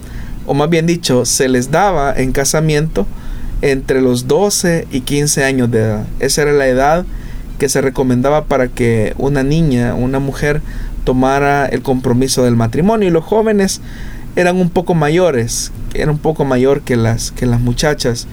o 0.46 0.54
más 0.54 0.70
bien 0.70 0.86
dicho, 0.86 1.24
se 1.24 1.48
les 1.48 1.70
daba 1.70 2.14
en 2.16 2.32
casamiento 2.32 3.06
entre 3.62 4.00
los 4.00 4.28
12 4.28 4.86
y 4.90 5.00
15 5.00 5.44
años 5.44 5.70
de 5.70 5.80
edad. 5.80 6.06
Esa 6.20 6.42
era 6.42 6.52
la 6.52 6.68
edad 6.68 7.04
que 7.58 7.68
se 7.68 7.80
recomendaba 7.80 8.44
para 8.44 8.68
que 8.68 9.14
una 9.18 9.42
niña, 9.42 9.94
una 9.94 10.18
mujer, 10.18 10.60
tomara 11.04 11.66
el 11.66 11.82
compromiso 11.82 12.44
del 12.44 12.56
matrimonio. 12.56 13.08
Y 13.08 13.12
los 13.12 13.24
jóvenes 13.24 13.80
eran 14.37 14.57
un 14.57 14.70
poco 14.70 14.95
mayores, 14.95 15.72
eran 15.95 16.11
un 16.11 16.18
poco 16.18 16.45
mayor 16.45 16.82
que 16.82 16.97
las, 16.97 17.32
que 17.32 17.47
las 17.47 17.61
muchachas. 17.61 18.28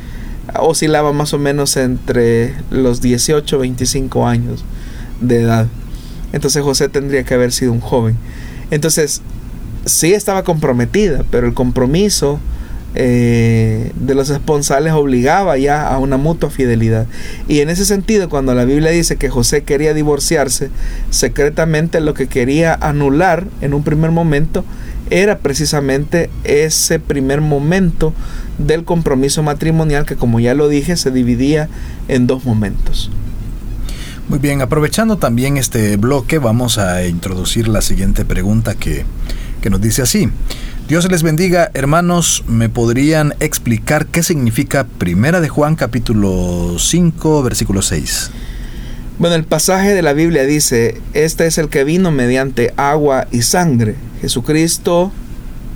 Oscilaban 0.59 1.15
más 1.15 1.33
o 1.33 1.39
menos 1.39 1.77
entre 1.77 2.53
los 2.69 3.01
18 3.01 3.55
y 3.55 3.59
25 3.59 4.27
años 4.27 4.65
de 5.21 5.41
edad. 5.41 5.67
Entonces 6.33 6.61
José 6.61 6.89
tendría 6.89 7.23
que 7.23 7.33
haber 7.33 7.53
sido 7.53 7.71
un 7.71 7.79
joven. 7.79 8.17
Entonces, 8.69 9.21
sí 9.85 10.13
estaba 10.13 10.43
comprometida, 10.43 11.23
pero 11.31 11.47
el 11.47 11.53
compromiso 11.53 12.39
eh, 12.95 13.91
de 13.95 14.13
los 14.13 14.29
esponsales 14.29 14.93
obligaba 14.93 15.57
ya 15.57 15.87
a 15.87 15.97
una 15.97 16.17
mutua 16.17 16.49
fidelidad. 16.49 17.07
Y 17.47 17.61
en 17.61 17.69
ese 17.69 17.85
sentido, 17.85 18.29
cuando 18.29 18.53
la 18.53 18.65
Biblia 18.65 18.91
dice 18.91 19.15
que 19.15 19.29
José 19.29 19.63
quería 19.63 19.93
divorciarse, 19.93 20.69
secretamente 21.09 22.01
lo 22.01 22.13
que 22.13 22.27
quería 22.27 22.73
anular 22.73 23.45
en 23.61 23.73
un 23.73 23.83
primer 23.83 24.11
momento 24.11 24.65
era 25.09 25.39
precisamente 25.39 26.29
ese 26.43 26.99
primer 26.99 27.41
momento 27.41 28.13
del 28.57 28.83
compromiso 28.83 29.43
matrimonial 29.43 30.05
que 30.05 30.15
como 30.15 30.39
ya 30.39 30.53
lo 30.53 30.69
dije 30.69 30.95
se 30.97 31.11
dividía 31.11 31.69
en 32.07 32.27
dos 32.27 32.45
momentos. 32.45 33.11
Muy 34.29 34.39
bien, 34.39 34.61
aprovechando 34.61 35.17
también 35.17 35.57
este 35.57 35.97
bloque 35.97 36.39
vamos 36.39 36.77
a 36.77 37.05
introducir 37.05 37.67
la 37.67 37.81
siguiente 37.81 38.23
pregunta 38.23 38.75
que, 38.75 39.05
que 39.61 39.69
nos 39.69 39.81
dice 39.81 40.01
así. 40.01 40.29
Dios 40.87 41.09
les 41.09 41.23
bendiga, 41.23 41.71
hermanos, 41.73 42.43
¿me 42.47 42.69
podrían 42.69 43.33
explicar 43.39 44.07
qué 44.07 44.21
significa 44.21 44.85
Primera 44.85 45.39
de 45.39 45.49
Juan 45.49 45.75
capítulo 45.75 46.75
5, 46.77 47.43
versículo 47.43 47.81
6? 47.81 48.31
Bueno, 49.19 49.35
el 49.35 49.43
pasaje 49.43 49.93
de 49.93 50.01
la 50.01 50.13
Biblia 50.13 50.43
dice, 50.43 50.99
este 51.13 51.45
es 51.45 51.57
el 51.57 51.69
que 51.69 51.83
vino 51.83 52.09
mediante 52.09 52.73
agua 52.77 53.27
y 53.31 53.43
sangre. 53.43 53.95
Jesucristo 54.21 55.11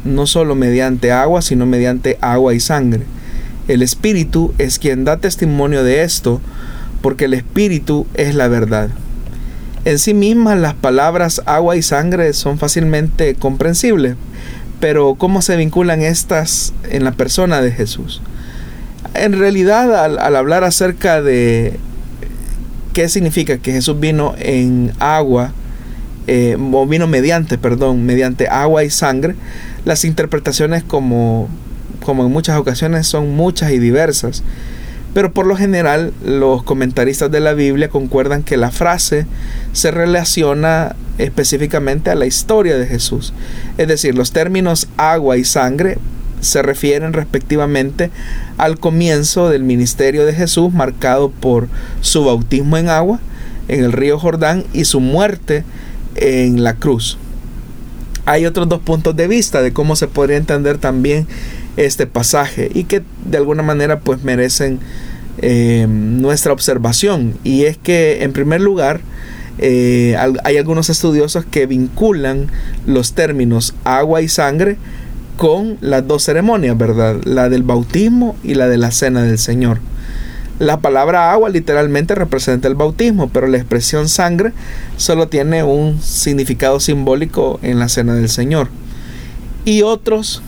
no 0.03 0.25
solo 0.25 0.55
mediante 0.55 1.11
agua, 1.11 1.41
sino 1.41 1.65
mediante 1.65 2.17
agua 2.21 2.53
y 2.55 2.59
sangre. 2.59 3.03
El 3.67 3.83
Espíritu 3.83 4.53
es 4.57 4.79
quien 4.79 5.03
da 5.03 5.17
testimonio 5.17 5.83
de 5.83 6.01
esto, 6.01 6.41
porque 7.01 7.25
el 7.25 7.33
Espíritu 7.33 8.07
es 8.15 8.33
la 8.33 8.47
verdad. 8.47 8.89
En 9.85 9.99
sí 9.99 10.13
mismas 10.13 10.57
las 10.57 10.73
palabras 10.73 11.41
agua 11.45 11.75
y 11.75 11.81
sangre 11.81 12.33
son 12.33 12.57
fácilmente 12.57 13.35
comprensibles, 13.35 14.15
pero 14.79 15.15
¿cómo 15.15 15.41
se 15.41 15.55
vinculan 15.57 16.01
estas 16.01 16.73
en 16.89 17.03
la 17.03 17.11
persona 17.11 17.61
de 17.61 17.71
Jesús? 17.71 18.21
En 19.13 19.37
realidad, 19.37 20.03
al, 20.03 20.35
hablar 20.35 20.63
acerca 20.63 21.21
de 21.21 21.79
qué 22.97 23.09
significa 23.09 23.59
que 23.59 23.73
Jesús 23.73 23.99
vino 23.99 24.33
en 24.39 24.91
agua, 24.97 25.51
eh, 26.25 26.57
vino 26.87 27.05
mediante, 27.05 27.59
perdón, 27.59 28.07
mediante 28.07 28.47
agua 28.47 28.83
y 28.83 28.89
sangre, 28.89 29.35
las 29.85 30.03
interpretaciones 30.03 30.81
como, 30.81 31.47
como 32.03 32.25
en 32.25 32.31
muchas 32.31 32.57
ocasiones 32.57 33.05
son 33.05 33.35
muchas 33.35 33.71
y 33.71 33.77
diversas. 33.77 34.41
Pero 35.13 35.31
por 35.31 35.45
lo 35.45 35.55
general 35.55 36.11
los 36.25 36.63
comentaristas 36.63 37.29
de 37.29 37.39
la 37.39 37.53
Biblia 37.53 37.87
concuerdan 37.89 38.41
que 38.41 38.57
la 38.57 38.71
frase 38.71 39.27
se 39.73 39.91
relaciona 39.91 40.95
específicamente 41.19 42.09
a 42.09 42.15
la 42.15 42.25
historia 42.25 42.79
de 42.79 42.87
Jesús. 42.87 43.31
Es 43.77 43.87
decir, 43.87 44.15
los 44.15 44.31
términos 44.31 44.87
agua 44.97 45.37
y 45.37 45.43
sangre 45.43 45.99
se 46.41 46.61
refieren 46.61 47.13
respectivamente 47.13 48.11
al 48.57 48.79
comienzo 48.79 49.49
del 49.49 49.63
ministerio 49.63 50.25
de 50.25 50.33
Jesús 50.33 50.73
marcado 50.73 51.29
por 51.29 51.67
su 52.01 52.25
bautismo 52.25 52.77
en 52.77 52.89
agua 52.89 53.19
en 53.67 53.83
el 53.83 53.91
río 53.91 54.19
Jordán 54.19 54.63
y 54.73 54.85
su 54.85 54.99
muerte 54.99 55.63
en 56.15 56.63
la 56.63 56.75
cruz. 56.75 57.17
Hay 58.25 58.45
otros 58.45 58.67
dos 58.67 58.81
puntos 58.81 59.15
de 59.15 59.27
vista 59.27 59.61
de 59.61 59.71
cómo 59.71 59.95
se 59.95 60.07
podría 60.07 60.37
entender 60.37 60.77
también 60.77 61.27
este 61.77 62.07
pasaje 62.07 62.69
y 62.73 62.85
que 62.85 63.03
de 63.25 63.37
alguna 63.37 63.63
manera 63.63 63.99
pues 63.99 64.23
merecen 64.23 64.79
eh, 65.39 65.85
nuestra 65.87 66.51
observación 66.51 67.37
y 67.43 67.65
es 67.65 67.77
que 67.77 68.23
en 68.23 68.33
primer 68.33 68.59
lugar 68.59 68.99
eh, 69.59 70.15
hay 70.43 70.57
algunos 70.57 70.89
estudiosos 70.89 71.45
que 71.45 71.65
vinculan 71.67 72.47
los 72.85 73.13
términos 73.13 73.75
agua 73.83 74.21
y 74.21 74.27
sangre 74.27 74.77
con 75.37 75.77
las 75.81 76.07
dos 76.07 76.23
ceremonias, 76.23 76.77
¿verdad? 76.77 77.17
La 77.23 77.47
del 77.47 77.63
bautismo 77.63 78.35
y 78.43 78.55
la 78.55 78.67
de 78.67 78.77
la 78.77 78.91
cena 78.91 79.23
del 79.23 79.37
Señor. 79.37 79.79
La 80.59 80.79
palabra 80.79 81.31
agua 81.31 81.49
literalmente 81.49 82.15
representa 82.15 82.67
el 82.67 82.73
bautismo, 82.73 83.29
pero 83.29 83.45
la 83.45 83.57
expresión 83.57 84.09
sangre 84.09 84.53
solo 84.97 85.27
tiene 85.27 85.63
un 85.63 86.01
significado 86.01 86.79
simbólico 86.79 87.59
en 87.61 87.77
la 87.77 87.89
cena 87.89 88.15
del 88.15 88.27
Señor. 88.27 88.67
Y 89.65 89.83
otros 89.83 90.41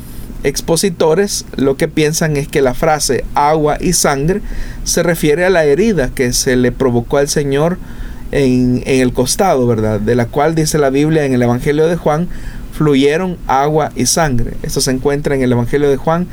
expositores 0.44 1.46
lo 1.56 1.78
que 1.78 1.88
piensan 1.88 2.38
es 2.38 2.48
que 2.48 2.62
la 2.62 2.74
frase 2.74 3.26
agua 3.36 3.78
y 3.80 3.94
sangre 3.94 4.42
se 4.84 5.04
refiere 5.04 5.46
a 5.46 5.50
la 5.50 5.66
herida 5.66 6.10
que 6.10 6.34
se 6.34 6.56
le 6.56 6.72
provocó 6.72 7.18
al 7.18 7.28
Señor 7.28 7.78
en, 8.32 8.84
el 8.86 9.14
costado, 9.14 9.68
¿verdad? 9.68 10.00
De 10.00 10.16
la 10.16 10.26
cual 10.26 10.56
dice 10.56 10.78
la 10.78 10.90
Biblia 10.90 11.26
en 11.26 11.34
el 11.34 11.42
Evangelio 11.42 11.88
de 11.88 11.96
Juan, 11.96 12.28
fluyeron 12.80 13.36
agua 13.46 13.92
y 13.98 14.06
sangre. 14.06 14.54
Esto 14.64 14.80
se 14.80 14.92
encuentra 14.92 15.36
en 15.36 15.42
el 15.42 15.52
Evangelio 15.52 15.90
de 15.90 15.98
Juan, 15.98 16.28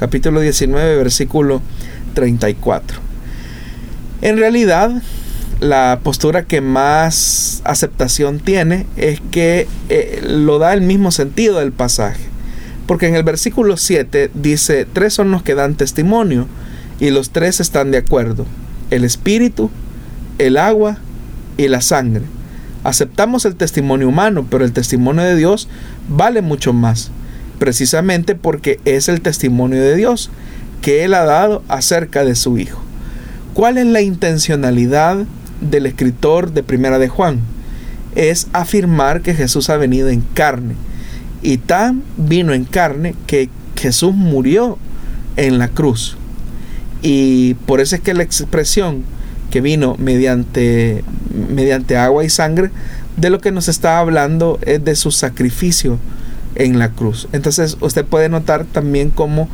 capítulo 0.00 0.40
19, 0.40 0.96
versículo 0.96 1.62
34. 2.14 2.98
En 4.20 4.36
realidad, 4.36 5.00
la 5.60 6.00
postura 6.02 6.42
que 6.42 6.60
más 6.60 7.62
aceptación 7.64 8.40
tiene 8.40 8.84
es 8.96 9.20
que 9.30 9.68
eh, 9.90 10.20
lo 10.26 10.58
da 10.58 10.72
el 10.72 10.80
mismo 10.80 11.12
sentido 11.12 11.60
del 11.60 11.70
pasaje. 11.70 12.24
Porque 12.88 13.06
en 13.06 13.14
el 13.14 13.22
versículo 13.22 13.76
7 13.76 14.32
dice, 14.34 14.88
tres 14.92 15.14
son 15.14 15.30
los 15.30 15.44
que 15.44 15.54
dan 15.54 15.76
testimonio 15.76 16.48
y 16.98 17.10
los 17.10 17.30
tres 17.30 17.60
están 17.60 17.92
de 17.92 17.98
acuerdo. 17.98 18.44
El 18.90 19.04
espíritu, 19.04 19.70
el 20.38 20.56
agua 20.56 20.98
y 21.56 21.68
la 21.68 21.80
sangre. 21.80 22.24
Aceptamos 22.84 23.44
el 23.44 23.54
testimonio 23.54 24.08
humano, 24.08 24.46
pero 24.50 24.64
el 24.64 24.72
testimonio 24.72 25.22
de 25.22 25.36
Dios 25.36 25.68
vale 26.08 26.42
mucho 26.42 26.72
más, 26.72 27.10
precisamente 27.58 28.34
porque 28.34 28.80
es 28.84 29.08
el 29.08 29.20
testimonio 29.20 29.80
de 29.80 29.96
Dios 29.96 30.30
que 30.80 31.04
Él 31.04 31.14
ha 31.14 31.24
dado 31.24 31.62
acerca 31.68 32.24
de 32.24 32.34
su 32.34 32.58
Hijo. 32.58 32.82
¿Cuál 33.54 33.78
es 33.78 33.86
la 33.86 34.00
intencionalidad 34.00 35.24
del 35.60 35.86
escritor 35.86 36.52
de 36.52 36.62
Primera 36.62 36.98
de 36.98 37.08
Juan? 37.08 37.40
Es 38.14 38.48
afirmar 38.52 39.22
que 39.22 39.34
Jesús 39.34 39.70
ha 39.70 39.76
venido 39.76 40.08
en 40.08 40.22
carne. 40.22 40.74
Y 41.42 41.58
tan 41.58 42.02
vino 42.16 42.52
en 42.52 42.64
carne 42.64 43.14
que 43.26 43.48
Jesús 43.76 44.14
murió 44.14 44.78
en 45.36 45.58
la 45.58 45.68
cruz. 45.68 46.16
Y 47.02 47.54
por 47.66 47.80
eso 47.80 47.96
es 47.96 48.00
que 48.00 48.14
la 48.14 48.22
expresión 48.22 49.04
que 49.52 49.60
vino 49.60 49.96
mediante, 49.98 51.04
mediante 51.50 51.98
agua 51.98 52.24
y 52.24 52.30
sangre, 52.30 52.70
de 53.18 53.28
lo 53.28 53.38
que 53.40 53.52
nos 53.52 53.68
está 53.68 53.98
hablando 53.98 54.58
es 54.62 54.82
de 54.82 54.96
su 54.96 55.10
sacrificio 55.10 55.98
en 56.54 56.78
la 56.78 56.88
cruz. 56.88 57.28
Entonces 57.32 57.76
usted 57.80 58.04
puede 58.04 58.30
notar 58.30 58.64
también 58.64 59.10
cómo 59.10 59.48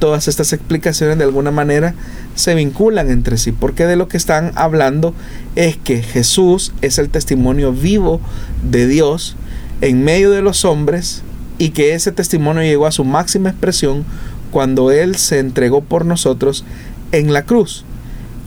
todas 0.00 0.26
estas 0.26 0.52
explicaciones 0.52 1.18
de 1.18 1.24
alguna 1.24 1.52
manera 1.52 1.94
se 2.34 2.56
vinculan 2.56 3.10
entre 3.10 3.38
sí, 3.38 3.52
porque 3.52 3.86
de 3.86 3.94
lo 3.94 4.08
que 4.08 4.16
están 4.16 4.50
hablando 4.56 5.14
es 5.54 5.76
que 5.76 6.02
Jesús 6.02 6.72
es 6.82 6.98
el 6.98 7.08
testimonio 7.08 7.72
vivo 7.72 8.20
de 8.68 8.88
Dios 8.88 9.36
en 9.82 10.02
medio 10.02 10.32
de 10.32 10.42
los 10.42 10.64
hombres 10.64 11.22
y 11.58 11.70
que 11.70 11.94
ese 11.94 12.10
testimonio 12.10 12.64
llegó 12.64 12.86
a 12.86 12.92
su 12.92 13.04
máxima 13.04 13.50
expresión 13.50 14.04
cuando 14.50 14.90
Él 14.90 15.14
se 15.14 15.38
entregó 15.38 15.80
por 15.80 16.04
nosotros 16.04 16.64
en 17.12 17.32
la 17.32 17.44
cruz. 17.44 17.84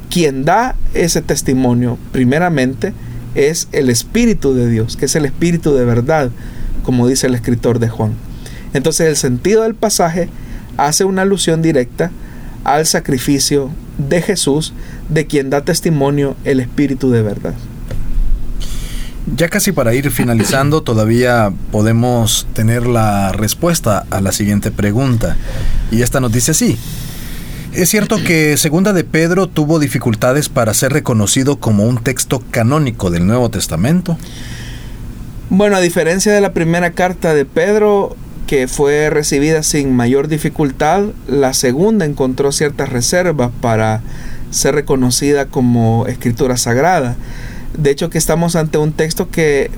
Quien 0.10 0.46
da 0.46 0.76
ese 0.94 1.22
testimonio 1.22 1.98
primeramente 2.12 2.94
es 3.36 3.68
el 3.72 3.90
Espíritu 3.90 4.54
de 4.54 4.70
Dios, 4.70 4.98
que 4.98 5.06
es 5.06 5.16
el 5.16 5.26
Espíritu 5.26 5.74
de 5.76 5.86
verdad, 5.86 6.32
como 6.84 7.08
dice 7.08 7.28
el 7.28 7.36
escritor 7.36 7.80
de 7.80 7.90
Juan. 7.90 8.14
Entonces 8.74 9.08
el 9.08 9.16
sentido 9.16 9.64
del 9.64 9.76
pasaje 9.76 10.30
hace 10.78 11.04
una 11.04 11.24
alusión 11.24 11.62
directa 11.62 12.12
al 12.64 12.86
sacrificio 12.86 13.70
de 13.98 14.22
Jesús, 14.22 14.74
de 15.10 15.26
quien 15.26 15.50
da 15.50 15.62
testimonio 15.62 16.36
el 16.44 16.60
Espíritu 16.60 17.10
de 17.10 17.22
verdad. 17.22 17.54
Ya 19.36 19.50
casi 19.50 19.74
para 19.74 19.94
ir 19.94 20.10
finalizando, 20.10 20.84
todavía 20.84 21.52
podemos 21.72 22.48
tener 22.54 22.88
la 22.88 23.34
respuesta 23.34 24.06
a 24.10 24.22
la 24.22 24.32
siguiente 24.32 24.72
pregunta. 24.72 25.36
Y 25.92 26.02
esta 26.02 26.22
nos 26.22 26.32
dice 26.32 26.52
así. 26.52 26.78
¿Es 27.74 27.90
cierto 27.90 28.18
que 28.24 28.58
Segunda 28.58 28.92
de 28.94 29.04
Pedro 29.04 29.48
tuvo 29.48 29.78
dificultades 29.80 30.50
para 30.50 30.74
ser 30.74 30.94
reconocido 30.94 31.58
como 31.58 31.84
un 31.86 32.02
texto 32.02 32.42
canónico 32.50 33.12
del 33.12 33.28
Nuevo 33.28 33.50
Testamento? 33.52 34.18
Bueno, 35.50 35.76
a 35.76 35.82
diferencia 35.82 36.34
de 36.34 36.42
la 36.42 36.54
primera 36.54 36.92
carta 36.92 37.34
de 37.34 37.46
Pedro, 37.46 38.16
que 38.48 38.68
fue 38.68 39.10
recibida 39.10 39.62
sin 39.62 39.96
mayor 39.96 40.28
dificultad, 40.28 41.04
la 41.28 41.54
segunda 41.54 42.06
encontró 42.06 42.52
ciertas 42.52 42.90
reservas 42.90 43.52
para 43.62 44.02
ser 44.50 44.76
reconocida 44.76 45.46
como 45.46 46.08
escritura 46.08 46.58
sagrada. 46.58 47.16
De 47.78 47.92
hecho 47.92 48.10
que 48.10 48.18
estamos 48.18 48.56
ante 48.56 48.78
un 48.78 48.92
texto 48.92 49.30
que 49.30 49.70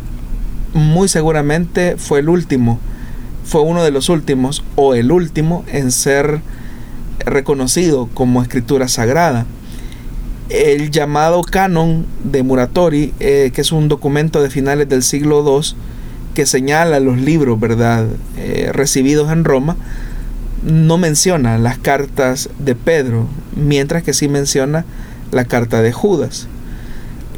muy 0.74 1.10
seguramente 1.10 1.98
fue 1.98 2.20
el 2.20 2.30
último, 2.30 2.80
fue 3.44 3.62
uno 3.62 3.84
de 3.84 3.92
los 3.92 4.10
últimos 4.10 4.64
o 4.76 4.94
el 4.94 5.12
último 5.12 5.66
en 5.68 5.92
ser 5.92 6.42
reconocido 7.26 8.10
como 8.14 8.42
escritura 8.42 8.88
sagrada. 8.88 9.46
El 10.50 10.90
llamado 10.90 11.42
canon 11.44 12.06
de 12.24 12.44
Muratori, 12.44 13.14
eh, 13.20 13.52
que 13.54 13.62
es 13.62 13.72
un 13.72 13.88
documento 13.88 14.42
de 14.42 14.50
finales 14.50 14.90
del 14.90 15.04
siglo 15.04 15.44
II, 15.46 15.76
que 16.34 16.46
señala 16.46 17.00
los 17.00 17.18
libros, 17.20 17.60
¿verdad?, 17.60 18.08
eh, 18.38 18.72
recibidos 18.74 19.32
en 19.32 19.44
Roma, 19.44 19.76
no 20.64 20.98
menciona 20.98 21.58
las 21.58 21.78
cartas 21.78 22.50
de 22.60 22.76
Pedro, 22.76 23.28
mientras 23.56 24.04
que 24.04 24.14
sí 24.14 24.28
menciona 24.28 24.86
la 25.32 25.46
carta 25.46 25.82
de 25.82 25.92
Judas. 25.92 26.48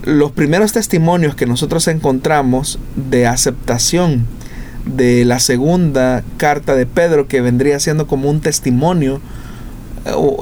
Los 0.04 0.32
primeros 0.32 0.74
testimonios 0.74 1.36
que 1.36 1.46
nosotros 1.46 1.88
encontramos 1.88 2.80
de 2.96 3.28
aceptación 3.28 4.26
de 4.86 5.26
la 5.26 5.40
segunda 5.40 6.24
carta 6.38 6.76
de 6.76 6.86
Pedro, 6.86 7.28
que 7.28 7.42
vendría 7.42 7.80
siendo 7.80 8.08
como 8.08 8.30
un 8.30 8.42
testimonio, 8.42 9.22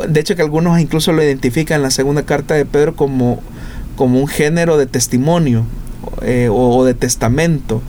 de 0.07 0.19
hecho 0.19 0.35
que 0.35 0.41
algunos 0.41 0.79
incluso 0.79 1.11
lo 1.11 1.23
identifican 1.23 1.81
la 1.81 1.91
segunda 1.91 2.23
carta 2.23 2.53
de 2.53 2.65
Pedro 2.65 2.95
como, 2.95 3.41
como 3.95 4.19
un 4.19 4.27
género 4.27 4.77
de 4.77 4.85
testimonio 4.85 5.65
eh, 6.21 6.49
o 6.51 6.85
de 6.85 6.93
testamento, 6.93 7.81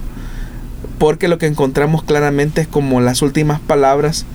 porque 0.99 1.29
lo 1.29 1.39
que 1.39 1.47
encontramos 1.47 2.03
claramente 2.03 2.61
es 2.61 2.69
como 2.69 3.01
las 3.01 3.23
últimas 3.23 3.61
palabras 3.61 4.27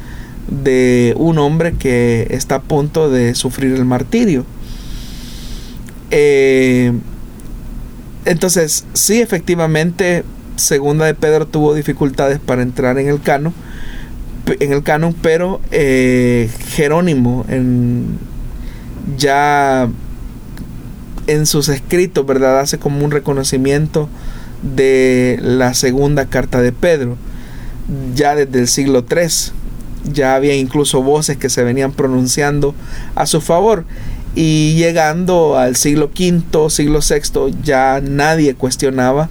de 0.47 1.13
un 1.17 1.37
hombre 1.37 1.73
que 1.73 2.27
está 2.29 2.55
a 2.55 2.61
punto 2.61 3.09
de 3.09 3.35
sufrir 3.35 3.73
el 3.73 3.85
martirio. 3.85 4.45
Eh, 6.11 6.93
entonces, 8.25 8.85
sí, 8.93 9.21
efectivamente, 9.21 10.23
Segunda 10.55 11.05
de 11.05 11.13
Pedro 11.13 11.45
tuvo 11.45 11.73
dificultades 11.73 12.39
para 12.39 12.61
entrar 12.61 12.97
en 12.97 13.09
el 13.09 13.21
canon, 13.21 13.53
en 14.47 14.71
el 14.71 14.83
canon, 14.83 15.15
pero 15.21 15.61
eh, 15.71 16.49
Jerónimo 16.67 17.45
en, 17.49 18.17
ya 19.17 19.89
en 21.27 21.45
sus 21.45 21.69
escritos, 21.69 22.25
¿verdad? 22.25 22.59
Hace 22.59 22.77
como 22.77 23.03
un 23.03 23.11
reconocimiento 23.11 24.09
de 24.61 25.39
la 25.41 25.73
segunda 25.73 26.25
carta 26.25 26.61
de 26.61 26.71
Pedro. 26.71 27.17
Ya 28.15 28.35
desde 28.35 28.59
el 28.59 28.67
siglo 28.67 29.05
III 29.09 29.53
ya 30.11 30.35
había 30.35 30.55
incluso 30.55 31.01
voces 31.01 31.37
que 31.37 31.49
se 31.49 31.63
venían 31.63 31.91
pronunciando 31.91 32.75
a 33.15 33.25
su 33.25 33.41
favor. 33.41 33.85
Y 34.35 34.75
llegando 34.75 35.57
al 35.57 35.75
siglo 35.75 36.11
V, 36.17 36.69
siglo 36.69 36.99
VI, 36.99 37.55
ya 37.63 38.01
nadie 38.03 38.53
cuestionaba 38.53 39.29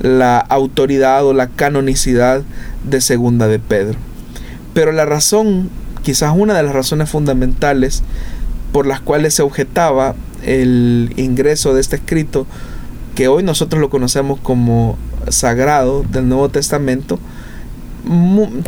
la 0.00 0.38
autoridad 0.38 1.24
o 1.26 1.34
la 1.34 1.48
canonicidad 1.48 2.42
de 2.84 3.00
segunda 3.00 3.48
de 3.48 3.58
Pedro. 3.58 3.98
Pero 4.76 4.92
la 4.92 5.06
razón, 5.06 5.70
quizás 6.02 6.34
una 6.36 6.52
de 6.52 6.62
las 6.62 6.74
razones 6.74 7.08
fundamentales 7.08 8.02
por 8.72 8.86
las 8.86 9.00
cuales 9.00 9.32
se 9.32 9.40
objetaba 9.40 10.14
el 10.44 11.14
ingreso 11.16 11.72
de 11.72 11.80
este 11.80 11.96
escrito 11.96 12.46
que 13.14 13.26
hoy 13.26 13.42
nosotros 13.42 13.80
lo 13.80 13.88
conocemos 13.88 14.38
como 14.38 14.98
sagrado 15.30 16.02
del 16.02 16.28
Nuevo 16.28 16.50
Testamento, 16.50 17.18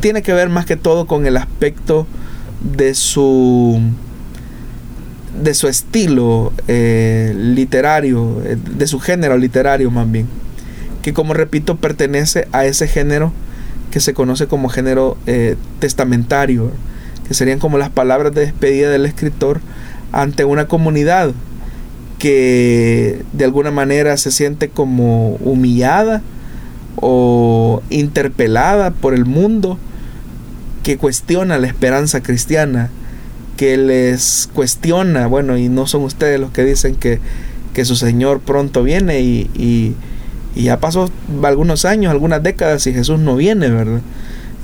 tiene 0.01 0.23
que 0.23 0.33
ver 0.33 0.49
más 0.49 0.65
que 0.65 0.79
todo 0.79 1.07
con 1.07 1.27
el 1.27 1.37
aspecto 1.37 2.07
de 2.63 2.95
su 2.95 3.79
de 5.43 5.53
su 5.53 5.69
estilo 5.69 6.55
eh, 6.69 7.35
literario, 7.37 8.41
eh, 8.47 8.57
de 8.57 8.87
su 8.87 8.99
género 8.99 9.37
literario 9.37 9.91
más 9.91 10.11
bien, 10.11 10.27
que 11.03 11.13
como 11.13 11.35
repito 11.35 11.77
pertenece 11.77 12.49
a 12.53 12.65
ese 12.65 12.89
género 12.89 13.31
que 13.91 14.01
se 14.01 14.15
conoce 14.15 14.47
como 14.47 14.69
género 14.69 15.17
eh, 15.27 15.57
testamentario, 15.79 16.71
que 17.27 17.35
serían 17.35 17.59
como 17.59 17.79
las 17.79 17.91
palabras 17.91 18.35
de 18.35 18.43
despedida 18.43 18.91
del 18.91 19.07
escritor 19.07 19.61
ante 20.13 20.45
una 20.45 20.67
comunidad 20.67 21.33
que 22.19 23.23
de 23.33 23.45
alguna 23.45 23.71
manera 23.71 24.17
se 24.17 24.31
siente 24.31 24.69
como 24.69 25.37
humillada 25.37 26.23
o 26.97 27.83
interpelada 27.91 28.91
por 28.91 29.15
el 29.15 29.25
mundo, 29.25 29.79
que 30.83 30.97
cuestiona 30.97 31.59
la 31.59 31.67
esperanza 31.67 32.23
cristiana, 32.23 32.91
que 33.57 33.77
les 33.77 34.49
cuestiona, 34.53 35.27
bueno, 35.27 35.57
y 35.57 35.69
no 35.69 35.87
son 35.87 36.03
ustedes 36.03 36.41
los 36.41 36.51
que 36.51 36.65
dicen 36.65 36.97
que, 36.97 37.21
que 37.75 37.85
su 37.85 37.95
Señor 37.95 38.41
pronto 38.41 38.83
viene 38.83 39.21
y, 39.21 39.51
y, 39.55 39.95
y 40.59 40.65
ya 40.65 40.81
pasó 40.81 41.09
algunos 41.45 41.85
años, 41.85 42.11
algunas 42.11 42.43
décadas 42.43 42.85
y 42.89 42.93
Jesús 42.93 43.21
no 43.21 43.37
viene, 43.37 43.71
¿verdad? 43.71 44.01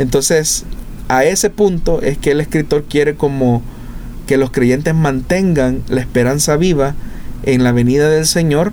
Entonces, 0.01 0.65
a 1.09 1.25
ese 1.25 1.51
punto 1.51 2.03
es 2.03 2.19
que 2.19 2.33
el 2.33 2.41
escritor 2.41 2.83
quiere 2.83 3.15
como 3.15 3.63
que 4.27 4.37
los 4.37 4.51
creyentes 4.51 4.93
mantengan 4.93 5.83
la 5.89 6.01
esperanza 6.01 6.57
viva 6.57 6.97
en 7.45 7.63
la 7.63 7.71
venida 7.71 8.09
del 8.09 8.27
Señor 8.27 8.73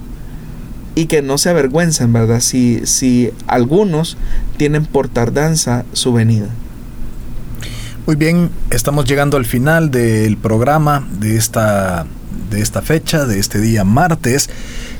y 0.96 1.06
que 1.06 1.22
no 1.22 1.38
se 1.38 1.52
avergüencen, 1.52 2.12
¿verdad? 2.12 2.40
Si, 2.40 2.88
si 2.88 3.32
algunos 3.46 4.18
tienen 4.58 4.88
por 4.88 5.08
tardanza 5.08 5.86
su 5.94 6.14
venida. 6.14 6.48
Muy 8.08 8.16
bien, 8.16 8.50
estamos 8.72 9.06
llegando 9.06 9.38
al 9.38 9.46
final 9.46 9.92
del 9.92 10.38
programa 10.38 11.08
de 11.20 11.38
esta, 11.38 12.08
de 12.52 12.62
esta 12.62 12.84
fecha, 12.84 13.26
de 13.26 13.40
este 13.40 13.60
día 13.60 13.84
martes 13.84 14.50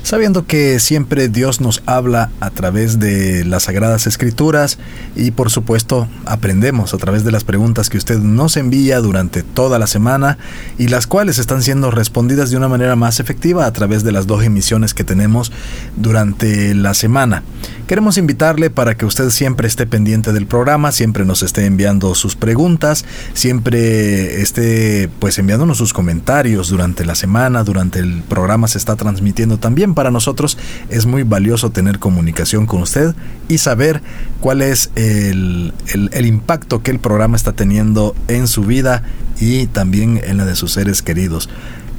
sabiendo 0.02 0.46
que 0.46 0.80
siempre 0.80 1.28
Dios 1.28 1.60
nos 1.60 1.82
habla 1.86 2.30
a 2.40 2.50
través 2.50 2.98
de 2.98 3.44
las 3.44 3.64
Sagradas 3.64 4.06
Escrituras 4.06 4.78
y 5.16 5.30
por 5.30 5.50
supuesto 5.50 6.08
aprendemos 6.26 6.92
a 6.92 6.98
través 6.98 7.24
de 7.24 7.32
las 7.32 7.44
preguntas 7.44 7.88
que 7.88 7.98
usted 7.98 8.18
nos 8.18 8.56
envía 8.56 9.00
durante 9.00 9.42
toda 9.42 9.78
la 9.78 9.86
semana 9.86 10.38
y 10.78 10.88
las 10.88 11.06
cuales 11.06 11.38
están 11.38 11.62
siendo 11.62 11.90
respondidas 11.90 12.50
de 12.50 12.56
una 12.56 12.68
manera 12.68 12.96
más 12.96 13.20
efectiva 13.20 13.66
a 13.66 13.72
través 13.72 14.02
de 14.02 14.12
las 14.12 14.26
dos 14.26 14.44
emisiones 14.44 14.94
que 14.94 15.04
tenemos 15.04 15.52
durante 15.96 16.74
la 16.74 16.94
semana. 16.94 17.42
Queremos 17.86 18.16
invitarle 18.16 18.70
para 18.70 18.96
que 18.96 19.04
usted 19.04 19.30
siempre 19.30 19.68
esté 19.68 19.86
pendiente 19.86 20.32
del 20.32 20.46
programa, 20.46 20.92
siempre 20.92 21.24
nos 21.24 21.42
esté 21.42 21.66
enviando 21.66 22.14
sus 22.14 22.36
preguntas, 22.36 23.04
siempre 23.34 24.40
esté 24.40 25.10
pues 25.18 25.38
enviándonos 25.38 25.78
sus 25.78 25.92
comentarios 25.92 26.70
durante 26.70 27.04
la 27.04 27.14
semana, 27.14 27.41
durante 27.50 27.98
el 27.98 28.22
programa 28.22 28.68
se 28.68 28.78
está 28.78 28.96
transmitiendo 28.96 29.58
también 29.58 29.94
para 29.94 30.10
nosotros 30.10 30.56
es 30.88 31.06
muy 31.06 31.24
valioso 31.24 31.70
tener 31.70 31.98
comunicación 31.98 32.66
con 32.66 32.82
usted 32.82 33.14
y 33.48 33.58
saber 33.58 34.00
cuál 34.40 34.62
es 34.62 34.90
el, 34.94 35.72
el 35.92 36.26
impacto 36.26 36.82
que 36.82 36.90
el 36.90 37.00
programa 37.00 37.36
está 37.36 37.52
teniendo 37.52 38.14
en 38.28 38.46
su 38.46 38.62
vida 38.62 39.02
y 39.40 39.66
también 39.66 40.20
en 40.24 40.36
la 40.36 40.44
de 40.44 40.54
sus 40.54 40.72
seres 40.72 41.02
queridos. 41.02 41.48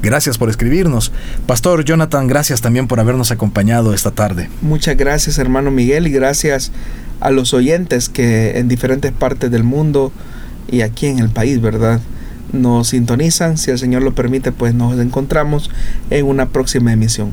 Gracias 0.02 0.38
por 0.38 0.50
escribirnos. 0.50 1.12
Pastor 1.48 1.86
Jonathan, 1.86 2.28
gracias 2.28 2.62
también 2.62 2.88
por 2.88 3.00
habernos 3.00 3.32
acompañado 3.32 3.94
esta 3.94 4.12
tarde. 4.12 4.50
Muchas 4.62 4.98
gracias, 4.98 5.38
hermano 5.38 5.72
Miguel, 5.72 6.08
y 6.08 6.12
gracias 6.12 6.72
a 7.22 7.32
los 7.32 7.54
oyentes 7.54 8.10
que 8.10 8.60
en 8.60 8.68
diferentes 8.68 9.12
partes 9.12 9.50
del 9.50 9.64
mundo 9.64 10.12
y 10.70 10.82
aquí 10.82 11.08
en 11.08 11.20
el 11.20 11.30
país, 11.30 11.62
¿verdad? 11.62 12.02
Nos 12.54 12.90
sintonizan. 12.90 13.58
Si 13.58 13.72
el 13.72 13.80
Señor 13.80 14.04
lo 14.04 14.16
permite, 14.16 14.52
pues 14.52 14.74
nos 14.74 14.98
encontramos 15.00 15.70
en 16.10 16.26
una 16.26 16.48
próxima 16.50 16.94
emisión. 16.94 17.32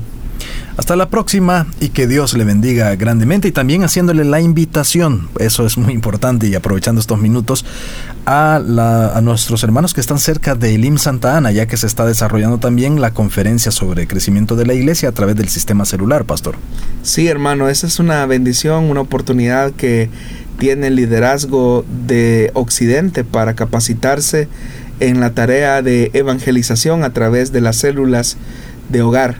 Hasta 0.76 0.96
la 0.96 1.10
próxima 1.10 1.66
y 1.80 1.90
que 1.90 2.06
Dios 2.06 2.32
le 2.34 2.44
bendiga 2.44 2.94
grandemente 2.96 3.48
y 3.48 3.52
también 3.52 3.84
haciéndole 3.84 4.24
la 4.24 4.40
invitación, 4.40 5.28
eso 5.38 5.66
es 5.66 5.76
muy 5.76 5.92
importante 5.92 6.46
y 6.46 6.54
aprovechando 6.54 7.00
estos 7.00 7.20
minutos, 7.20 7.66
a, 8.24 8.56
a 8.56 9.20
nuestros 9.20 9.62
hermanos 9.62 9.92
que 9.92 10.00
están 10.00 10.18
cerca 10.18 10.54
de 10.54 10.74
Elim 10.74 10.96
Santa 10.96 11.36
Ana, 11.36 11.50
ya 11.52 11.66
que 11.66 11.76
se 11.76 11.86
está 11.86 12.06
desarrollando 12.06 12.58
también 12.58 13.00
la 13.00 13.12
conferencia 13.12 13.72
sobre 13.72 14.06
crecimiento 14.06 14.56
de 14.56 14.66
la 14.66 14.74
iglesia 14.74 15.10
a 15.10 15.12
través 15.12 15.36
del 15.36 15.48
sistema 15.48 15.84
celular, 15.84 16.24
pastor. 16.24 16.56
Sí, 17.02 17.28
hermano, 17.28 17.68
esa 17.68 17.86
es 17.86 17.98
una 17.98 18.24
bendición, 18.26 18.84
una 18.84 19.00
oportunidad 19.02 19.72
que 19.72 20.08
tiene 20.58 20.88
el 20.88 20.96
liderazgo 20.96 21.84
de 22.06 22.50
Occidente 22.54 23.24
para 23.24 23.54
capacitarse 23.54 24.48
en 25.00 25.20
la 25.20 25.30
tarea 25.30 25.82
de 25.82 26.10
evangelización 26.14 27.04
a 27.04 27.12
través 27.12 27.52
de 27.52 27.60
las 27.60 27.76
células 27.76 28.36
de 28.88 29.02
hogar 29.02 29.36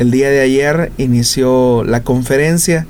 el 0.00 0.10
día 0.10 0.30
de 0.30 0.40
ayer 0.40 0.92
inició 0.96 1.84
la 1.84 2.02
conferencia 2.02 2.86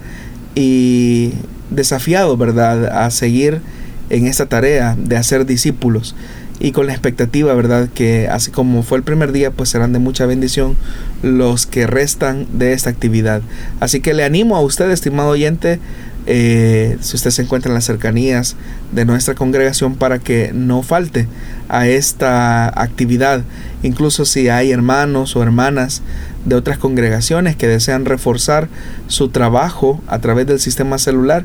y 0.55 1.33
desafiado, 1.71 2.37
¿verdad?, 2.37 3.05
a 3.05 3.11
seguir 3.11 3.63
en 4.11 4.29
esta 4.29 4.47
tarea 4.47 4.97
de 4.97 5.17
hacer 5.17 5.45
discípulos 5.45 6.15
y 6.61 6.71
con 6.71 6.87
la 6.87 6.93
expectativa, 6.93 7.53
¿verdad?, 7.55 7.89
que 7.93 8.29
así 8.29 8.53
como 8.53 8.85
fue 8.85 8.99
el 8.99 9.03
primer 9.03 9.33
día, 9.33 9.51
pues 9.51 9.71
serán 9.71 9.93
de 9.93 9.99
mucha 9.99 10.25
bendición 10.25 10.77
los 11.25 11.67
que 11.67 11.89
restan 11.89 12.47
de 12.53 12.75
esta 12.75 12.91
actividad. 12.91 13.43
Así 13.81 14.01
que 14.01 14.15
le 14.15 14.23
animo 14.23 14.57
a 14.57 14.61
usted, 14.61 14.89
estimado 14.91 15.31
oyente, 15.31 15.81
eh, 16.27 16.99
si 17.01 17.17
usted 17.17 17.31
se 17.31 17.43
encuentra 17.43 17.71
en 17.71 17.75
las 17.75 17.85
cercanías 17.85 18.57
de 18.93 19.05
nuestra 19.05 19.35
congregación 19.35 19.95
para 19.95 20.19
que 20.19 20.53
no 20.55 20.83
falte 20.83 21.27
a 21.69 21.87
esta 21.87 22.69
actividad, 22.81 23.43
incluso 23.83 24.25
si 24.25 24.49
hay 24.49 24.71
hermanos 24.71 25.37
o 25.37 25.43
hermanas 25.43 26.03
de 26.45 26.55
otras 26.57 26.79
congregaciones 26.79 27.57
que 27.57 27.69
desean 27.69 28.05
reforzar 28.05 28.69
su 29.07 29.29
trabajo 29.29 30.01
a 30.07 30.19
través 30.19 30.47
del 30.47 30.61
sistema 30.61 30.99
celular, 30.99 31.45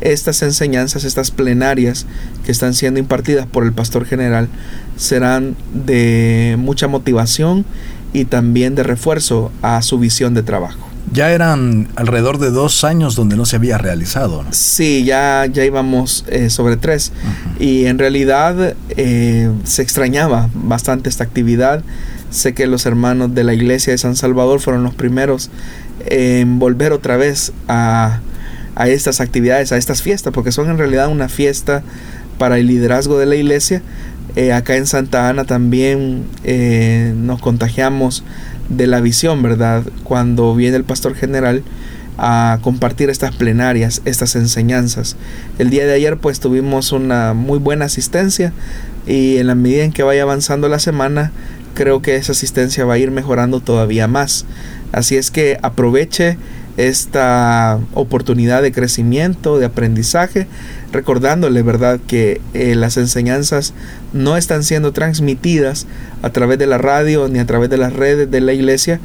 estas 0.00 0.42
enseñanzas, 0.42 1.04
estas 1.04 1.30
plenarias 1.30 2.06
que 2.44 2.52
están 2.52 2.74
siendo 2.74 3.00
impartidas 3.00 3.46
por 3.46 3.64
el 3.64 3.72
pastor 3.72 4.04
general 4.04 4.48
serán 4.96 5.56
de 5.72 6.56
mucha 6.58 6.88
motivación 6.88 7.64
y 8.12 8.26
también 8.26 8.74
de 8.74 8.82
refuerzo 8.82 9.50
a 9.62 9.80
su 9.82 9.98
visión 9.98 10.34
de 10.34 10.42
trabajo. 10.42 10.83
Ya 11.12 11.30
eran 11.32 11.88
alrededor 11.96 12.38
de 12.38 12.50
dos 12.50 12.82
años 12.82 13.14
donde 13.14 13.36
no 13.36 13.44
se 13.44 13.56
había 13.56 13.78
realizado. 13.78 14.42
¿no? 14.42 14.48
Sí, 14.52 15.04
ya, 15.04 15.46
ya 15.46 15.64
íbamos 15.64 16.24
eh, 16.28 16.50
sobre 16.50 16.76
tres. 16.76 17.12
Y 17.58 17.86
en 17.86 17.98
realidad 17.98 18.74
eh, 18.90 19.50
se 19.64 19.82
extrañaba 19.82 20.48
bastante 20.54 21.08
esta 21.08 21.24
actividad. 21.24 21.82
Sé 22.30 22.54
que 22.54 22.66
los 22.66 22.86
hermanos 22.86 23.34
de 23.34 23.44
la 23.44 23.54
iglesia 23.54 23.92
de 23.92 23.98
San 23.98 24.16
Salvador 24.16 24.60
fueron 24.60 24.82
los 24.82 24.94
primeros 24.94 25.50
en 26.06 26.58
volver 26.58 26.92
otra 26.92 27.16
vez 27.16 27.52
a, 27.68 28.20
a 28.74 28.88
estas 28.88 29.20
actividades, 29.20 29.72
a 29.72 29.76
estas 29.76 30.02
fiestas, 30.02 30.32
porque 30.32 30.52
son 30.52 30.68
en 30.68 30.78
realidad 30.78 31.08
una 31.08 31.28
fiesta 31.28 31.82
para 32.38 32.58
el 32.58 32.66
liderazgo 32.66 33.18
de 33.18 33.26
la 33.26 33.36
iglesia. 33.36 33.82
Eh, 34.34 34.52
acá 34.52 34.74
en 34.76 34.86
Santa 34.86 35.28
Ana 35.28 35.44
también 35.44 36.24
nos 37.24 37.40
contagiamos 37.40 38.24
de 38.68 38.86
la 38.86 39.00
visión, 39.00 39.42
¿verdad? 39.42 39.84
Cuando 40.02 40.54
viene 40.54 40.76
el 40.76 40.84
pastor 40.84 41.14
general 41.14 41.62
a 42.16 42.58
compartir 42.62 43.10
estas 43.10 43.34
plenarias, 43.34 44.02
estas 44.04 44.36
enseñanzas. 44.36 45.16
El 45.58 45.70
día 45.70 45.86
de 45.86 45.94
ayer 45.94 46.16
pues 46.16 46.40
tuvimos 46.40 46.92
una 46.92 47.34
muy 47.34 47.58
buena 47.58 47.86
asistencia 47.86 48.52
y 49.06 49.38
en 49.38 49.48
la 49.48 49.54
medida 49.54 49.84
en 49.84 49.92
que 49.92 50.02
vaya 50.02 50.22
avanzando 50.22 50.68
la 50.68 50.78
semana 50.78 51.32
creo 51.74 52.02
que 52.02 52.16
esa 52.16 52.32
asistencia 52.32 52.84
va 52.84 52.94
a 52.94 52.98
ir 52.98 53.10
mejorando 53.10 53.60
todavía 53.60 54.06
más. 54.06 54.46
Así 54.92 55.16
es 55.16 55.30
que 55.30 55.58
aproveche 55.62 56.38
esta 56.76 57.78
oportunidad 57.94 58.62
de 58.62 58.72
crecimiento, 58.72 59.58
de 59.58 59.66
aprendizaje, 59.66 60.46
recordándole, 60.92 61.62
¿verdad?, 61.62 62.00
que 62.06 62.40
eh, 62.52 62.74
las 62.74 62.96
enseñanzas 62.96 63.74
no 64.12 64.36
están 64.36 64.62
siendo 64.62 64.92
transmitidas 64.92 65.86
a 66.22 66.30
través 66.30 66.58
de 66.58 66.66
la 66.66 66.78
radio 66.78 67.28
ni 67.28 67.38
a 67.38 67.46
través 67.46 67.70
de 67.70 67.76
las 67.76 67.92
redes 67.92 68.30
de 68.30 68.40
la 68.40 68.52
iglesia, 68.52 69.00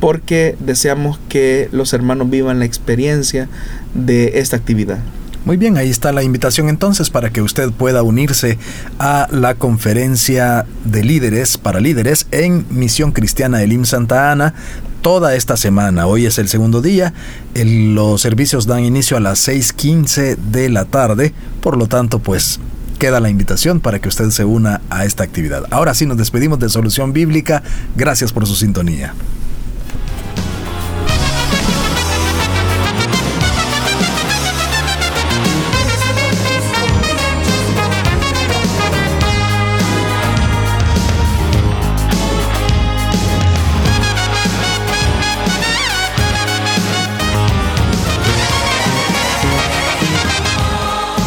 porque 0.00 0.56
deseamos 0.58 1.18
que 1.28 1.68
los 1.72 1.92
hermanos 1.92 2.28
vivan 2.28 2.58
la 2.58 2.64
experiencia 2.64 3.48
de 3.94 4.40
esta 4.40 4.56
actividad. 4.56 4.98
Muy 5.44 5.56
bien, 5.56 5.76
ahí 5.76 5.90
está 5.90 6.12
la 6.12 6.22
invitación 6.22 6.68
entonces 6.68 7.10
para 7.10 7.30
que 7.30 7.42
usted 7.42 7.72
pueda 7.72 8.04
unirse 8.04 8.58
a 9.00 9.26
la 9.32 9.56
conferencia 9.56 10.66
de 10.84 11.02
líderes 11.02 11.58
para 11.58 11.80
líderes 11.80 12.28
en 12.30 12.64
Misión 12.70 13.10
Cristiana 13.10 13.60
Elim 13.60 13.84
Santa 13.84 14.30
Ana 14.30 14.54
toda 15.02 15.34
esta 15.34 15.56
semana. 15.56 16.06
Hoy 16.06 16.26
es 16.26 16.38
el 16.38 16.48
segundo 16.48 16.80
día. 16.80 17.12
los 17.54 18.20
servicios 18.20 18.66
dan 18.66 18.84
inicio 18.84 19.16
a 19.16 19.20
las 19.20 19.46
6.15 19.46 20.36
de 20.36 20.70
la 20.70 20.86
tarde. 20.86 21.34
Por 21.60 21.76
lo 21.76 21.88
tanto, 21.88 22.20
pues 22.20 22.60
queda 22.98 23.20
la 23.20 23.28
invitación 23.28 23.80
para 23.80 23.98
que 23.98 24.08
usted 24.08 24.30
se 24.30 24.44
una 24.44 24.80
a 24.88 25.04
esta 25.04 25.24
actividad. 25.24 25.64
Ahora 25.70 25.92
sí 25.92 26.06
nos 26.06 26.16
despedimos 26.16 26.60
de 26.60 26.68
Solución 26.68 27.12
Bíblica. 27.12 27.62
Gracias 27.96 28.32
por 28.32 28.46
su 28.46 28.54
sintonía. 28.54 29.12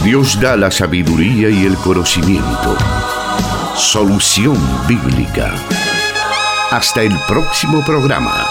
Dios 0.05 0.39
da 0.39 0.55
la 0.55 0.69
sabiduría 0.69 1.49
y 1.49 1.65
el 1.65 1.75
conocimiento. 1.77 2.77
Solución 3.75 4.55
bíblica. 4.87 5.55
Hasta 6.69 7.01
el 7.01 7.17
próximo 7.27 7.83
programa. 7.83 8.45